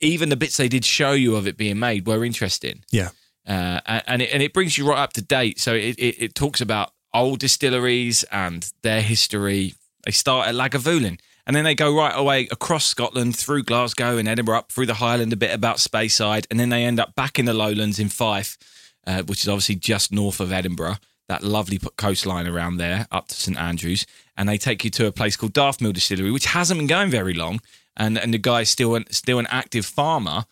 even 0.01 0.29
the 0.29 0.37
bits 0.37 0.57
they 0.57 0.69
did 0.69 0.85
show 0.85 1.13
you 1.13 1.37
of 1.37 1.47
it 1.47 1.57
being 1.57 1.79
made 1.79 2.07
were 2.07 2.25
interesting. 2.25 2.85
Yeah. 2.93 3.11
uh, 3.49 3.81
and 3.87 4.03
and 4.07 4.23
it, 4.23 4.31
and 4.33 4.43
it 4.43 4.53
brings 4.53 4.77
you 4.79 4.89
right 4.89 4.99
up 4.99 5.13
to 5.15 5.23
date. 5.23 5.59
So 5.59 5.75
it, 5.75 5.99
it, 5.99 6.23
it 6.23 6.35
talks 6.35 6.61
about 6.61 6.93
old 7.15 7.39
distilleries 7.41 8.23
and 8.31 8.71
their 8.83 9.01
history. 9.03 9.75
They 10.05 10.13
start 10.13 10.47
at 10.49 10.55
Lagavulin, 10.55 11.19
and 11.47 11.55
then 11.55 11.65
they 11.65 11.75
go 11.75 11.95
right 11.95 12.13
away 12.15 12.49
across 12.51 12.85
Scotland 12.85 13.37
through 13.37 13.63
Glasgow 13.63 14.19
and 14.19 14.29
Edinburgh, 14.29 14.59
up 14.59 14.73
through 14.73 14.87
the 14.87 14.95
Highland, 14.95 15.33
a 15.33 15.37
bit 15.37 15.55
about 15.55 15.77
Speyside, 15.77 16.47
and 16.51 16.59
then 16.59 16.71
they 16.71 16.85
end 16.85 16.99
up 16.99 17.15
back 17.15 17.39
in 17.39 17.45
the 17.45 17.55
lowlands 17.55 17.99
in 17.99 18.09
Fife, 18.09 18.59
uh, 19.07 19.23
which 19.23 19.43
is 19.43 19.49
obviously 19.49 19.77
just 19.77 20.13
north 20.13 20.41
of 20.41 20.53
Edinburgh. 20.53 20.97
That 21.29 21.43
lovely 21.43 21.81
coastline 21.97 22.47
around 22.47 22.77
there, 22.77 23.09
up 23.11 23.29
to 23.29 23.35
St 23.35 23.59
Andrews, 23.59 24.07
and 24.37 24.49
they 24.49 24.59
take 24.59 24.85
you 24.85 24.91
to 24.91 25.07
a 25.07 25.13
place 25.13 25.37
called 25.37 25.55
Daftmill 25.55 25.93
Distillery, 25.93 26.31
which 26.31 26.47
hasn't 26.47 26.79
been 26.79 26.87
going 26.87 27.11
very 27.11 27.35
long, 27.35 27.61
and 27.97 28.17
and 28.17 28.33
the 28.33 28.39
guy's 28.39 28.71
still 28.71 28.95
an, 28.95 29.07
still 29.11 29.41
an 29.41 29.49
active 29.51 29.85
farmer, 29.85 30.45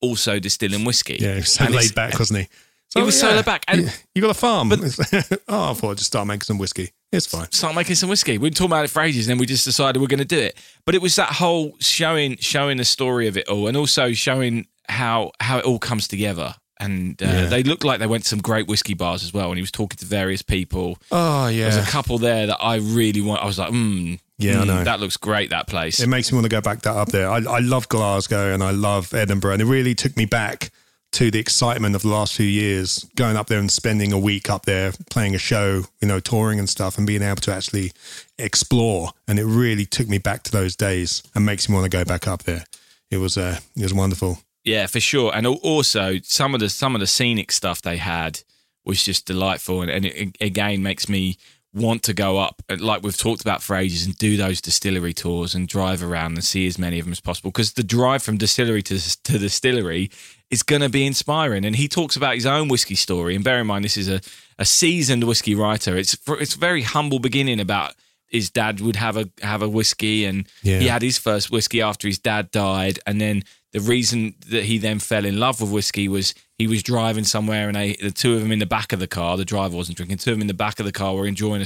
also 0.00 0.38
distilling 0.38 0.84
whiskey. 0.84 1.18
Yeah, 1.20 1.36
he 1.36 1.42
so 1.42 1.64
laid 1.66 1.94
back, 1.94 2.18
wasn't 2.18 2.40
he? 2.40 2.48
He 2.94 3.02
was 3.02 3.18
so 3.18 3.28
laid 3.30 3.44
back, 3.44 3.64
and- 3.68 3.92
you 4.14 4.22
got 4.22 4.30
a 4.30 4.34
farm. 4.34 4.68
But, 4.70 4.80
oh, 5.48 5.70
I 5.70 5.74
thought 5.74 5.90
I'd 5.90 5.96
just 5.98 6.06
start 6.06 6.26
making 6.26 6.42
some 6.42 6.58
whiskey. 6.58 6.92
It's 7.12 7.26
fine. 7.26 7.50
start 7.52 7.74
making 7.74 7.94
some 7.96 8.08
whiskey. 8.08 8.32
We've 8.38 8.50
been 8.52 8.54
talking 8.54 8.72
about 8.72 8.84
it 8.84 8.90
for 8.90 9.02
ages, 9.02 9.26
and 9.26 9.32
then 9.32 9.38
we 9.38 9.46
just 9.46 9.64
decided 9.64 10.00
we're 10.00 10.08
going 10.08 10.18
to 10.18 10.24
do 10.24 10.38
it. 10.38 10.56
But 10.84 10.94
it 10.94 11.02
was 11.02 11.16
that 11.16 11.30
whole 11.32 11.76
showing, 11.80 12.36
showing 12.38 12.78
the 12.78 12.84
story 12.84 13.26
of 13.28 13.36
it 13.36 13.48
all, 13.48 13.68
and 13.68 13.76
also 13.76 14.12
showing 14.12 14.66
how 14.88 15.32
how 15.40 15.58
it 15.58 15.64
all 15.64 15.78
comes 15.78 16.08
together. 16.08 16.54
And 16.78 17.20
uh, 17.22 17.26
Yeah. 17.26 17.46
they 17.46 17.62
looked 17.62 17.84
like 17.84 18.00
they 18.00 18.06
went 18.06 18.24
to 18.24 18.28
some 18.28 18.40
great 18.40 18.66
whiskey 18.68 18.92
bars 18.94 19.24
as 19.24 19.32
well. 19.32 19.48
And 19.48 19.56
he 19.56 19.62
was 19.62 19.70
talking 19.72 19.96
to 19.96 20.04
various 20.04 20.42
people. 20.42 20.98
Oh 21.10 21.48
yeah. 21.48 21.70
There's 21.70 21.88
a 21.88 21.90
couple 21.90 22.18
there 22.18 22.46
that 22.48 22.58
I 22.60 22.76
really 22.76 23.22
want. 23.22 23.42
I 23.42 23.46
was 23.46 23.58
like, 23.58 23.70
mm, 23.72 24.18
Yeah, 24.36 24.60
I 24.60 24.64
mm, 24.64 24.66
know. 24.66 24.84
that 24.84 25.00
looks 25.00 25.16
great. 25.16 25.48
That 25.50 25.68
place. 25.68 26.00
It 26.00 26.08
makes 26.08 26.30
me 26.30 26.36
want 26.36 26.44
to 26.44 26.50
go 26.50 26.60
back 26.60 26.82
that 26.82 26.94
up 26.94 27.08
there. 27.08 27.30
I, 27.30 27.36
I 27.38 27.58
love 27.60 27.88
Glasgow 27.88 28.52
and 28.52 28.62
I 28.62 28.72
love 28.72 29.14
Edinburgh, 29.14 29.54
and 29.54 29.62
it 29.62 29.66
really 29.66 29.94
took 29.94 30.16
me 30.18 30.26
back 30.26 30.70
to 31.16 31.30
the 31.30 31.38
excitement 31.38 31.96
of 31.96 32.02
the 32.02 32.08
last 32.08 32.34
few 32.34 32.44
years, 32.44 33.08
going 33.16 33.38
up 33.38 33.46
there 33.46 33.58
and 33.58 33.70
spending 33.70 34.12
a 34.12 34.18
week 34.18 34.50
up 34.50 34.66
there, 34.66 34.92
playing 35.08 35.34
a 35.34 35.38
show, 35.38 35.84
you 36.02 36.06
know, 36.06 36.20
touring 36.20 36.58
and 36.58 36.68
stuff, 36.68 36.98
and 36.98 37.06
being 37.06 37.22
able 37.22 37.40
to 37.40 37.50
actually 37.50 37.90
explore. 38.36 39.12
And 39.26 39.38
it 39.38 39.46
really 39.46 39.86
took 39.86 40.08
me 40.08 40.18
back 40.18 40.42
to 40.42 40.52
those 40.52 40.76
days 40.76 41.22
and 41.34 41.46
makes 41.46 41.70
me 41.70 41.74
want 41.74 41.90
to 41.90 41.96
go 41.96 42.04
back 42.04 42.28
up 42.28 42.42
there. 42.42 42.64
It 43.10 43.16
was 43.16 43.38
uh, 43.38 43.60
it 43.74 43.82
was 43.82 43.94
wonderful. 43.94 44.40
Yeah, 44.62 44.86
for 44.88 45.00
sure. 45.00 45.34
And 45.34 45.46
also 45.46 46.18
some 46.22 46.52
of 46.52 46.60
the 46.60 46.68
some 46.68 46.94
of 46.94 47.00
the 47.00 47.06
scenic 47.06 47.50
stuff 47.50 47.80
they 47.80 47.96
had 47.96 48.42
was 48.84 49.02
just 49.02 49.24
delightful, 49.24 49.80
and, 49.80 49.90
and 49.90 50.04
it 50.04 50.36
again 50.38 50.82
makes 50.82 51.08
me 51.08 51.38
want 51.72 52.02
to 52.02 52.14
go 52.14 52.38
up, 52.38 52.62
like 52.78 53.02
we've 53.02 53.16
talked 53.16 53.40
about 53.40 53.62
for 53.62 53.74
ages, 53.74 54.04
and 54.04 54.18
do 54.18 54.36
those 54.36 54.60
distillery 54.60 55.14
tours 55.14 55.54
and 55.54 55.66
drive 55.66 56.02
around 56.02 56.32
and 56.32 56.44
see 56.44 56.66
as 56.66 56.78
many 56.78 56.98
of 56.98 57.06
them 57.06 57.12
as 57.12 57.20
possible. 57.20 57.50
Because 57.50 57.72
the 57.72 57.82
drive 57.82 58.22
from 58.22 58.36
distillery 58.36 58.82
to, 58.82 59.22
to 59.24 59.38
distillery 59.38 60.10
is 60.50 60.62
going 60.62 60.82
to 60.82 60.88
be 60.88 61.04
inspiring. 61.06 61.64
And 61.64 61.76
he 61.76 61.88
talks 61.88 62.16
about 62.16 62.34
his 62.34 62.46
own 62.46 62.68
whiskey 62.68 62.94
story. 62.94 63.34
And 63.34 63.42
bear 63.44 63.60
in 63.60 63.66
mind, 63.66 63.84
this 63.84 63.96
is 63.96 64.08
a, 64.08 64.20
a 64.58 64.64
seasoned 64.64 65.24
whiskey 65.24 65.54
writer. 65.54 65.96
It's 65.96 66.16
it's 66.28 66.54
a 66.54 66.58
very 66.58 66.82
humble 66.82 67.18
beginning 67.18 67.60
about 67.60 67.94
his 68.28 68.50
dad 68.50 68.80
would 68.80 68.96
have 68.96 69.16
a 69.16 69.28
have 69.42 69.62
a 69.62 69.68
whiskey, 69.68 70.24
and 70.24 70.46
Yeah. 70.62 70.80
he 70.80 70.88
had 70.88 71.02
his 71.02 71.18
first 71.18 71.50
whiskey 71.50 71.80
after 71.80 72.08
his 72.08 72.18
dad 72.18 72.50
died, 72.50 72.98
and 73.06 73.20
then 73.20 73.42
the 73.72 73.80
reason 73.80 74.34
that 74.48 74.64
he 74.64 74.78
then 74.78 74.98
fell 74.98 75.24
in 75.24 75.38
love 75.38 75.60
with 75.60 75.70
whiskey 75.70 76.08
was 76.08 76.34
he 76.58 76.66
was 76.66 76.82
driving 76.82 77.24
somewhere 77.24 77.68
and 77.68 77.76
they, 77.76 77.92
the 78.00 78.10
two 78.10 78.32
of 78.34 78.40
them 78.40 78.50
in 78.50 78.58
the 78.58 78.64
back 78.66 78.92
of 78.94 79.00
the 79.00 79.06
car, 79.06 79.36
the 79.36 79.44
driver 79.44 79.76
wasn't 79.76 79.96
drinking, 79.98 80.16
two 80.16 80.30
of 80.30 80.36
them 80.36 80.40
in 80.40 80.46
the 80.46 80.54
back 80.54 80.80
of 80.80 80.86
the 80.86 80.92
car 80.92 81.14
were 81.14 81.26
enjoying 81.26 81.62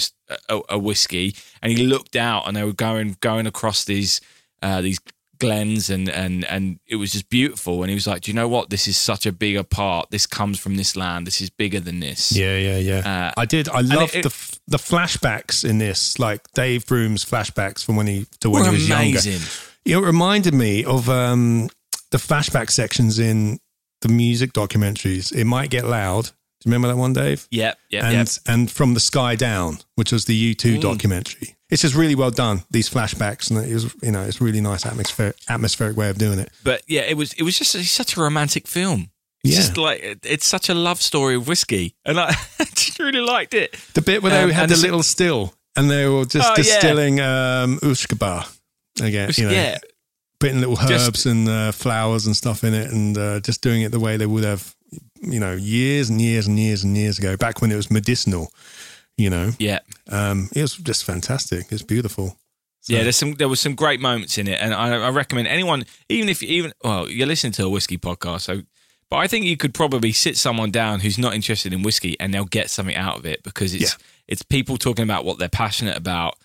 a 0.68 0.78
whiskey 0.78 1.36
and 1.62 1.70
he 1.70 1.86
looked 1.86 2.16
out 2.16 2.48
and 2.48 2.56
they 2.56 2.64
were 2.64 2.72
going 2.72 3.16
going 3.20 3.46
across 3.46 3.84
these 3.84 4.20
uh, 4.62 4.80
these 4.80 4.98
glens 5.40 5.90
and 5.90 6.08
and 6.08 6.44
and 6.44 6.78
it 6.86 6.96
was 6.96 7.10
just 7.12 7.28
beautiful 7.28 7.82
and 7.82 7.88
he 7.90 7.94
was 7.94 8.06
like, 8.06 8.22
do 8.22 8.30
you 8.30 8.34
know 8.36 8.46
what? 8.46 8.70
This 8.70 8.86
is 8.86 8.96
such 8.96 9.26
a 9.26 9.32
bigger 9.32 9.64
part. 9.64 10.10
This 10.10 10.26
comes 10.26 10.58
from 10.60 10.76
this 10.76 10.94
land. 10.94 11.26
This 11.26 11.40
is 11.40 11.50
bigger 11.50 11.80
than 11.80 11.98
this. 12.00 12.30
Yeah, 12.30 12.56
yeah, 12.56 12.76
yeah. 12.78 13.30
Uh, 13.36 13.40
I 13.40 13.44
did. 13.46 13.68
I 13.68 13.80
loved 13.80 14.14
it- 14.14 14.22
the 14.22 14.58
the 14.68 14.78
flashbacks 14.78 15.64
in 15.68 15.78
this, 15.78 16.18
like 16.18 16.40
Dave 16.54 16.86
Broom's 16.86 17.24
flashbacks 17.24 17.84
from 17.84 17.96
when 17.96 18.06
he 18.06 18.26
to 18.40 18.50
when 18.50 18.64
he 18.64 18.70
was 18.70 18.88
younger. 18.88 19.18
amazing. 19.18 19.40
It 19.84 19.96
reminded 19.96 20.54
me 20.54 20.84
of 20.84 21.08
um, 21.08 21.70
the 22.10 22.18
flashback 22.18 22.70
sections 22.70 23.18
in 23.18 23.58
the 24.02 24.08
music 24.08 24.52
documentaries. 24.52 25.32
It 25.34 25.46
might 25.46 25.70
get 25.70 25.84
loud. 25.86 26.24
Do 26.26 26.68
you 26.68 26.72
remember 26.74 26.88
that 26.88 26.96
one, 26.98 27.14
Dave? 27.14 27.48
Yep, 27.50 27.78
yep, 27.88 28.04
and 28.04 28.14
yep. 28.14 28.28
and 28.46 28.70
from 28.70 28.92
the 28.92 29.00
sky 29.00 29.34
down, 29.34 29.78
which 29.94 30.12
was 30.12 30.26
the 30.26 30.34
U 30.34 30.54
two 30.54 30.76
Mm. 30.76 30.82
documentary. 30.82 31.56
It's 31.70 31.82
just 31.82 31.94
really 31.94 32.14
well 32.14 32.30
done. 32.30 32.62
These 32.70 32.88
flashbacks, 32.90 33.50
and 33.50 33.64
it 33.64 33.72
was 33.72 33.94
you 34.02 34.10
know 34.12 34.22
it's 34.22 34.40
really 34.40 34.60
nice 34.60 34.84
atmospheric 34.86 35.36
atmospheric 35.48 35.96
way 35.96 36.10
of 36.10 36.18
doing 36.18 36.38
it. 36.38 36.50
But 36.64 36.82
yeah, 36.88 37.02
it 37.02 37.16
was 37.16 37.32
it 37.34 37.42
was 37.42 37.58
just 37.58 37.74
it's 37.74 37.90
such 37.90 38.16
a 38.16 38.20
romantic 38.20 38.66
film. 38.66 39.10
It's 39.44 39.54
Yeah. 39.54 39.60
just 39.60 39.76
like 39.76 40.00
it- 40.02 40.26
it's 40.26 40.46
such 40.46 40.68
a 40.68 40.74
love 40.74 41.00
story 41.00 41.34
of 41.36 41.46
whiskey, 41.48 41.94
and 42.04 42.18
I 42.20 42.34
just 42.74 42.98
really 42.98 43.20
liked 43.20 43.54
it. 43.54 43.74
The 43.94 44.02
bit 44.02 44.22
where 44.22 44.32
they 44.32 44.42
Um, 44.42 44.50
had 44.50 44.68
the 44.68 44.76
little 44.76 45.02
still, 45.02 45.54
and 45.76 45.90
they 45.90 46.06
were 46.06 46.24
just 46.26 46.46
Oh, 46.48 46.50
yeah. 46.50 46.62
distilling 46.62 47.20
um, 47.20 47.78
uisge 47.82 48.06
beatha 48.08 48.46
again. 49.00 49.30
You 49.36 49.44
know, 49.46 49.50
yeah, 49.52 49.78
putting 50.40 50.60
little 50.60 50.76
Just- 50.76 51.06
herbs 51.08 51.26
and 51.26 51.48
uh, 51.48 51.72
flowers 51.72 52.26
and 52.26 52.36
stuff 52.36 52.64
in 52.64 52.74
it, 52.74 52.90
and 52.90 53.16
uh, 53.16 53.40
just 53.40 53.62
doing 53.62 53.82
it 53.82 53.92
the 53.92 54.00
way 54.00 54.16
they 54.16 54.26
would 54.26 54.44
have, 54.44 54.74
you 55.22 55.38
know, 55.40 55.52
years 55.54 56.10
and 56.10 56.20
years 56.20 56.46
and 56.46 56.58
years 56.58 56.82
and 56.84 56.96
years 56.96 57.18
ago, 57.18 57.36
back 57.36 57.62
when 57.62 57.70
it 57.72 57.76
was 57.76 57.90
medicinal. 57.90 58.52
You 59.20 59.30
know, 59.30 59.50
yeah, 59.58 59.80
um, 60.08 60.48
it 60.54 60.62
was 60.62 60.76
just 60.76 61.04
fantastic. 61.04 61.66
It's 61.70 61.82
beautiful. 61.82 62.36
So- 62.82 62.94
yeah. 62.94 63.02
There's 63.02 63.16
some 63.16 63.34
there 63.34 63.48
was 63.48 63.60
some 63.60 63.74
great 63.74 64.00
moments 64.00 64.38
in 64.38 64.48
it, 64.48 64.58
and 64.60 64.72
I, 64.72 64.94
I 65.06 65.10
recommend 65.10 65.48
anyone, 65.48 65.84
even 66.08 66.28
if 66.30 66.40
you 66.42 66.48
even 66.48 66.72
well, 66.82 67.08
you're 67.08 67.26
listening 67.26 67.52
to 67.54 67.64
a 67.64 67.68
whiskey 67.68 67.98
podcast, 67.98 68.40
so. 68.42 68.62
But 69.10 69.16
I 69.16 69.26
think 69.26 69.44
you 69.44 69.56
could 69.56 69.74
probably 69.74 70.12
sit 70.12 70.36
someone 70.36 70.70
down 70.70 71.00
who's 71.00 71.18
not 71.18 71.34
interested 71.34 71.72
in 71.72 71.82
whiskey, 71.82 72.16
and 72.20 72.32
they'll 72.32 72.44
get 72.44 72.70
something 72.70 72.94
out 72.94 73.18
of 73.18 73.26
it 73.26 73.42
because 73.42 73.74
it's 73.74 73.82
Yeah. 73.92 74.04
it's 74.28 74.42
people 74.42 74.76
talking 74.78 75.02
about 75.02 75.24
what 75.24 75.38
they're 75.38 75.48
passionate 75.64 75.96
about, 75.96 76.36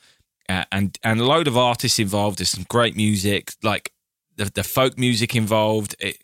uh, 0.49 0.63
and 0.71 0.97
and 1.03 1.19
a 1.21 1.25
load 1.25 1.47
of 1.47 1.55
artists 1.55 1.99
involved. 1.99 2.39
There's 2.39 2.49
some 2.49 2.65
great 2.67 2.95
music, 2.95 3.51
like 3.63 3.91
the, 4.35 4.45
the 4.45 4.63
folk 4.63 4.97
music 4.97 5.35
involved, 5.35 5.95
it, 5.99 6.17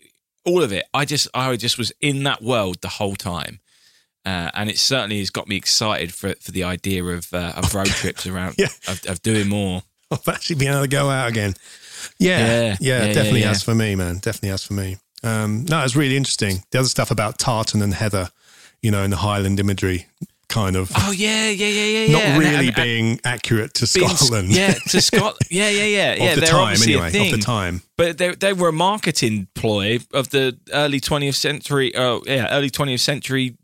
all 0.44 0.64
of 0.64 0.72
it. 0.74 0.84
I 0.94 1.06
just 1.06 1.28
I 1.34 1.56
just 1.56 1.78
was 1.78 1.94
in 2.02 2.24
that 2.24 2.42
world 2.42 2.82
the 2.82 2.90
whole 3.00 3.16
time, 3.16 3.60
uh, 4.26 4.52
and 4.54 4.70
it 4.70 4.78
certainly 4.80 5.20
has 5.20 5.30
got 5.30 5.48
me 5.48 5.56
excited 5.56 6.14
for 6.14 6.34
for 6.42 6.52
the 6.52 6.64
idea 6.64 7.04
of 7.04 7.34
uh, 7.34 7.54
of 7.56 7.74
road 7.74 7.88
trips 7.88 8.26
around 8.28 8.56
Yeah. 8.60 8.68
of, 8.88 9.06
of 9.08 9.22
doing 9.22 9.50
more. 9.50 9.84
of 10.12 10.28
actually 10.28 10.58
being 10.58 10.72
able 10.72 10.82
to 10.82 10.88
go 10.88 11.10
out 11.10 11.30
again. 11.30 11.54
Yeah, 12.20 12.40
Yeah, 12.40 12.78
yeah, 12.80 13.06
yeah, 13.06 13.14
definitely 13.14 13.42
has 13.44 13.64
for 13.64 13.76
me, 13.76 13.96
man. 13.96 14.16
Definitely 14.16 14.50
has 14.50 14.64
for 14.64 14.74
me. 14.74 14.98
Um, 15.24 15.66
no, 15.70 15.84
it's 15.84 15.96
really 15.96 16.18
interesting. 16.18 16.64
The 16.72 16.80
other 16.80 16.88
stuff 16.90 17.12
about 17.12 17.38
tartan 17.38 17.82
and 17.82 17.94
heather, 17.94 18.30
you 18.82 18.90
know, 18.92 19.04
in 19.04 19.12
the 19.12 19.18
Highland 19.18 19.60
imagery, 19.60 20.08
kind 20.50 20.76
of 20.76 20.92
Oh 20.96 21.12
yeah, 21.12 21.48
yeah, 21.50 21.68
yeah, 21.68 21.86
yeah. 22.06 22.12
not 22.12 22.22
yeah. 22.22 22.28
And- 22.32 22.40
really 22.40 22.56
and- 22.56 22.68
and 22.68 22.76
being 22.76 23.20
accurate 23.24 23.74
to 23.76 23.90
being- 23.94 24.10
Scotland. 24.10 24.50
Yeah, 24.50 24.74
to 24.90 25.00
Scotland. 25.10 25.38
Yeah, 25.52 25.70
yeah, 25.70 25.84
yeah. 25.86 26.12
of 26.14 26.20
yeah, 26.20 26.36
the 26.36 26.42
they're 26.42 26.50
time 26.50 26.76
a 26.78 26.84
anyway. 26.84 27.08
Of 27.08 27.14
the 27.14 27.38
time. 27.38 27.84
But 27.98 28.18
they 28.18 28.34
they 28.36 28.54
were 28.54 28.70
a 28.70 28.74
marketing 28.74 29.48
ploy 29.54 30.00
of 30.14 30.32
the 30.32 30.58
early 30.74 31.00
20th 31.00 31.36
century. 31.36 31.96
Oh 31.96 32.24
yeah, 32.26 32.48
early 32.52 32.72
20th 32.72 33.00
century 33.02 33.56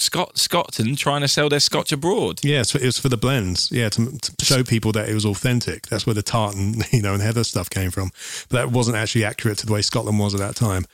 Scot 0.00 0.38
Scotland 0.38 0.96
trying 0.96 1.20
to 1.20 1.28
sell 1.28 1.50
their 1.50 1.60
Scotch 1.60 1.92
abroad. 1.92 2.40
Yeah, 2.42 2.62
so 2.62 2.78
it 2.78 2.86
was 2.86 2.98
for 2.98 3.10
the 3.10 3.18
blends. 3.18 3.70
Yeah, 3.70 3.90
to, 3.90 4.18
to 4.18 4.44
show 4.44 4.64
people 4.64 4.92
that 4.92 5.08
it 5.08 5.14
was 5.14 5.26
authentic. 5.26 5.88
That's 5.88 6.06
where 6.06 6.14
the 6.14 6.22
tartan, 6.22 6.82
you 6.90 7.02
know, 7.02 7.12
and 7.12 7.22
heather 7.22 7.44
stuff 7.44 7.68
came 7.68 7.90
from. 7.90 8.10
But 8.48 8.56
that 8.56 8.70
wasn't 8.70 8.96
actually 8.96 9.24
accurate 9.24 9.58
to 9.58 9.66
the 9.66 9.72
way 9.72 9.82
Scotland 9.82 10.18
was 10.18 10.34
at 10.34 10.40
that 10.40 10.56
time. 10.56 10.86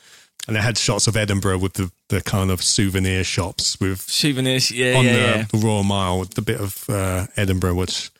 And 0.48 0.54
they 0.54 0.60
had 0.60 0.76
shots 0.76 1.06
of 1.06 1.16
Edinburgh 1.16 1.58
with 1.58 1.74
the, 1.74 1.90
the 2.08 2.20
kind 2.20 2.50
of 2.50 2.62
souvenir 2.62 3.24
shops 3.24 3.80
with 3.80 4.00
Souvenirs. 4.00 4.70
Yeah, 4.70 4.96
on 4.96 5.04
yeah, 5.04 5.12
the, 5.12 5.18
yeah. 5.18 5.44
the 5.50 5.58
Royal 5.58 5.82
Mile, 5.82 6.24
the 6.24 6.42
bit 6.42 6.60
of 6.60 6.88
uh, 6.90 7.26
Edinburgh, 7.36 7.74
which 7.74 8.10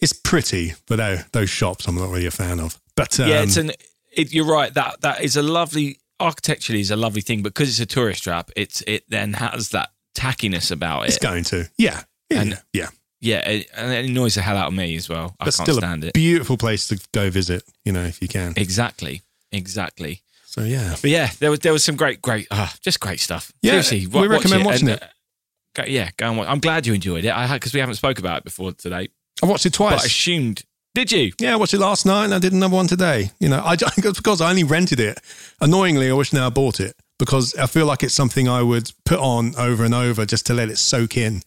is 0.00 0.12
pretty, 0.12 0.74
but 0.86 0.96
tho- 0.96 1.22
those 1.32 1.50
shops 1.50 1.86
I'm 1.86 1.96
not 1.96 2.10
really 2.10 2.26
a 2.26 2.30
fan 2.30 2.60
of. 2.60 2.80
But 2.96 3.18
um, 3.20 3.28
yeah, 3.28 3.42
it's 3.42 3.56
an. 3.56 3.72
It, 4.12 4.32
you're 4.32 4.46
right. 4.46 4.72
That 4.74 5.00
that 5.02 5.22
is 5.22 5.36
a 5.36 5.42
lovely 5.42 5.98
architecturally 6.20 6.80
is 6.80 6.90
a 6.90 6.96
lovely 6.96 7.20
thing, 7.20 7.42
but 7.42 7.54
because 7.54 7.68
it's 7.68 7.80
a 7.80 7.86
tourist 7.86 8.22
trap, 8.22 8.50
it's 8.56 8.82
it 8.86 9.04
then 9.08 9.34
has 9.34 9.70
that 9.70 9.90
tackiness 10.16 10.70
about 10.70 11.02
it. 11.04 11.08
it's 11.08 11.18
going 11.18 11.44
to. 11.44 11.68
Yeah. 11.76 12.02
Yeah. 12.30 12.40
And- 12.40 12.62
yeah. 12.72 12.88
Yeah, 13.20 13.48
it, 13.48 13.70
and 13.74 13.92
it 13.92 14.04
annoys 14.10 14.34
the 14.34 14.42
hell 14.42 14.56
out 14.58 14.68
of 14.68 14.74
me 14.74 14.94
as 14.94 15.08
well. 15.08 15.34
I 15.40 15.44
can't 15.44 15.54
still 15.54 15.76
stand 15.78 16.04
a 16.04 16.08
it. 16.08 16.12
beautiful 16.14 16.58
place 16.58 16.86
to 16.88 17.00
go 17.12 17.30
visit, 17.30 17.62
you 17.84 17.90
know, 17.90 18.04
if 18.04 18.20
you 18.20 18.28
can. 18.28 18.52
Exactly, 18.56 19.22
exactly. 19.50 20.20
So 20.44 20.60
yeah. 20.62 20.94
But 21.00 21.10
yeah, 21.10 21.30
there 21.40 21.50
was 21.50 21.60
there 21.60 21.72
was 21.72 21.82
some 21.82 21.96
great, 21.96 22.20
great, 22.20 22.46
ah, 22.50 22.72
just 22.82 23.00
great 23.00 23.18
stuff. 23.20 23.50
Yeah, 23.62 23.80
Seriously, 23.80 24.06
we 24.06 24.28
watch 24.28 24.30
recommend 24.30 24.66
watching 24.66 24.90
and, 24.90 25.00
it. 25.02 25.08
uh, 25.78 25.84
yeah, 25.86 26.10
go 26.18 26.28
and 26.28 26.36
watch. 26.38 26.46
I'm 26.48 26.60
glad 26.60 26.86
you 26.86 26.92
enjoyed 26.92 27.24
it. 27.24 27.30
I 27.34 27.52
because 27.54 27.72
we 27.72 27.80
haven't 27.80 27.94
spoke 27.96 28.18
about 28.18 28.38
it 28.38 28.44
before 28.44 28.72
today, 28.72 29.08
I 29.42 29.46
watched 29.46 29.64
it 29.64 29.76
but 29.78 29.84
I 29.86 29.88
twice. 29.92 30.04
assumed. 30.06 30.62
Did 30.94 31.10
you? 31.10 31.32
yeah, 31.40 31.54
I 31.54 31.56
watched 31.56 31.74
it 31.74 31.80
last 31.80 32.06
night 32.06 32.26
and 32.26 32.34
I 32.34 32.38
did 32.38 32.52
another 32.52 32.74
one 32.76 32.86
today. 32.86 33.30
You 33.40 33.48
know, 33.48 33.62
I 33.64 33.76
because 33.96 34.40
I 34.42 34.50
only 34.50 34.64
rented 34.64 35.00
it. 35.00 35.18
Annoyingly, 35.60 36.10
I 36.10 36.12
wish 36.12 36.32
now 36.34 36.46
I 36.46 36.50
bought 36.50 36.80
it 36.80 36.94
because 37.18 37.54
I 37.56 37.66
feel 37.66 37.86
like 37.86 38.02
it's 38.02 38.14
something 38.14 38.48
I 38.48 38.62
would 38.62 38.92
put 39.04 39.18
on 39.18 39.54
over 39.56 39.84
and 39.84 39.94
over 39.94 40.26
just 40.26 40.46
to 40.46 40.54
let 40.54 40.68
it 40.70 40.78
soak 40.78 41.16
in. 41.16 41.42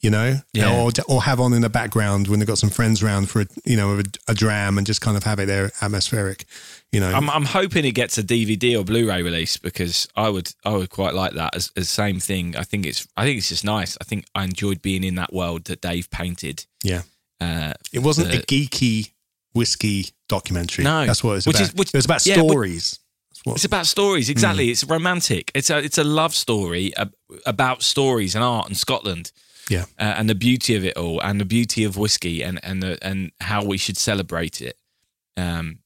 You 0.00 0.10
know, 0.10 0.38
Yeah. 0.52 0.80
or 0.80 0.92
or 1.08 1.22
have 1.24 1.40
on 1.40 1.52
in 1.52 1.62
the 1.62 1.68
background 1.68 2.28
when 2.28 2.38
they've 2.38 2.46
got 2.46 2.58
some 2.58 2.70
friends 2.70 3.02
around 3.02 3.28
for 3.30 3.40
a, 3.40 3.46
you 3.64 3.76
know 3.76 3.98
a, 3.98 4.02
a 4.28 4.34
dram 4.34 4.78
and 4.78 4.86
just 4.86 5.00
kind 5.00 5.16
of 5.16 5.24
have 5.24 5.40
it 5.40 5.46
there 5.46 5.72
atmospheric. 5.80 6.44
You 6.92 7.00
know, 7.00 7.10
I'm 7.12 7.28
I'm 7.28 7.44
hoping 7.44 7.84
it 7.84 7.96
gets 7.96 8.16
a 8.16 8.22
DVD 8.22 8.78
or 8.78 8.84
Blu-ray 8.84 9.22
release 9.24 9.56
because 9.56 10.06
I 10.14 10.28
would 10.28 10.54
I 10.64 10.70
would 10.76 10.90
quite 10.90 11.14
like 11.14 11.32
that 11.32 11.56
as 11.56 11.72
as 11.76 11.88
same 11.90 12.20
thing. 12.20 12.54
I 12.56 12.62
think 12.62 12.86
it's 12.86 13.08
I 13.16 13.24
think 13.24 13.38
it's 13.38 13.48
just 13.48 13.64
nice. 13.64 13.98
I 14.00 14.04
think 14.04 14.26
I 14.36 14.44
enjoyed 14.44 14.82
being 14.82 15.02
in 15.02 15.16
that 15.16 15.32
world 15.32 15.64
that 15.64 15.80
Dave 15.80 16.08
painted. 16.10 16.64
yeah. 16.84 17.02
Uh, 17.40 17.72
It 17.92 17.98
wasn't 18.04 18.30
the- 18.30 18.38
a 18.38 18.46
geeky 18.46 19.10
whiskey 19.52 20.10
documentary. 20.28 20.84
No. 20.84 21.06
that's 21.06 21.24
what 21.24 21.38
it's 21.38 21.46
Which 21.46 21.56
about. 21.56 21.68
is- 21.70 21.74
which- 21.74 21.88
it 21.88 21.96
was 21.98 22.04
about 22.04 22.24
yeah, 22.24 22.34
stories. 22.36 22.97
What- 23.44 23.56
It's 23.56 23.64
about 23.64 23.86
stories, 23.86 24.28
exactly. 24.28 24.66
Hmm. 24.66 24.70
It's 24.72 24.84
romantic. 24.84 25.50
It's 25.54 25.70
a 25.70 25.78
it's 25.78 25.98
a 25.98 26.04
love 26.04 26.34
story 26.34 26.92
about 27.46 27.82
stories 27.82 28.34
and 28.34 28.42
art 28.44 28.66
and 28.68 28.76
Scotland, 28.76 29.32
yeah, 29.70 29.84
uh, 29.98 30.14
and 30.18 30.28
the 30.28 30.34
beauty 30.34 30.74
of 30.76 30.84
it 30.84 30.96
all, 30.96 31.20
and 31.22 31.40
the 31.40 31.44
beauty 31.44 31.84
of 31.84 31.96
whiskey, 31.96 32.42
and 32.42 32.58
and 32.62 32.82
the, 32.82 32.98
and 33.02 33.30
how 33.40 33.64
we 33.64 33.78
should 33.78 33.96
celebrate 33.96 34.60
it. 34.60 34.76
Um, 35.36 35.78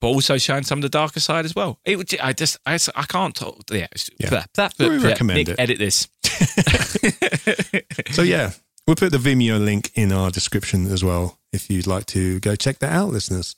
but 0.00 0.08
also 0.08 0.38
showing 0.38 0.62
some 0.64 0.78
of 0.78 0.82
the 0.82 0.88
darker 0.88 1.18
side 1.20 1.44
as 1.44 1.54
well. 1.56 1.80
It 1.84 1.96
would, 1.96 2.14
I 2.20 2.32
just 2.32 2.56
I, 2.66 2.78
I 2.94 3.02
can't 3.04 3.34
talk. 3.34 3.62
Yeah, 3.70 3.88
it's- 3.90 4.10
Yeah. 4.20 4.30
that, 4.30 4.50
that, 4.54 4.78
We 4.78 4.98
yeah, 4.98 5.06
recommend 5.08 5.38
Nick, 5.38 5.48
it. 5.48 5.56
Edit 5.58 5.78
this. 5.78 6.08
So 8.12 8.22
yeah, 8.22 8.52
we'll 8.86 8.96
put 8.96 9.10
the 9.12 9.18
Vimeo 9.18 9.58
link 9.62 9.90
in 9.94 10.12
our 10.12 10.30
description 10.30 10.86
as 10.86 11.02
well 11.04 11.38
if 11.52 11.68
you'd 11.70 11.86
like 11.86 12.06
to 12.06 12.38
go 12.40 12.54
check 12.56 12.78
that 12.80 12.92
out, 12.92 13.08
listeners. 13.10 13.56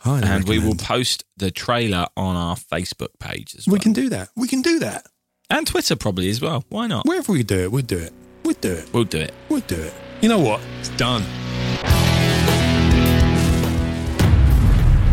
Highly 0.00 0.26
and 0.28 0.48
we 0.48 0.58
will 0.58 0.74
post 0.76 1.24
the 1.36 1.50
trailer 1.50 2.06
on 2.16 2.36
our 2.36 2.54
Facebook 2.56 3.18
page 3.18 3.54
as 3.56 3.66
well, 3.66 3.74
We 3.74 3.80
can 3.80 3.92
do 3.92 4.08
that. 4.10 4.28
We 4.36 4.46
can 4.48 4.62
do 4.62 4.78
that. 4.80 5.06
and 5.50 5.66
Twitter 5.66 5.96
probably 5.96 6.30
as 6.30 6.40
well. 6.40 6.64
Why 6.68 6.86
not? 6.86 7.04
Wherever 7.06 7.32
we 7.32 7.42
do 7.42 7.58
it, 7.58 7.72
we'll 7.72 7.82
do 7.82 7.98
it. 7.98 8.12
We'll 8.44 8.54
do 8.60 8.72
it. 8.72 8.92
We'll 8.92 9.04
do 9.04 9.18
it. 9.18 9.34
We'll 9.48 9.60
do 9.60 9.74
it. 9.76 9.92
You 10.20 10.28
know 10.28 10.38
what? 10.38 10.60
It's 10.80 10.88
done. 10.90 11.24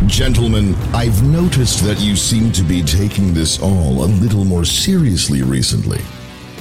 Gentlemen, 0.07 0.75
I've 0.93 1.23
noticed 1.23 1.83
that 1.83 1.99
you 1.99 2.15
seem 2.15 2.51
to 2.53 2.63
be 2.63 2.81
taking 2.83 3.33
this 3.33 3.59
all 3.61 4.03
a 4.03 4.05
little 4.05 4.45
more 4.45 4.63
seriously 4.63 5.41
recently. 5.41 5.99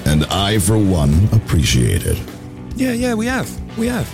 And 0.07 0.25
I, 0.27 0.59
for 0.59 0.79
one, 0.79 1.29
appreciate 1.33 2.05
it. 2.07 2.21
Yeah, 2.75 2.93
yeah, 2.93 3.15
we 3.15 3.27
have. 3.27 3.49
We 3.79 3.87
have. 3.89 4.11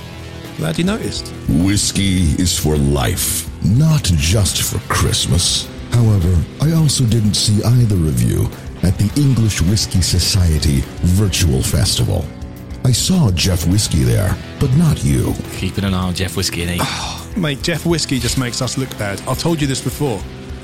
Glad 0.59 0.79
you 0.79 0.85
noticed. 0.85 1.29
Whiskey 1.49 2.33
is 2.43 2.59
for 2.59 2.77
life, 2.77 3.49
not 3.65 4.03
just 4.05 4.63
for 4.63 4.79
Christmas. 4.93 5.69
However, 5.93 6.35
I 6.61 6.73
also 6.73 7.05
didn't 7.05 7.35
see 7.35 7.63
either 7.63 7.97
of 7.97 8.23
you 8.23 8.45
at 8.83 8.97
the 8.99 9.11
English 9.21 9.61
Whiskey 9.61 10.01
Society 10.01 10.81
virtual 11.03 11.63
festival. 11.63 12.25
I 12.85 12.93
saw 12.93 13.31
Jeff 13.31 13.67
Whiskey 13.67 14.03
there, 14.05 14.37
but 14.59 14.75
not 14.77 15.05
you. 15.05 15.35
Keeping 15.57 15.85
an 15.85 15.95
eye 15.95 16.09
on 16.09 16.15
Jeff 16.15 16.37
Whiskey 16.37 16.63
and 16.63 16.81
E. 16.81 16.85
Mate, 17.41 17.63
Jeff 17.63 17.85
Whiskey 17.85 18.19
just 18.19 18.39
makes 18.39 18.63
us 18.63 18.79
look 18.79 18.91
bad. 18.99 19.21
I've 19.29 19.39
told 19.39 19.61
you 19.61 19.67
this 19.67 19.83
before. 19.83 20.21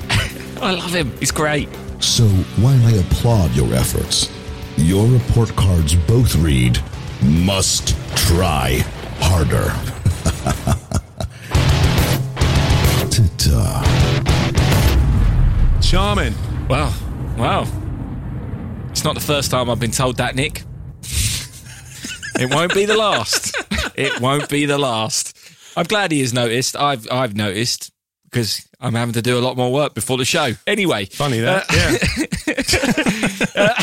I 0.61 0.73
love 0.73 0.93
him. 0.93 1.15
He's 1.19 1.31
great. 1.31 1.69
So 1.99 2.23
while 2.57 2.85
I 2.85 2.91
applaud 2.93 3.55
your 3.55 3.71
efforts, 3.73 4.31
your 4.77 5.07
report 5.07 5.55
cards 5.55 5.95
both 5.95 6.35
read, 6.35 6.79
must 7.21 7.95
try 8.15 8.83
harder. 9.19 9.73
Ta-ta. 13.37 13.83
Charming. 15.81 16.33
Wow. 16.67 16.93
Wow. 17.37 17.65
It's 18.91 19.03
not 19.03 19.13
the 19.15 19.21
first 19.21 19.51
time 19.51 19.69
I've 19.69 19.79
been 19.79 19.91
told 19.91 20.17
that, 20.17 20.35
Nick. 20.35 20.63
it 22.39 22.53
won't 22.53 22.73
be 22.73 22.85
the 22.85 22.97
last. 22.97 23.55
It 23.95 24.19
won't 24.19 24.49
be 24.49 24.65
the 24.65 24.77
last. 24.77 25.37
I'm 25.75 25.85
glad 25.85 26.11
he 26.11 26.19
has 26.21 26.33
noticed. 26.33 26.75
I've 26.75 27.07
I've 27.11 27.35
noticed 27.35 27.91
because 28.29 28.67
I'm 28.79 28.95
having 28.95 29.13
to 29.13 29.21
do 29.21 29.37
a 29.37 29.41
lot 29.41 29.55
more 29.55 29.71
work 29.71 29.93
before 29.93 30.17
the 30.17 30.25
show. 30.25 30.51
Anyway, 30.65 31.05
Funny 31.05 31.39
that. 31.41 31.65
Uh, 31.69 31.73
yeah. 31.75 31.97
Uh, 33.57 33.73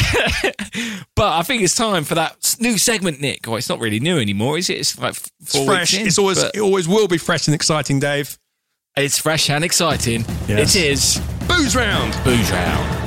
but 1.17 1.33
I 1.33 1.43
think 1.43 1.63
it's 1.63 1.75
time 1.75 2.05
for 2.05 2.15
that 2.15 2.55
new 2.61 2.79
segment, 2.79 3.21
Nick. 3.21 3.41
Well, 3.47 3.57
it's 3.57 3.69
not 3.69 3.81
really 3.81 3.99
new 3.99 4.19
anymore, 4.21 4.57
is 4.57 4.71
it? 4.71 4.79
It's 4.79 4.97
like 4.99 5.15
f- 5.15 5.27
It's 5.41 5.65
fresh. 5.65 5.93
weeks 5.93 5.95
in, 5.95 6.07
It's 6.07 6.19
always 6.19 6.41
but 6.43 6.55
it 6.55 6.61
always 6.61 6.87
will 6.87 7.09
be 7.09 7.19
fresh 7.19 7.49
and 7.49 7.55
exciting, 7.57 7.99
Dave. 7.99 8.39
It's 8.97 9.19
fresh 9.19 9.51
and 9.51 9.65
exciting. 9.65 10.25
Yes. 10.47 10.75
It 10.77 10.83
is 10.83 11.21
Booze 11.49 11.75
round. 11.77 12.13
booze 12.25 12.51
round. 12.51 13.01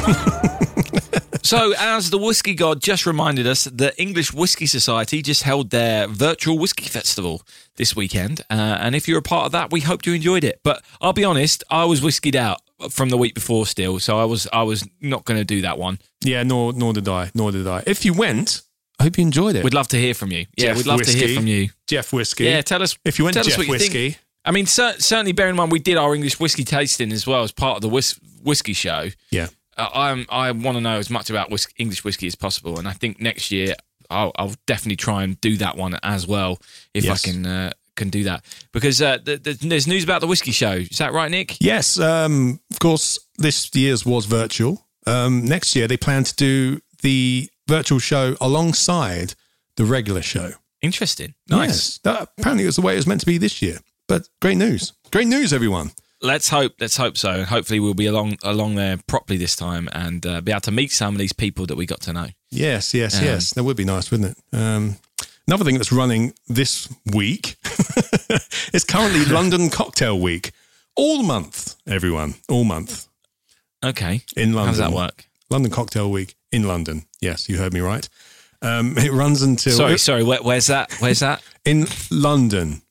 so, 1.42 1.72
as 1.78 2.10
the 2.10 2.18
whiskey 2.18 2.54
god 2.54 2.80
just 2.82 3.06
reminded 3.06 3.46
us, 3.46 3.64
the 3.64 3.98
English 4.00 4.32
Whiskey 4.32 4.66
Society 4.66 5.22
just 5.22 5.42
held 5.42 5.70
their 5.70 6.06
virtual 6.08 6.58
whiskey 6.58 6.86
festival 6.86 7.42
this 7.76 7.94
weekend, 7.94 8.40
uh, 8.50 8.54
and 8.80 8.94
if 8.94 9.06
you're 9.06 9.18
a 9.18 9.22
part 9.22 9.46
of 9.46 9.52
that, 9.52 9.70
we 9.70 9.80
hope 9.80 10.06
you 10.06 10.12
enjoyed 10.14 10.44
it. 10.44 10.60
But 10.64 10.82
I'll 11.00 11.12
be 11.12 11.24
honest, 11.24 11.62
I 11.70 11.84
was 11.84 12.02
whiskied 12.02 12.36
out 12.36 12.60
from 12.90 13.10
the 13.10 13.18
week 13.18 13.34
before 13.34 13.66
still, 13.66 14.00
so 14.00 14.18
I 14.18 14.24
was 14.24 14.48
I 14.52 14.62
was 14.62 14.86
not 15.00 15.24
going 15.24 15.38
to 15.38 15.44
do 15.44 15.60
that 15.62 15.78
one. 15.78 15.98
Yeah, 16.24 16.42
nor 16.42 16.72
nor 16.72 16.92
did 16.92 17.08
I. 17.08 17.30
Nor 17.34 17.52
did 17.52 17.66
I. 17.66 17.82
If 17.86 18.04
you 18.04 18.12
went, 18.14 18.62
I 19.00 19.04
hope 19.04 19.16
you 19.18 19.22
enjoyed 19.22 19.56
it. 19.56 19.64
We'd 19.64 19.74
love 19.74 19.88
to 19.88 19.96
hear 19.96 20.12
from 20.14 20.30
you. 20.30 20.46
Yeah, 20.56 20.66
Jeff 20.68 20.76
we'd 20.76 20.86
love 20.86 21.00
to 21.02 21.10
hear 21.10 21.22
Whiskey. 21.22 21.34
from 21.36 21.46
you. 21.46 21.68
Jeff 21.86 22.12
Whiskey. 22.12 22.44
Yeah, 22.44 22.60
tell 22.62 22.82
us 22.82 22.96
if 23.04 23.18
you 23.18 23.24
went 23.24 23.34
tell 23.34 23.42
to 23.44 23.48
us 23.50 23.56
Jeff 23.56 23.58
what 23.58 23.66
you 23.66 23.78
think. 23.78 23.94
Whiskey. 23.94 24.18
I 24.44 24.50
mean, 24.52 24.66
cer- 24.66 24.98
certainly 25.00 25.32
bear 25.32 25.48
in 25.48 25.56
mind 25.56 25.72
we 25.72 25.78
did 25.80 25.96
our 25.96 26.14
English 26.14 26.38
whiskey 26.38 26.64
tasting 26.64 27.10
as 27.12 27.26
well 27.26 27.42
as 27.42 27.50
part 27.50 27.76
of 27.76 27.82
the 27.82 27.88
whis- 27.88 28.18
whiskey 28.42 28.72
show. 28.74 29.08
Yeah. 29.30 29.48
Uh, 29.76 29.88
I'm 29.94 30.26
I 30.28 30.50
want 30.52 30.76
to 30.76 30.80
know 30.80 30.98
as 30.98 31.10
much 31.10 31.30
about 31.30 31.50
whis- 31.50 31.66
English 31.78 32.04
whiskey 32.04 32.26
as 32.26 32.34
possible, 32.34 32.78
and 32.78 32.86
I 32.86 32.92
think 32.92 33.20
next 33.20 33.50
year 33.50 33.74
I'll, 34.10 34.32
I'll 34.36 34.54
definitely 34.66 34.96
try 34.96 35.22
and 35.24 35.40
do 35.40 35.56
that 35.58 35.76
one 35.76 35.98
as 36.02 36.26
well 36.26 36.58
if 36.94 37.04
Yes. 37.04 37.24
I 37.24 37.30
can 37.30 37.46
uh, 37.46 37.72
can 37.96 38.10
do 38.10 38.24
that 38.24 38.44
because 38.72 39.00
uh, 39.02 39.18
th- 39.18 39.42
th- 39.42 39.58
there's 39.60 39.86
news 39.86 40.04
about 40.04 40.20
the 40.20 40.26
whiskey 40.26 40.52
show. 40.52 40.72
Is 40.72 40.98
that 40.98 41.12
right, 41.12 41.30
Nick? 41.30 41.56
Yes, 41.60 41.98
um, 41.98 42.60
of 42.70 42.78
course, 42.78 43.18
this 43.38 43.70
year's 43.74 44.04
was 44.06 44.26
virtual. 44.26 44.86
Um, 45.06 45.44
next 45.44 45.74
year, 45.76 45.86
they 45.88 45.96
plan 45.96 46.24
to 46.24 46.34
do 46.36 46.80
the 47.02 47.48
virtual 47.70 47.98
show 48.00 48.36
alongside 48.40 49.34
the 49.76 49.84
regular 49.84 50.22
show. 50.22 50.52
Interesting. 50.82 51.34
Nice. 51.48 51.68
Yes, 51.68 52.00
that 52.04 52.28
apparently 52.38 52.64
it 52.64 52.68
was 52.68 52.76
the 52.76 52.82
way 52.82 52.94
it 52.94 52.96
was 52.96 53.06
meant 53.06 53.20
to 53.20 53.26
be 53.26 53.38
this 53.38 53.60
year. 53.62 53.78
But 54.08 54.28
great 54.42 54.56
news. 54.56 54.92
Great 55.12 55.28
news, 55.28 55.52
everyone. 55.52 55.90
Let's 56.22 56.48
hope. 56.50 56.72
Let's 56.80 56.96
hope 56.96 57.16
so, 57.16 57.44
hopefully 57.44 57.80
we'll 57.80 57.94
be 57.94 58.06
along 58.06 58.36
along 58.42 58.74
there 58.74 58.98
properly 59.06 59.38
this 59.38 59.56
time 59.56 59.88
and 59.92 60.26
uh, 60.26 60.40
be 60.42 60.52
able 60.52 60.60
to 60.62 60.70
meet 60.72 60.92
some 60.92 61.14
of 61.14 61.18
these 61.18 61.32
people 61.32 61.64
that 61.66 61.76
we 61.76 61.86
got 61.86 62.00
to 62.02 62.12
know. 62.12 62.26
Yes, 62.50 62.92
yes, 62.92 63.18
Um, 63.18 63.24
yes. 63.24 63.54
That 63.54 63.64
would 63.64 63.76
be 63.76 63.84
nice, 63.84 64.10
wouldn't 64.10 64.36
it? 64.36 64.56
Um, 64.56 64.96
another 65.46 65.64
thing 65.64 65.76
that's 65.78 65.92
running 65.92 66.34
this 66.48 66.88
week 67.06 67.56
is 68.74 68.84
currently 68.84 69.24
London 69.38 69.70
Cocktail 69.70 70.18
Week. 70.20 70.50
All 70.96 71.22
month, 71.22 71.76
everyone. 71.86 72.34
All 72.48 72.64
month 72.64 73.06
Okay. 73.82 74.22
in 74.36 74.52
London. 74.52 74.64
How 74.64 74.70
does 74.72 74.78
that 74.78 74.92
work? 74.92 75.26
London 75.50 75.70
Cocktail 75.72 76.10
Week 76.10 76.34
in 76.52 76.66
London. 76.66 77.04
Yes, 77.20 77.48
you 77.48 77.58
heard 77.58 77.72
me 77.74 77.80
right. 77.80 78.08
Um, 78.62 78.94
it 78.98 79.12
runs 79.12 79.42
until 79.42 79.72
Sorry, 79.72 79.98
sorry. 79.98 80.22
Where, 80.22 80.42
where's 80.42 80.66
that? 80.68 80.92
Where's 81.00 81.20
that? 81.20 81.42
in 81.64 81.86
London. 82.10 82.82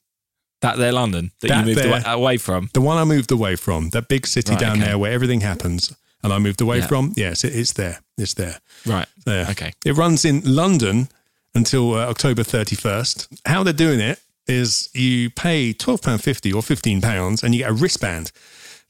That 0.61 0.77
there, 0.77 0.91
London, 0.91 1.31
that, 1.39 1.47
That 1.47 1.59
you 1.61 1.65
moved 1.67 1.79
there. 1.79 1.87
away, 1.89 2.01
away 2.05 2.37
from. 2.37 2.69
The 2.73 2.81
one 2.81 2.97
I 2.97 3.05
moved 3.05 3.31
away 3.31 3.55
from, 3.55 3.91
that 3.91 4.09
big 4.09 4.27
city 4.27 4.51
Right, 4.51 4.59
down 4.59 4.77
okay. 4.77 4.87
there 4.87 4.97
where 4.97 5.13
everything 5.13 5.39
happens, 5.39 5.95
and 6.21 6.33
I 6.33 6.37
moved 6.37 6.59
away 6.59 6.79
Yeah. 6.79 6.87
from. 6.87 7.13
Yes, 7.15 7.45
it, 7.45 7.55
it's 7.55 7.71
there. 7.73 8.01
It's 8.17 8.33
there. 8.33 8.59
Right. 8.85 9.07
There. 9.25 9.47
Okay. 9.51 9.71
It 9.85 9.95
runs 9.95 10.25
in 10.25 10.41
London 10.43 11.07
until 11.55 11.93
uh, 11.95 12.07
October 12.07 12.43
31st. 12.43 13.39
How 13.45 13.63
they're 13.63 13.71
doing 13.71 14.01
it 14.01 14.19
is 14.47 14.89
you 14.93 15.29
pay 15.29 15.73
£12.50 15.73 16.53
or 16.53 16.61
£15 16.61 17.43
and 17.43 17.55
you 17.55 17.61
get 17.61 17.69
a 17.69 17.73
wristband 17.73 18.31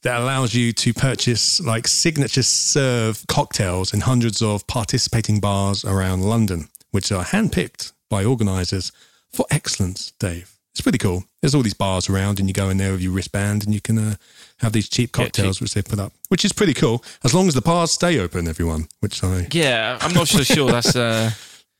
that 0.03 0.19
allows 0.19 0.53
you 0.53 0.71
to 0.71 0.93
purchase 0.93 1.59
like 1.59 1.87
signature 1.87 2.43
serve 2.43 3.25
cocktails 3.27 3.93
in 3.93 4.01
hundreds 4.01 4.41
of 4.41 4.65
participating 4.67 5.39
bars 5.39 5.83
around 5.83 6.21
London, 6.21 6.69
which 6.91 7.11
are 7.11 7.23
handpicked 7.23 7.91
by 8.09 8.23
organisers 8.23 8.91
for 9.31 9.45
excellence, 9.51 10.11
Dave. 10.19 10.55
It's 10.71 10.81
pretty 10.81 10.97
cool. 10.97 11.25
There's 11.41 11.55
all 11.55 11.61
these 11.61 11.73
bars 11.73 12.09
around, 12.09 12.39
and 12.39 12.47
you 12.47 12.53
go 12.53 12.69
in 12.69 12.77
there 12.77 12.91
with 12.91 13.01
your 13.01 13.11
wristband, 13.11 13.65
and 13.65 13.73
you 13.73 13.81
can 13.81 13.97
uh, 13.97 14.15
have 14.59 14.71
these 14.71 14.87
cheap 14.87 15.11
cocktails 15.11 15.57
cheap. 15.57 15.61
which 15.61 15.73
they 15.73 15.81
put 15.81 15.99
up, 15.99 16.13
which 16.29 16.45
is 16.45 16.53
pretty 16.53 16.73
cool. 16.73 17.03
As 17.23 17.33
long 17.33 17.47
as 17.47 17.53
the 17.53 17.61
bars 17.61 17.91
stay 17.91 18.19
open, 18.19 18.47
everyone. 18.47 18.87
Which 18.99 19.23
I 19.23 19.47
Yeah, 19.51 19.97
I'm 19.99 20.13
not 20.13 20.27
so 20.27 20.43
sure 20.43 20.71
that's. 20.71 20.95
Uh, 20.95 21.31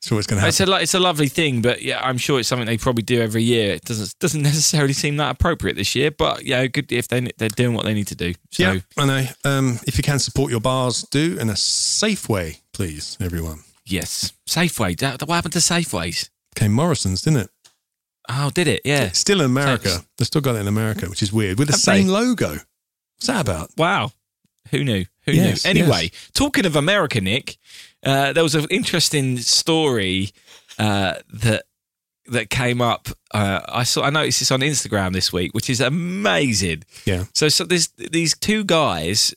sure 0.02 0.18
it's 0.20 0.28
going 0.28 0.42
to 0.42 0.48
it's 0.48 0.60
a 0.60 0.66
lo- 0.66 0.78
it's 0.78 0.94
a 0.94 1.00
lovely 1.00 1.28
thing, 1.28 1.62
but 1.62 1.82
yeah, 1.82 2.00
I'm 2.02 2.18
sure 2.18 2.40
it's 2.40 2.48
something 2.50 2.66
they 2.66 2.78
probably 2.78 3.04
do 3.04 3.22
every 3.22 3.44
year. 3.44 3.74
It 3.76 3.84
doesn't 3.86 4.18
doesn't 4.20 4.42
necessarily 4.42 4.94
seem 4.94 5.18
that 5.18 5.32
appropriate 5.32 5.76
this 5.76 5.96
year, 5.96 6.12
but 6.12 6.46
yeah, 6.46 6.66
good 6.68 6.92
if 6.92 7.08
they 7.08 7.22
they're 7.38 7.50
doing 7.50 7.74
what 7.74 7.86
they 7.86 7.94
need 7.94 8.08
to 8.08 8.16
do. 8.16 8.34
So 8.52 8.64
yeah, 8.64 8.80
I 8.98 9.06
know. 9.06 9.26
Um, 9.44 9.80
if 9.88 9.98
you 9.98 10.04
can 10.04 10.20
support 10.20 10.52
your 10.52 10.62
bars, 10.62 11.04
do 11.12 11.38
in 11.40 11.50
a 11.50 11.56
safe 11.56 12.30
way, 12.30 12.58
please, 12.74 13.18
everyone. 13.22 13.60
yes, 13.86 14.32
Safeway. 14.48 14.98
That- 15.00 15.22
What 15.28 15.36
happened 15.36 15.54
to 15.54 15.60
Safeways? 15.60 16.30
Came 16.56 16.72
Morrison's, 16.74 17.22
didn't 17.22 17.42
it? 17.42 17.50
Oh, 18.32 18.52
did 18.52 18.68
it? 18.68 18.82
Yeah. 18.86 19.06
It's 19.06 19.20
still 19.20 19.40
in 19.40 19.46
America. 19.48 19.90
Thanks. 19.90 20.08
They've 20.18 20.28
still 20.28 20.42
got 20.42 20.56
it 20.56 20.60
in 20.60 20.68
America, 20.68 21.08
which 21.10 21.24
is 21.24 21.34
weird, 21.34 21.58
with 21.58 21.68
the 21.68 21.74
same 21.74 22.08
they? 22.08 22.14
logo. 22.14 22.50
What's 22.52 23.28
that 23.28 23.42
about? 23.42 23.72
Wow. 23.78 24.12
Who 24.72 24.84
knew? 24.84 25.06
Who 25.26 25.32
Yes, 25.32 25.64
knew? 25.66 25.70
Anyway, 25.72 26.12
talking 26.34 26.66
of 26.68 26.76
America, 26.76 27.20
Nick, 27.22 27.58
uh, 28.06 28.34
there 28.34 28.44
was 28.44 28.56
an 28.56 28.66
interesting 28.70 29.38
story 29.38 30.32
uh, 30.78 31.16
that 31.34 31.64
that 32.28 32.50
came 32.50 32.82
up. 32.82 33.10
Uh, 33.34 33.62
I 33.68 33.84
saw. 33.84 34.04
I 34.04 34.10
noticed 34.10 34.40
this 34.40 34.52
on 34.52 34.62
Instagram 34.62 35.14
this 35.14 35.34
week, 35.34 35.54
which 35.54 35.70
is 35.70 35.82
amazing. 35.82 36.84
Yeah. 37.06 37.26
So, 37.34 37.50
so 37.50 37.66
this, 37.66 37.88
these 37.88 38.38
two 38.38 38.64
guys 38.64 39.34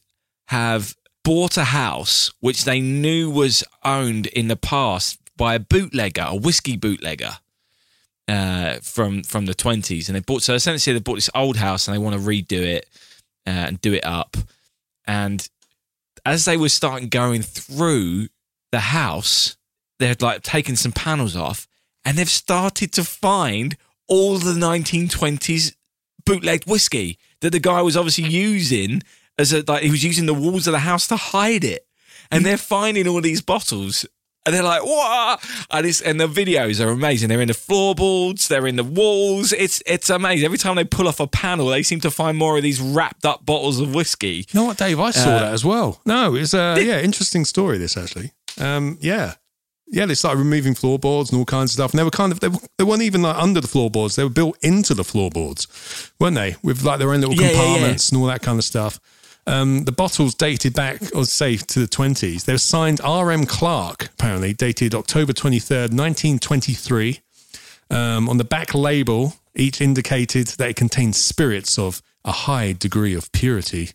have 0.48 0.94
bought 1.24 1.56
a 1.56 1.64
house 1.64 2.30
which 2.40 2.64
they 2.64 2.80
knew 2.80 3.30
was 3.30 3.64
owned 3.84 4.26
in 4.26 4.48
the 4.48 4.56
past 4.56 5.18
by 5.36 5.54
a 5.54 5.58
bootlegger, 5.60 6.26
a 6.28 6.36
whiskey 6.36 6.76
bootlegger 6.76 7.38
uh, 8.28 8.76
from 8.82 9.22
from 9.22 9.46
the 9.46 9.54
twenties, 9.54 10.08
and 10.08 10.16
they 10.16 10.20
bought. 10.20 10.42
So 10.42 10.54
essentially, 10.54 10.94
they 10.94 11.02
bought 11.02 11.16
this 11.16 11.30
old 11.34 11.56
house 11.56 11.88
and 11.88 11.94
they 11.94 11.98
want 11.98 12.14
to 12.14 12.22
redo 12.22 12.62
it 12.62 12.88
uh, 13.46 13.50
and 13.50 13.80
do 13.80 13.92
it 13.92 14.04
up. 14.04 14.36
And 15.06 15.48
as 16.24 16.44
they 16.44 16.56
were 16.56 16.68
starting 16.68 17.08
going 17.08 17.42
through 17.42 18.28
the 18.72 18.80
house, 18.80 19.56
they 20.00 20.08
had 20.08 20.20
like 20.22 20.42
taken 20.42 20.74
some 20.76 20.92
panels 20.92 21.36
off, 21.36 21.68
and 22.04 22.18
they've 22.18 22.28
started 22.28 22.92
to 22.94 23.04
find 23.04 23.76
all 24.08 24.38
the 24.38 24.52
1920s 24.52 25.74
bootlegged 26.24 26.68
whiskey 26.68 27.18
that 27.40 27.50
the 27.50 27.60
guy 27.60 27.82
was 27.82 27.96
obviously 27.96 28.24
using 28.24 29.02
as 29.38 29.52
a 29.52 29.62
like 29.66 29.82
he 29.82 29.90
was 29.90 30.04
using 30.04 30.26
the 30.26 30.34
walls 30.34 30.66
of 30.66 30.72
the 30.72 30.80
house 30.80 31.06
to 31.08 31.16
hide 31.16 31.64
it. 31.64 31.86
And 32.30 32.46
they're 32.46 32.56
finding 32.56 33.06
all 33.06 33.20
these 33.20 33.42
bottles. 33.42 34.06
And 34.46 34.54
they're 34.54 34.62
like, 34.62 34.82
what? 34.82 35.44
And, 35.70 35.86
it's, 35.86 36.00
and 36.00 36.18
the 36.18 36.26
videos 36.26 36.84
are 36.84 36.88
amazing. 36.88 37.28
They're 37.28 37.42
in 37.42 37.48
the 37.48 37.54
floorboards, 37.54 38.48
they're 38.48 38.66
in 38.66 38.76
the 38.76 38.82
walls. 38.84 39.52
It's 39.52 39.82
it's 39.86 40.08
amazing. 40.10 40.46
Every 40.46 40.56
time 40.58 40.76
they 40.76 40.84
pull 40.84 41.06
off 41.08 41.20
a 41.20 41.26
panel, 41.26 41.66
they 41.68 41.82
seem 41.82 42.00
to 42.00 42.10
find 42.10 42.36
more 42.38 42.56
of 42.56 42.62
these 42.62 42.80
wrapped 42.80 43.24
up 43.26 43.44
bottles 43.46 43.80
of 43.80 43.94
whiskey. 43.94 44.46
You 44.50 44.60
know 44.60 44.64
what, 44.64 44.78
Dave? 44.78 44.98
I 44.98 45.10
saw 45.10 45.28
Uh, 45.28 45.38
that 45.40 45.52
as 45.52 45.64
well. 45.64 46.00
No, 46.06 46.34
it's 46.34 46.54
a 46.54 46.76
yeah, 46.80 47.00
interesting 47.00 47.44
story. 47.44 47.76
This 47.78 47.96
actually, 47.96 48.32
um, 48.60 48.98
yeah, 49.00 49.34
yeah. 49.88 50.06
They 50.06 50.14
started 50.14 50.38
removing 50.38 50.74
floorboards 50.74 51.30
and 51.30 51.38
all 51.38 51.44
kinds 51.44 51.70
of 51.70 51.74
stuff, 51.74 51.90
and 51.92 51.98
they 51.98 52.04
were 52.04 52.10
kind 52.10 52.32
of 52.32 52.40
they, 52.40 52.48
they 52.78 52.84
weren't 52.84 53.02
even 53.02 53.22
like 53.22 53.36
under 53.36 53.60
the 53.60 53.68
floorboards; 53.68 54.16
they 54.16 54.24
were 54.24 54.30
built 54.30 54.56
into 54.62 54.94
the 54.94 55.04
floorboards, 55.04 56.12
weren't 56.20 56.36
they? 56.36 56.56
With 56.62 56.82
like 56.82 56.98
their 56.98 57.12
own 57.12 57.20
little 57.20 57.34
Yeah, 57.34 57.42
yeah, 57.42 57.52
yeah. 57.52 57.52
compartments 57.62 58.08
and 58.10 58.20
all 58.20 58.26
that 58.26 58.42
kind 58.42 58.58
of 58.58 58.64
stuff. 58.64 59.00
Um, 59.44 59.84
the 59.84 59.92
bottles 59.92 60.34
dated 60.36 60.72
back, 60.74 61.02
or 61.16 61.24
say, 61.24 61.56
to 61.56 61.80
the 61.80 61.86
twenties. 61.88 62.44
They 62.44 62.52
were 62.54 62.58
signed 62.58 63.00
R.M. 63.02 63.44
Clark, 63.44 64.10
apparently 64.14 64.52
dated 64.52 64.94
October 64.94 65.32
twenty 65.32 65.58
third, 65.58 65.92
nineteen 65.92 66.38
twenty 66.38 66.74
three. 66.74 67.20
Um, 67.90 68.28
on 68.28 68.38
the 68.38 68.44
back 68.44 68.72
label, 68.74 69.34
each 69.54 69.80
indicated 69.80 70.46
that 70.46 70.70
it 70.70 70.76
contained 70.76 71.16
spirits 71.16 71.78
of 71.78 72.00
a 72.24 72.32
high 72.32 72.72
degree 72.72 73.14
of 73.14 73.30
purity, 73.32 73.90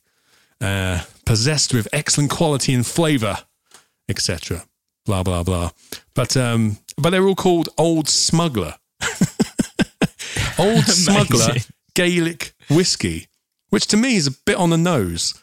uh, 0.61 1.03
possessed 1.25 1.73
with 1.73 1.87
excellent 1.93 2.29
quality 2.29 2.73
and 2.73 2.85
flavor, 2.85 3.37
etc. 4.09 4.63
Blah 5.05 5.23
blah 5.23 5.43
blah. 5.43 5.71
But 6.13 6.35
um, 6.37 6.77
but 6.97 7.11
they're 7.11 7.25
all 7.27 7.35
called 7.35 7.69
Old 7.77 8.07
Smuggler. 8.09 8.75
Old 10.59 10.83
Smuggler 10.87 11.55
Gaelic 11.93 12.53
whiskey, 12.69 13.27
which 13.69 13.87
to 13.87 13.97
me 13.97 14.15
is 14.15 14.27
a 14.27 14.31
bit 14.45 14.57
on 14.57 14.69
the 14.71 14.77
nose. 14.77 15.33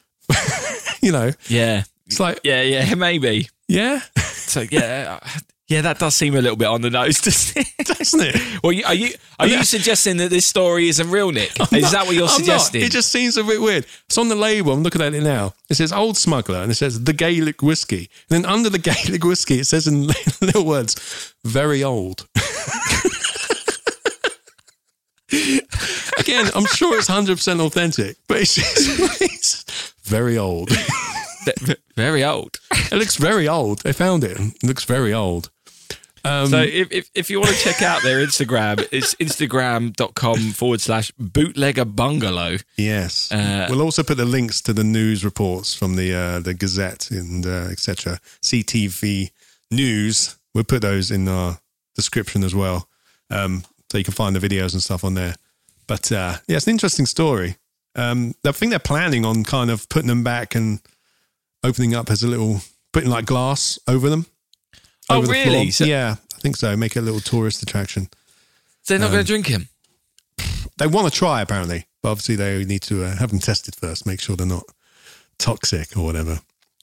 you 1.03 1.13
know, 1.13 1.31
Yeah. 1.49 1.85
it's 2.07 2.19
like 2.21 2.41
Yeah, 2.45 2.63
yeah, 2.63 2.95
maybe. 2.95 3.49
yeah, 3.69 4.01
So 4.19 4.63
yeah, 4.71 5.21
yeah, 5.75 5.81
that 5.83 5.99
does 5.99 6.15
seem 6.15 6.37
a 6.37 6.41
little 6.41 6.57
bit 6.57 6.69
on 6.69 6.83
the 6.83 6.91
nose, 6.91 7.21
doesn't 7.21 7.67
it? 7.79 7.87
doesn't 7.99 8.21
it? 8.23 8.63
Well, 8.63 8.73
are 8.87 8.95
you 8.95 9.11
are 9.41 9.47
you 9.49 9.65
suggesting 9.65 10.19
that 10.19 10.31
this 10.31 10.47
story 10.47 10.89
isn't 10.89 11.11
real, 11.11 11.33
Nick? 11.33 11.51
Is 11.73 11.83
not- 11.83 11.93
that 11.93 12.07
what 12.07 12.15
you're 12.15 12.23
I'm 12.27 12.31
not. 12.31 12.37
suggesting? 12.39 12.83
It 12.83 12.93
just 12.93 13.11
seems 13.11 13.37
a 13.37 13.43
bit 13.43 13.61
weird. 13.61 13.85
It's 14.07 14.17
on 14.17 14.29
the 14.29 14.37
label. 14.37 14.73
I'm 14.73 14.85
looking 14.85 15.03
at 15.03 15.13
it 15.15 15.23
now. 15.23 15.55
It 15.69 15.75
says 15.75 15.93
Old 15.93 16.17
Smuggler 16.17 16.59
and 16.63 16.71
it 16.71 16.77
says 16.77 17.03
the 17.03 17.13
Gaelic 17.13 17.61
whiskey. 17.61 18.09
And 18.31 18.45
then 18.45 18.47
under 18.47 18.71
the 18.71 18.79
Gaelic 18.79 19.25
whiskey, 19.25 19.59
it 19.59 19.65
says 19.67 19.89
in 19.89 20.07
little 20.41 20.65
words, 20.65 21.35
very 21.45 21.83
old. 21.83 22.29
Again, 26.19 26.47
I'm 26.55 26.67
sure 26.67 26.97
it's 26.97 27.11
100% 27.11 27.61
authentic, 27.61 28.17
but 28.29 28.39
it's, 28.39 28.55
just, 28.55 29.21
it's 29.21 29.93
very 30.05 30.39
old. 30.39 30.71
Very 31.97 32.23
old. 32.25 32.59
It 32.71 32.93
looks 32.93 33.17
very 33.17 33.49
old. 33.49 33.83
They 33.83 33.93
found 33.93 34.23
it. 34.25 34.39
It 34.39 34.63
looks 34.63 34.85
very 34.85 35.13
old. 35.13 35.51
Um, 36.25 36.47
So 36.49 36.63
if, 36.63 36.91
if, 36.91 37.11
if 37.15 37.31
you 37.31 37.41
want 37.41 37.55
to 37.55 37.61
check 37.63 37.83
out 37.83 38.03
their 38.03 38.25
Instagram, 38.25 38.87
it's 38.93 39.15
instagram.com 39.21 40.53
forward 40.53 40.81
slash 40.81 41.13
bootlegger 41.19 41.85
bungalow. 41.85 42.57
Yes, 42.77 43.31
Uh, 43.33 43.67
we'll 43.71 43.83
also 43.83 44.03
put 44.03 44.17
the 44.17 44.25
links 44.25 44.61
to 44.63 44.73
the 44.73 44.85
news 44.85 45.25
reports 45.25 45.75
from 45.75 45.97
the 45.97 46.15
uh, 46.15 46.41
the 46.41 46.55
Gazette 46.55 47.11
and 47.11 47.47
uh, 47.47 47.69
etc. 47.71 48.19
CTV 48.43 49.31
News. 49.71 50.37
We'll 50.55 50.65
put 50.65 50.83
those 50.83 51.11
in 51.11 51.29
our 51.29 51.59
description 51.97 52.45
as 52.45 52.55
well, 52.55 52.89
um, 53.31 53.65
so 53.91 53.99
you 53.99 54.05
can 54.05 54.15
find 54.15 54.35
the 54.37 54.41
videos 54.49 54.73
and 54.73 54.83
stuff 54.83 55.05
on 55.05 55.15
there. 55.15 55.35
But 55.87 56.11
uh, 56.13 56.37
yeah, 56.47 56.57
it's 56.57 56.67
an 56.67 56.73
interesting 56.73 57.07
story. 57.07 57.57
Um, 57.97 58.35
I 58.45 58.53
think 58.53 58.71
they're 58.71 58.79
planning 58.79 59.25
on 59.25 59.45
kind 59.45 59.71
of 59.71 59.89
putting 59.89 60.09
them 60.09 60.25
back 60.25 60.55
and 60.55 60.81
opening 61.63 61.95
up 61.95 62.11
as 62.11 62.23
a 62.23 62.29
little 62.29 62.61
putting 62.93 63.11
like 63.11 63.27
glass 63.27 63.79
over 63.87 64.09
them. 64.09 64.27
Oh, 65.15 65.19
over 65.19 65.27
the 65.29 65.33
really? 65.33 65.51
floor. 65.51 65.71
So- 65.73 65.85
yeah, 65.85 66.17
I 66.35 66.39
think 66.41 66.57
so. 66.57 66.77
Make 66.77 66.97
it 66.97 67.01
a 67.01 67.03
little 67.03 67.21
tourist 67.21 67.63
attraction. 67.63 68.09
They're 68.87 68.99
not 68.99 69.07
Um, 69.07 69.13
going 69.13 69.25
to 69.25 69.29
drink 69.33 69.47
him. 69.47 69.69
They 70.79 70.87
want 70.87 71.11
to 71.13 71.17
try 71.19 71.41
apparently, 71.41 71.87
but 72.03 72.11
obviously 72.11 72.37
they 72.37 72.65
need 72.65 72.83
to 72.83 73.05
uh, 73.05 73.17
have 73.17 73.31
them 73.31 73.39
tested 73.39 73.75
first, 73.77 74.07
make 74.07 74.21
sure 74.21 74.37
they're 74.37 74.47
not 74.47 74.65
toxic 75.39 75.97
or 75.97 76.05
whatever. 76.05 76.41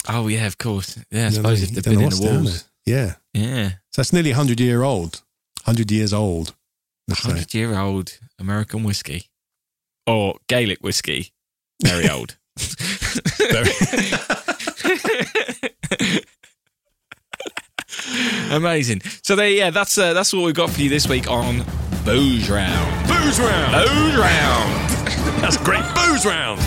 Oh, 0.07 0.27
yeah, 0.29 0.47
of 0.47 0.57
course. 0.57 0.97
Yeah, 0.97 1.03
I 1.03 1.17
You 1.25 1.29
know, 1.29 1.35
suppose 1.35 1.61
if 1.63 1.69
they've 1.71 1.83
don't 1.83 1.93
been 1.95 1.99
know 2.01 2.07
in 2.07 2.09
the 2.09 2.15
what's 2.15 2.25
down 2.25 2.43
walls. 2.43 2.65
there. 2.85 3.17
Yeah, 3.33 3.45
Yeah. 3.63 3.69
so 3.91 4.01
that's 4.01 4.13
nearly 4.13 4.31
hundred 4.31 4.59
year 4.59 4.81
old, 4.81 5.21
hundred 5.65 5.91
years 5.91 6.11
old. 6.13 6.55
Let's 7.07 7.21
say. 7.21 7.27
100 7.29 7.53
year 7.53 7.77
old 7.77 8.17
American 8.39 8.83
whiskey 8.83 9.29
or 10.07 10.37
Gaelic 10.47 10.79
whiskey. 10.81 11.33
Very 11.83 12.09
old. 12.09 12.37
Amazing. 18.51 19.01
So 19.23 19.35
there, 19.35 19.49
yeah, 19.49 19.69
that's 19.69 19.97
uh, 19.97 20.13
that's 20.13 20.33
what 20.33 20.43
we've 20.45 20.55
got 20.55 20.69
for 20.69 20.81
you 20.81 20.89
this 20.89 21.07
week 21.07 21.29
on 21.29 21.63
Booze 22.05 22.49
Round. 22.49 23.07
Booze 23.07 23.39
round. 23.39 23.87
Booze 23.87 24.17
Round. 24.17 24.89
That's 25.41 25.57
great. 25.57 25.83
Booze 25.95 26.25
round. 26.25 26.59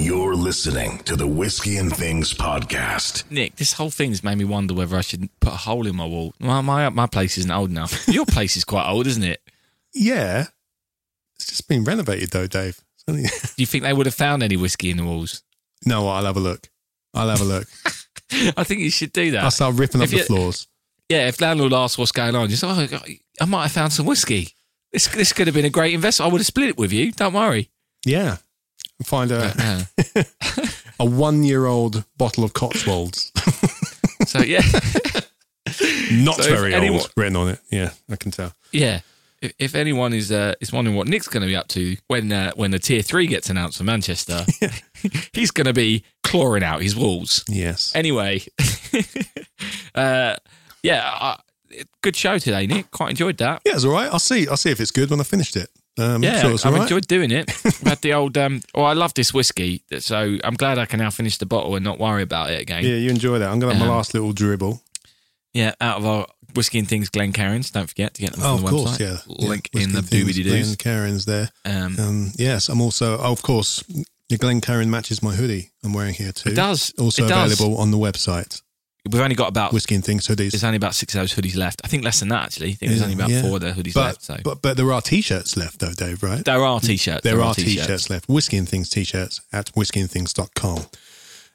You're 0.00 0.34
listening 0.36 0.98
to 1.00 1.16
the 1.16 1.26
Whiskey 1.26 1.76
and 1.76 1.94
Things 1.94 2.32
podcast. 2.32 3.30
Nick, 3.30 3.56
this 3.56 3.72
whole 3.74 3.90
thing's 3.90 4.22
made 4.24 4.38
me 4.38 4.44
wonder 4.44 4.74
whether 4.74 4.96
I 4.96 5.00
should 5.02 5.28
put 5.40 5.52
a 5.52 5.56
hole 5.56 5.86
in 5.86 5.96
my 5.96 6.06
wall. 6.06 6.32
Well, 6.40 6.62
my 6.62 6.88
my 6.90 7.06
place 7.06 7.36
isn't 7.38 7.50
old 7.50 7.70
enough. 7.70 8.06
Your 8.08 8.24
place 8.26 8.56
is 8.56 8.64
quite 8.64 8.88
old, 8.88 9.06
isn't 9.06 9.22
it? 9.24 9.40
Yeah, 9.92 10.46
it's 11.36 11.46
just 11.46 11.68
been 11.68 11.84
renovated 11.84 12.30
though, 12.30 12.46
Dave. 12.46 12.80
Do 13.06 13.22
you 13.56 13.66
think 13.66 13.84
they 13.84 13.92
would 13.92 14.06
have 14.06 14.14
found 14.14 14.42
any 14.42 14.56
whiskey 14.56 14.90
in 14.90 14.96
the 14.98 15.04
walls? 15.04 15.42
no, 15.84 16.08
I'll 16.08 16.24
have 16.24 16.36
a 16.36 16.40
look. 16.40 16.68
I'll 17.14 17.28
have 17.28 17.40
a 17.40 17.44
look. 17.44 17.66
I 18.56 18.64
think 18.64 18.80
you 18.80 18.90
should 18.90 19.12
do 19.12 19.30
that. 19.32 19.44
I'll 19.44 19.50
start 19.50 19.74
ripping 19.76 20.02
up 20.02 20.08
the 20.08 20.18
floors. 20.18 20.66
Yeah, 21.08 21.28
if 21.28 21.40
landlord 21.40 21.72
asks 21.72 21.96
what's 21.96 22.12
going 22.12 22.34
on, 22.36 22.48
just 22.50 22.62
oh, 22.64 22.86
I 23.40 23.44
might 23.46 23.62
have 23.62 23.72
found 23.72 23.92
some 23.92 24.04
whiskey. 24.06 24.50
This 24.92 25.08
this 25.08 25.32
could 25.32 25.46
have 25.46 25.54
been 25.54 25.64
a 25.64 25.70
great 25.70 25.94
investment. 25.94 26.28
I 26.28 26.32
would 26.32 26.40
have 26.40 26.46
split 26.46 26.68
it 26.68 26.76
with 26.78 26.92
you. 26.92 27.12
Don't 27.12 27.32
worry. 27.32 27.70
Yeah, 28.04 28.36
find 29.04 29.30
a 29.32 29.86
Uh, 30.14 30.22
a 31.00 31.04
one 31.06 31.42
year 31.44 31.64
old 31.66 32.04
bottle 32.18 32.44
of 32.44 32.52
Cotswolds, 32.52 33.32
so 34.26 34.40
yeah, 34.40 34.60
not 36.12 36.36
So 36.36 36.50
very 36.50 36.74
anyone- 36.74 37.00
old, 37.00 37.12
written 37.16 37.36
on 37.36 37.48
it. 37.48 37.60
Yeah, 37.70 37.90
I 38.10 38.16
can 38.16 38.30
tell. 38.30 38.52
yeah. 38.72 39.00
If, 39.40 39.52
if 39.60 39.74
anyone 39.76 40.12
is 40.14 40.32
uh, 40.32 40.54
is 40.60 40.72
wondering 40.72 40.96
what 40.96 41.06
Nick's 41.06 41.28
going 41.28 41.42
to 41.42 41.46
be 41.46 41.54
up 41.54 41.68
to 41.68 41.96
when 42.08 42.32
uh, 42.32 42.50
when 42.56 42.72
the 42.72 42.78
tier 42.80 43.02
three 43.02 43.28
gets 43.28 43.48
announced 43.48 43.78
for 43.78 43.84
Manchester, 43.84 44.44
he's 45.32 45.52
going 45.52 45.66
to 45.66 45.72
be 45.72 46.02
clawing 46.28 46.62
out 46.62 46.82
his 46.82 46.94
walls. 46.96 47.44
Yes. 47.48 47.92
Anyway, 47.94 48.42
uh, 49.94 50.36
yeah. 50.82 51.02
I, 51.12 51.38
good 52.02 52.16
show 52.16 52.38
today, 52.38 52.66
Nick. 52.66 52.90
Quite 52.90 53.10
enjoyed 53.10 53.36
that. 53.38 53.62
Yeah, 53.64 53.74
it's 53.74 53.84
all 53.84 53.92
right. 53.92 54.08
I'll 54.12 54.18
see. 54.18 54.48
I'll 54.48 54.56
see 54.56 54.70
if 54.70 54.80
it's 54.80 54.90
good 54.90 55.10
when 55.10 55.20
I 55.20 55.24
finished 55.24 55.56
it. 55.56 55.68
Um, 55.98 56.22
Yeah, 56.22 56.40
sure 56.40 56.52
I've 56.54 56.64
right. 56.74 56.82
enjoyed 56.82 57.06
doing 57.08 57.30
it. 57.30 57.50
We 57.82 57.90
had 57.90 58.00
the 58.02 58.12
old. 58.14 58.36
Um, 58.36 58.62
oh, 58.74 58.82
I 58.82 58.92
love 58.92 59.14
this 59.14 59.32
whiskey, 59.34 59.82
so 59.98 60.36
I'm 60.44 60.54
glad 60.54 60.78
I 60.78 60.86
can 60.86 60.98
now 61.00 61.10
finish 61.10 61.38
the 61.38 61.46
bottle 61.46 61.74
and 61.76 61.84
not 61.84 61.98
worry 61.98 62.22
about 62.22 62.50
it 62.50 62.60
again. 62.60 62.84
Yeah, 62.84 62.94
you 62.96 63.10
enjoy 63.10 63.38
that. 63.38 63.50
I'm 63.50 63.58
gonna 63.58 63.72
have 63.74 63.80
my 63.80 63.86
Um, 63.88 63.96
last 63.96 64.14
little 64.14 64.32
dribble. 64.32 64.82
Yeah, 65.54 65.72
out 65.80 65.98
of 65.98 66.06
our 66.06 66.26
whiskey 66.54 66.78
and 66.78 66.88
things, 66.88 67.08
Glencairns. 67.10 67.72
Don't 67.72 67.88
forget 67.88 68.14
to 68.14 68.22
get 68.22 68.32
them 68.32 68.40
Oh, 68.44 68.56
from 68.58 68.64
of 68.66 68.70
the 68.70 68.76
course, 68.76 68.98
website. 68.98 69.24
yeah. 69.26 69.48
Link 69.48 69.70
yeah. 69.72 69.82
in 69.82 69.92
the 69.92 70.00
doobie 70.00 70.34
doos. 70.34 70.44
Glen 70.44 70.76
Karen's 70.76 71.24
there. 71.24 71.50
Um, 71.64 71.96
Um, 71.98 72.32
yes, 72.36 72.68
I'm 72.68 72.80
also, 72.80 73.18
oh, 73.18 73.32
of 73.32 73.42
course, 73.42 73.82
the 74.28 74.36
Glencairn 74.36 74.90
matches 74.90 75.22
my 75.22 75.34
hoodie 75.34 75.70
I'm 75.84 75.92
wearing 75.92 76.14
here 76.14 76.32
too. 76.32 76.50
It 76.50 76.56
does. 76.56 76.92
Also 76.98 77.24
It 77.24 77.28
does. 77.28 77.52
available 77.52 77.78
on 77.78 77.90
the 77.90 77.98
website. 77.98 78.62
we've 79.10 79.22
only 79.22 79.34
got 79.34 79.48
about. 79.48 79.72
Whiskey 79.72 79.94
and 79.94 80.04
Things 80.04 80.26
hoodies. 80.26 80.50
There's 80.50 80.64
only 80.64 80.76
about 80.76 80.94
six 80.94 81.14
of 81.14 81.20
those 81.20 81.34
hoodies 81.34 81.56
left. 81.56 81.80
I 81.84 81.88
think 81.88 82.04
less 82.04 82.20
than 82.20 82.28
that 82.28 82.44
actually. 82.44 82.70
I 82.70 82.74
think 82.74 82.90
there's 82.90 83.02
only 83.02 83.14
about 83.14 83.30
yeah. 83.30 83.42
four 83.42 83.54
of 83.54 83.60
the 83.60 83.72
hoodies 83.72 83.94
but, 83.94 84.04
left. 84.04 84.22
So 84.22 84.36
but 84.44 84.60
but 84.62 84.76
there 84.76 84.92
are 84.92 85.00
t-shirts 85.00 85.56
left 85.56 85.80
though, 85.80 85.92
Dave. 85.92 86.22
Right? 86.22 86.44
there 86.44 86.62
are 86.62 86.80
t-shirts. 86.80 87.22
there 87.22 87.40
are 87.40 87.54
t-shirts 87.54 88.10
left. 88.10 88.28
Whiskey 88.28 88.58
and 88.58 88.68
Things 88.68 88.90
t-shirts 88.90 89.40
at 89.52 89.72
whiskeyandthings.com. 89.72 90.86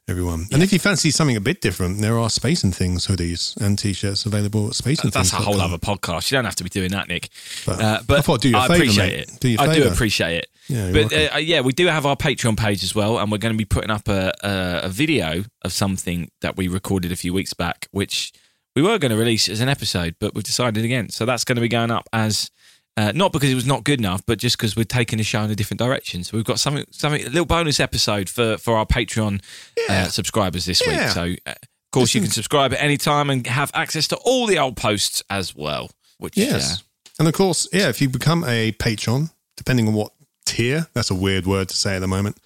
Everyone, 0.05 0.47
and 0.51 0.61
if 0.61 0.73
you 0.73 0.79
fancy 0.79 1.11
something 1.11 1.37
a 1.37 1.39
bit 1.39 1.61
different, 1.61 2.01
there 2.01 2.19
are 2.19 2.29
Space 2.29 2.65
and 2.65 2.75
Things 2.75 3.07
hoodies 3.07 3.55
and 3.55 3.79
t-shirts 3.79 4.25
available 4.25 4.67
at 4.67 4.75
Space 4.75 5.01
and 5.01 5.13
That's 5.13 5.29
Things. 5.29 5.45
That's 5.45 5.47
a 5.47 5.49
whole 5.49 5.61
other 5.61 5.77
podcast. 5.77 6.29
You 6.29 6.35
don't 6.35 6.43
have 6.43 6.57
to 6.57 6.63
be 6.65 6.69
doing 6.69 6.91
that, 6.91 7.07
Nick. 7.07 7.29
But 7.65 7.81
uh, 7.81 8.01
but 8.05 8.17
I 8.17 8.21
thought 8.21 8.41
do 8.41 8.49
you 8.49 8.57
a 8.57 8.59
I 8.59 8.67
favour, 8.67 8.75
appreciate 8.83 9.13
mate. 9.13 9.19
it. 9.19 9.39
Do 9.39 9.47
you 9.47 9.57
a 9.59 9.61
I 9.61 9.73
do 9.73 9.87
appreciate 9.87 10.39
it. 10.39 10.47
Yeah, 10.67 10.91
but 10.91 11.13
uh, 11.13 11.37
yeah, 11.37 11.61
we 11.61 11.73
do 11.73 11.87
have 11.87 12.05
our 12.05 12.15
Patreon 12.15 12.57
page 12.57 12.83
as 12.83 12.95
well, 12.95 13.17
and 13.19 13.31
we're 13.31 13.37
going 13.37 13.53
to 13.53 13.57
be 13.57 13.65
putting 13.65 13.91
up 13.91 14.07
a, 14.07 14.31
a, 14.43 14.81
a 14.83 14.89
video 14.89 15.43
of 15.63 15.73
something 15.73 16.29
that 16.41 16.55
we 16.55 16.67
recorded 16.67 17.11
a 17.11 17.15
few 17.15 17.33
weeks 17.33 17.53
back, 17.53 17.87
which 17.91 18.31
we 18.75 18.81
were 18.81 18.97
going 18.97 19.11
to 19.11 19.17
release 19.17 19.49
as 19.49 19.59
an 19.61 19.69
episode, 19.69 20.15
but 20.19 20.33
we've 20.33 20.43
decided 20.43 20.83
against. 20.85 21.17
So 21.17 21.25
that's 21.25 21.43
going 21.43 21.57
to 21.57 21.61
be 21.61 21.67
going 21.67 21.91
up 21.91 22.07
as 22.13 22.49
uh, 22.95 23.11
not 23.13 23.31
because 23.31 23.49
it 23.51 23.55
was 23.55 23.65
not 23.65 23.83
good 23.83 23.99
enough, 23.99 24.23
but 24.25 24.37
just 24.39 24.57
because 24.57 24.75
we're 24.75 24.83
taking 24.83 25.17
the 25.17 25.23
show 25.23 25.41
in 25.41 25.51
a 25.51 25.55
different 25.55 25.79
direction. 25.79 26.23
So 26.23 26.37
we've 26.37 26.45
got 26.45 26.59
something, 26.59 26.85
something, 26.91 27.21
a 27.21 27.29
little 27.29 27.45
bonus 27.45 27.79
episode 27.79 28.29
for 28.29 28.57
for 28.57 28.77
our 28.77 28.85
Patreon 28.85 29.41
uh, 29.89 30.05
subscribers 30.07 30.65
this 30.65 30.81
week. 30.85 30.99
So 31.09 31.21
uh, 31.45 31.51
of 31.51 31.91
course 31.91 32.15
you 32.15 32.21
can 32.21 32.29
subscribe 32.31 32.73
at 32.73 32.81
any 32.81 32.97
time 32.97 33.29
and 33.29 33.45
have 33.47 33.69
access 33.73 34.07
to 34.09 34.15
all 34.17 34.47
the 34.47 34.57
old 34.59 34.77
posts 34.77 35.21
as 35.29 35.55
well. 35.55 35.91
Which 36.19 36.37
Yes. 36.37 36.73
uh, 36.73 36.77
And 37.19 37.27
of 37.27 37.33
course, 37.33 37.67
yeah, 37.73 37.89
if 37.89 38.01
you 38.01 38.09
become 38.09 38.43
a 38.45 38.71
patron, 38.73 39.29
depending 39.57 39.87
on 39.87 39.93
what 39.93 40.11
tier, 40.45 40.87
that's 40.93 41.09
a 41.11 41.15
weird 41.15 41.45
word 41.45 41.69
to 41.69 41.75
say 41.75 41.95
at 41.95 41.99
the 41.99 42.07
moment, 42.07 42.37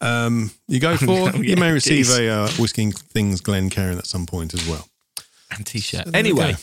um, 0.00 0.50
you 0.68 0.80
go 0.80 0.96
for, 0.98 1.10
Oh, 1.10 1.36
you 1.36 1.50
yeah, 1.54 1.60
may 1.60 1.72
receive 1.72 2.08
a 2.10 2.28
uh, 2.28 2.48
Whiskey 2.58 2.90
Things 2.90 3.40
Glencairn 3.40 3.98
at 3.98 4.06
some 4.06 4.26
point 4.26 4.54
as 4.54 4.66
well. 4.68 4.88
and 5.50 5.64
t-shirt. 5.66 6.06
there 6.06 6.12
you 6.26 6.32
Anyway, 6.40 6.54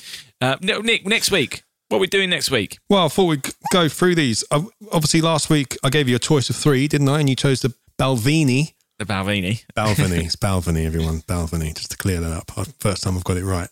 uh, 0.41 0.57
Nick, 0.61 1.05
next 1.07 1.31
week, 1.31 1.63
what 1.89 1.97
are 1.97 2.01
we 2.01 2.07
doing 2.07 2.29
next 2.29 2.51
week? 2.51 2.79
Well, 2.89 3.05
I 3.05 3.07
thought 3.09 3.25
we'd 3.25 3.49
go 3.71 3.87
through 3.89 4.15
these, 4.15 4.43
uh, 4.51 4.63
obviously 4.91 5.21
last 5.21 5.49
week 5.49 5.77
I 5.83 5.89
gave 5.89 6.07
you 6.07 6.15
a 6.15 6.19
choice 6.19 6.49
of 6.49 6.55
three, 6.55 6.87
didn't 6.87 7.09
I? 7.09 7.19
And 7.19 7.29
you 7.29 7.35
chose 7.35 7.61
the 7.61 7.73
Balvenie. 7.99 8.73
The 8.97 9.05
Balvenie. 9.05 9.63
Balvenie. 9.75 10.23
it's 10.25 10.35
Balvenie, 10.35 10.85
everyone. 10.85 11.21
Balvenie, 11.21 11.75
just 11.75 11.91
to 11.91 11.97
clear 11.97 12.19
that 12.21 12.31
up. 12.31 12.57
Uh, 12.57 12.65
First 12.79 13.03
time 13.03 13.17
I've 13.17 13.23
got 13.23 13.37
it 13.37 13.43
right. 13.45 13.67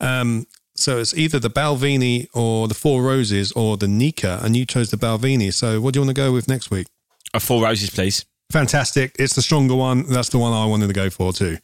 Um, 0.00 0.46
so 0.82 0.98
it's 0.98 1.14
either 1.14 1.38
the 1.38 1.50
Balvenie 1.50 2.26
or 2.34 2.68
the 2.68 2.74
Four 2.74 3.02
Roses 3.02 3.52
or 3.52 3.76
the 3.76 3.88
Nikka, 3.88 4.40
and 4.42 4.56
you 4.56 4.66
chose 4.66 4.90
the 4.90 4.96
Balvenie. 4.96 5.52
So 5.52 5.80
what 5.80 5.94
do 5.94 6.00
you 6.00 6.06
want 6.06 6.16
to 6.16 6.20
go 6.20 6.32
with 6.32 6.48
next 6.48 6.70
week? 6.70 6.88
A 7.34 7.40
four 7.40 7.62
roses, 7.62 7.88
please. 7.90 8.26
Fantastic. 8.50 9.16
It's 9.18 9.34
the 9.34 9.42
stronger 9.42 9.74
one. 9.74 10.06
That's 10.06 10.28
the 10.28 10.38
one 10.38 10.52
I 10.52 10.66
wanted 10.66 10.88
to 10.88 10.92
go 10.92 11.08
for 11.08 11.32
too. 11.32 11.56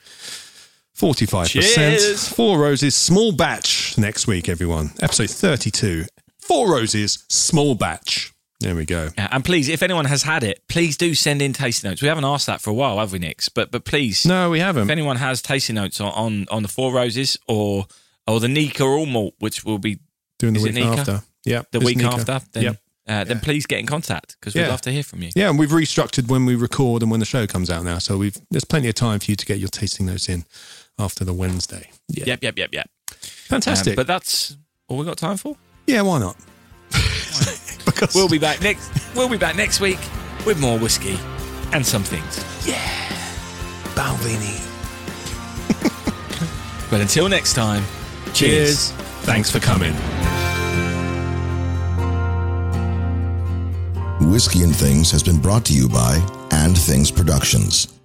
45%. 0.97 1.47
Cheers. 1.47 2.29
Four 2.29 2.59
Roses, 2.59 2.97
small 2.97 3.31
batch 3.33 3.97
next 3.99 4.27
week, 4.27 4.49
everyone. 4.49 4.91
Episode 5.01 5.31
32. 5.31 6.07
Four 6.41 6.73
Roses, 6.73 7.25
small 7.29 7.75
batch. 7.75 8.33
There 8.61 8.75
we 8.75 8.85
go. 8.85 9.11
Yeah, 9.17 9.29
and 9.31 9.45
please, 9.45 9.69
if 9.69 9.85
anyone 9.85 10.07
has 10.07 10.25
had 10.25 10.43
it, 10.43 10.63
please 10.69 10.97
do 10.97 11.15
send 11.15 11.41
in 11.41 11.53
tasting 11.53 11.89
notes. 11.91 12.03
We 12.03 12.09
haven't 12.09 12.25
asked 12.25 12.47
that 12.47 12.61
for 12.61 12.71
a 12.71 12.75
while, 12.75 12.99
have 12.99 13.13
we, 13.13 13.21
Nix? 13.21 13.49
But 13.49 13.71
but 13.71 13.85
please, 13.85 14.27
No, 14.27 14.51
we 14.51 14.59
haven't. 14.59 14.85
If 14.85 14.91
anyone 14.91 15.17
has 15.17 15.41
tasting 15.41 15.77
notes 15.77 16.01
on, 16.01 16.13
on, 16.13 16.47
on 16.51 16.63
the 16.63 16.69
Four 16.69 16.93
Roses 16.93 17.39
or 17.47 17.87
or 18.29 18.39
the 18.41 18.49
Nikka 18.49 18.85
All 18.85 19.07
Malt, 19.07 19.35
which 19.39 19.65
will 19.65 19.79
be 19.79 19.99
Doing 20.39 20.55
the 20.55 20.61
week 20.63 20.75
Nikka? 20.75 20.89
after. 21.01 21.23
Yeah. 21.45 21.63
the 21.73 21.81
week 21.81 21.97
Nikka. 21.97 22.15
after, 22.15 22.41
then 22.53 22.63
Yep. 22.63 22.77
uh, 23.09 23.25
then 23.25 23.41
please 23.41 23.67
get 23.67 23.81
in 23.81 23.87
contact 23.87 24.37
because 24.39 24.55
we'd 24.55 24.61
Yeah. 24.63 24.69
love 24.69 24.83
to 24.83 24.93
hear 24.93 25.03
from 25.03 25.23
you. 25.23 25.31
Yeah, 25.35 25.49
and 25.51 25.59
we've 25.59 25.71
restructured 25.71 26.29
when 26.29 26.45
we 26.47 26.55
record 26.55 27.03
and 27.03 27.11
when 27.11 27.21
the 27.21 27.27
show 27.27 27.47
comes 27.47 27.71
out 27.71 27.83
now. 27.85 27.99
So 27.99 28.17
we've 28.19 28.37
there's 28.51 28.65
plenty 28.65 28.89
of 28.89 28.95
time 28.95 29.19
for 29.19 29.31
you 29.31 29.37
to 29.37 29.47
get 29.47 29.59
your 29.59 29.69
tasting 29.69 30.07
notes 30.07 30.29
in 30.29 30.45
after 30.99 31.25
the 31.25 31.33
Wednesday. 31.33 31.91
Yeah. 32.09 32.25
Yep, 32.27 32.43
yep, 32.43 32.59
yep, 32.59 32.71
yep. 32.73 32.91
Fantastic. 33.21 33.93
Um, 33.93 33.97
but 33.97 34.07
that's 34.07 34.57
all 34.89 34.99
we 34.99 35.05
got 35.07 35.17
time 35.17 35.37
for. 35.39 35.57
yeah, 35.87 36.03
why 36.03 36.19
not? 36.21 36.37
because 37.85 38.15
We'll 38.15 38.29
be 38.29 38.39
back 38.39 38.61
next. 38.61 38.91
We'll 39.17 39.29
be 39.31 39.39
back 39.39 39.57
next 39.57 39.81
week 39.81 39.99
with 40.47 40.61
more 40.61 40.79
whiskey 40.79 41.19
and 41.73 41.85
some 41.85 42.05
things. 42.05 42.45
Yeah. 42.67 42.77
Balvenie. 43.95 44.65
But 46.91 47.03
until 47.03 47.29
next 47.29 47.53
time, 47.53 47.85
cheers. 48.39 48.93
Thanks 49.23 49.51
for 49.51 49.59
coming. 49.59 49.93
Whiskey 54.31 54.63
and 54.63 54.75
Things 54.75 55.11
has 55.11 55.25
been 55.25 55.39
brought 55.41 55.65
to 55.67 55.75
you 55.75 55.89
by 55.89 56.25
And 56.53 56.79
Things 56.79 57.11
Productions. 57.11 57.98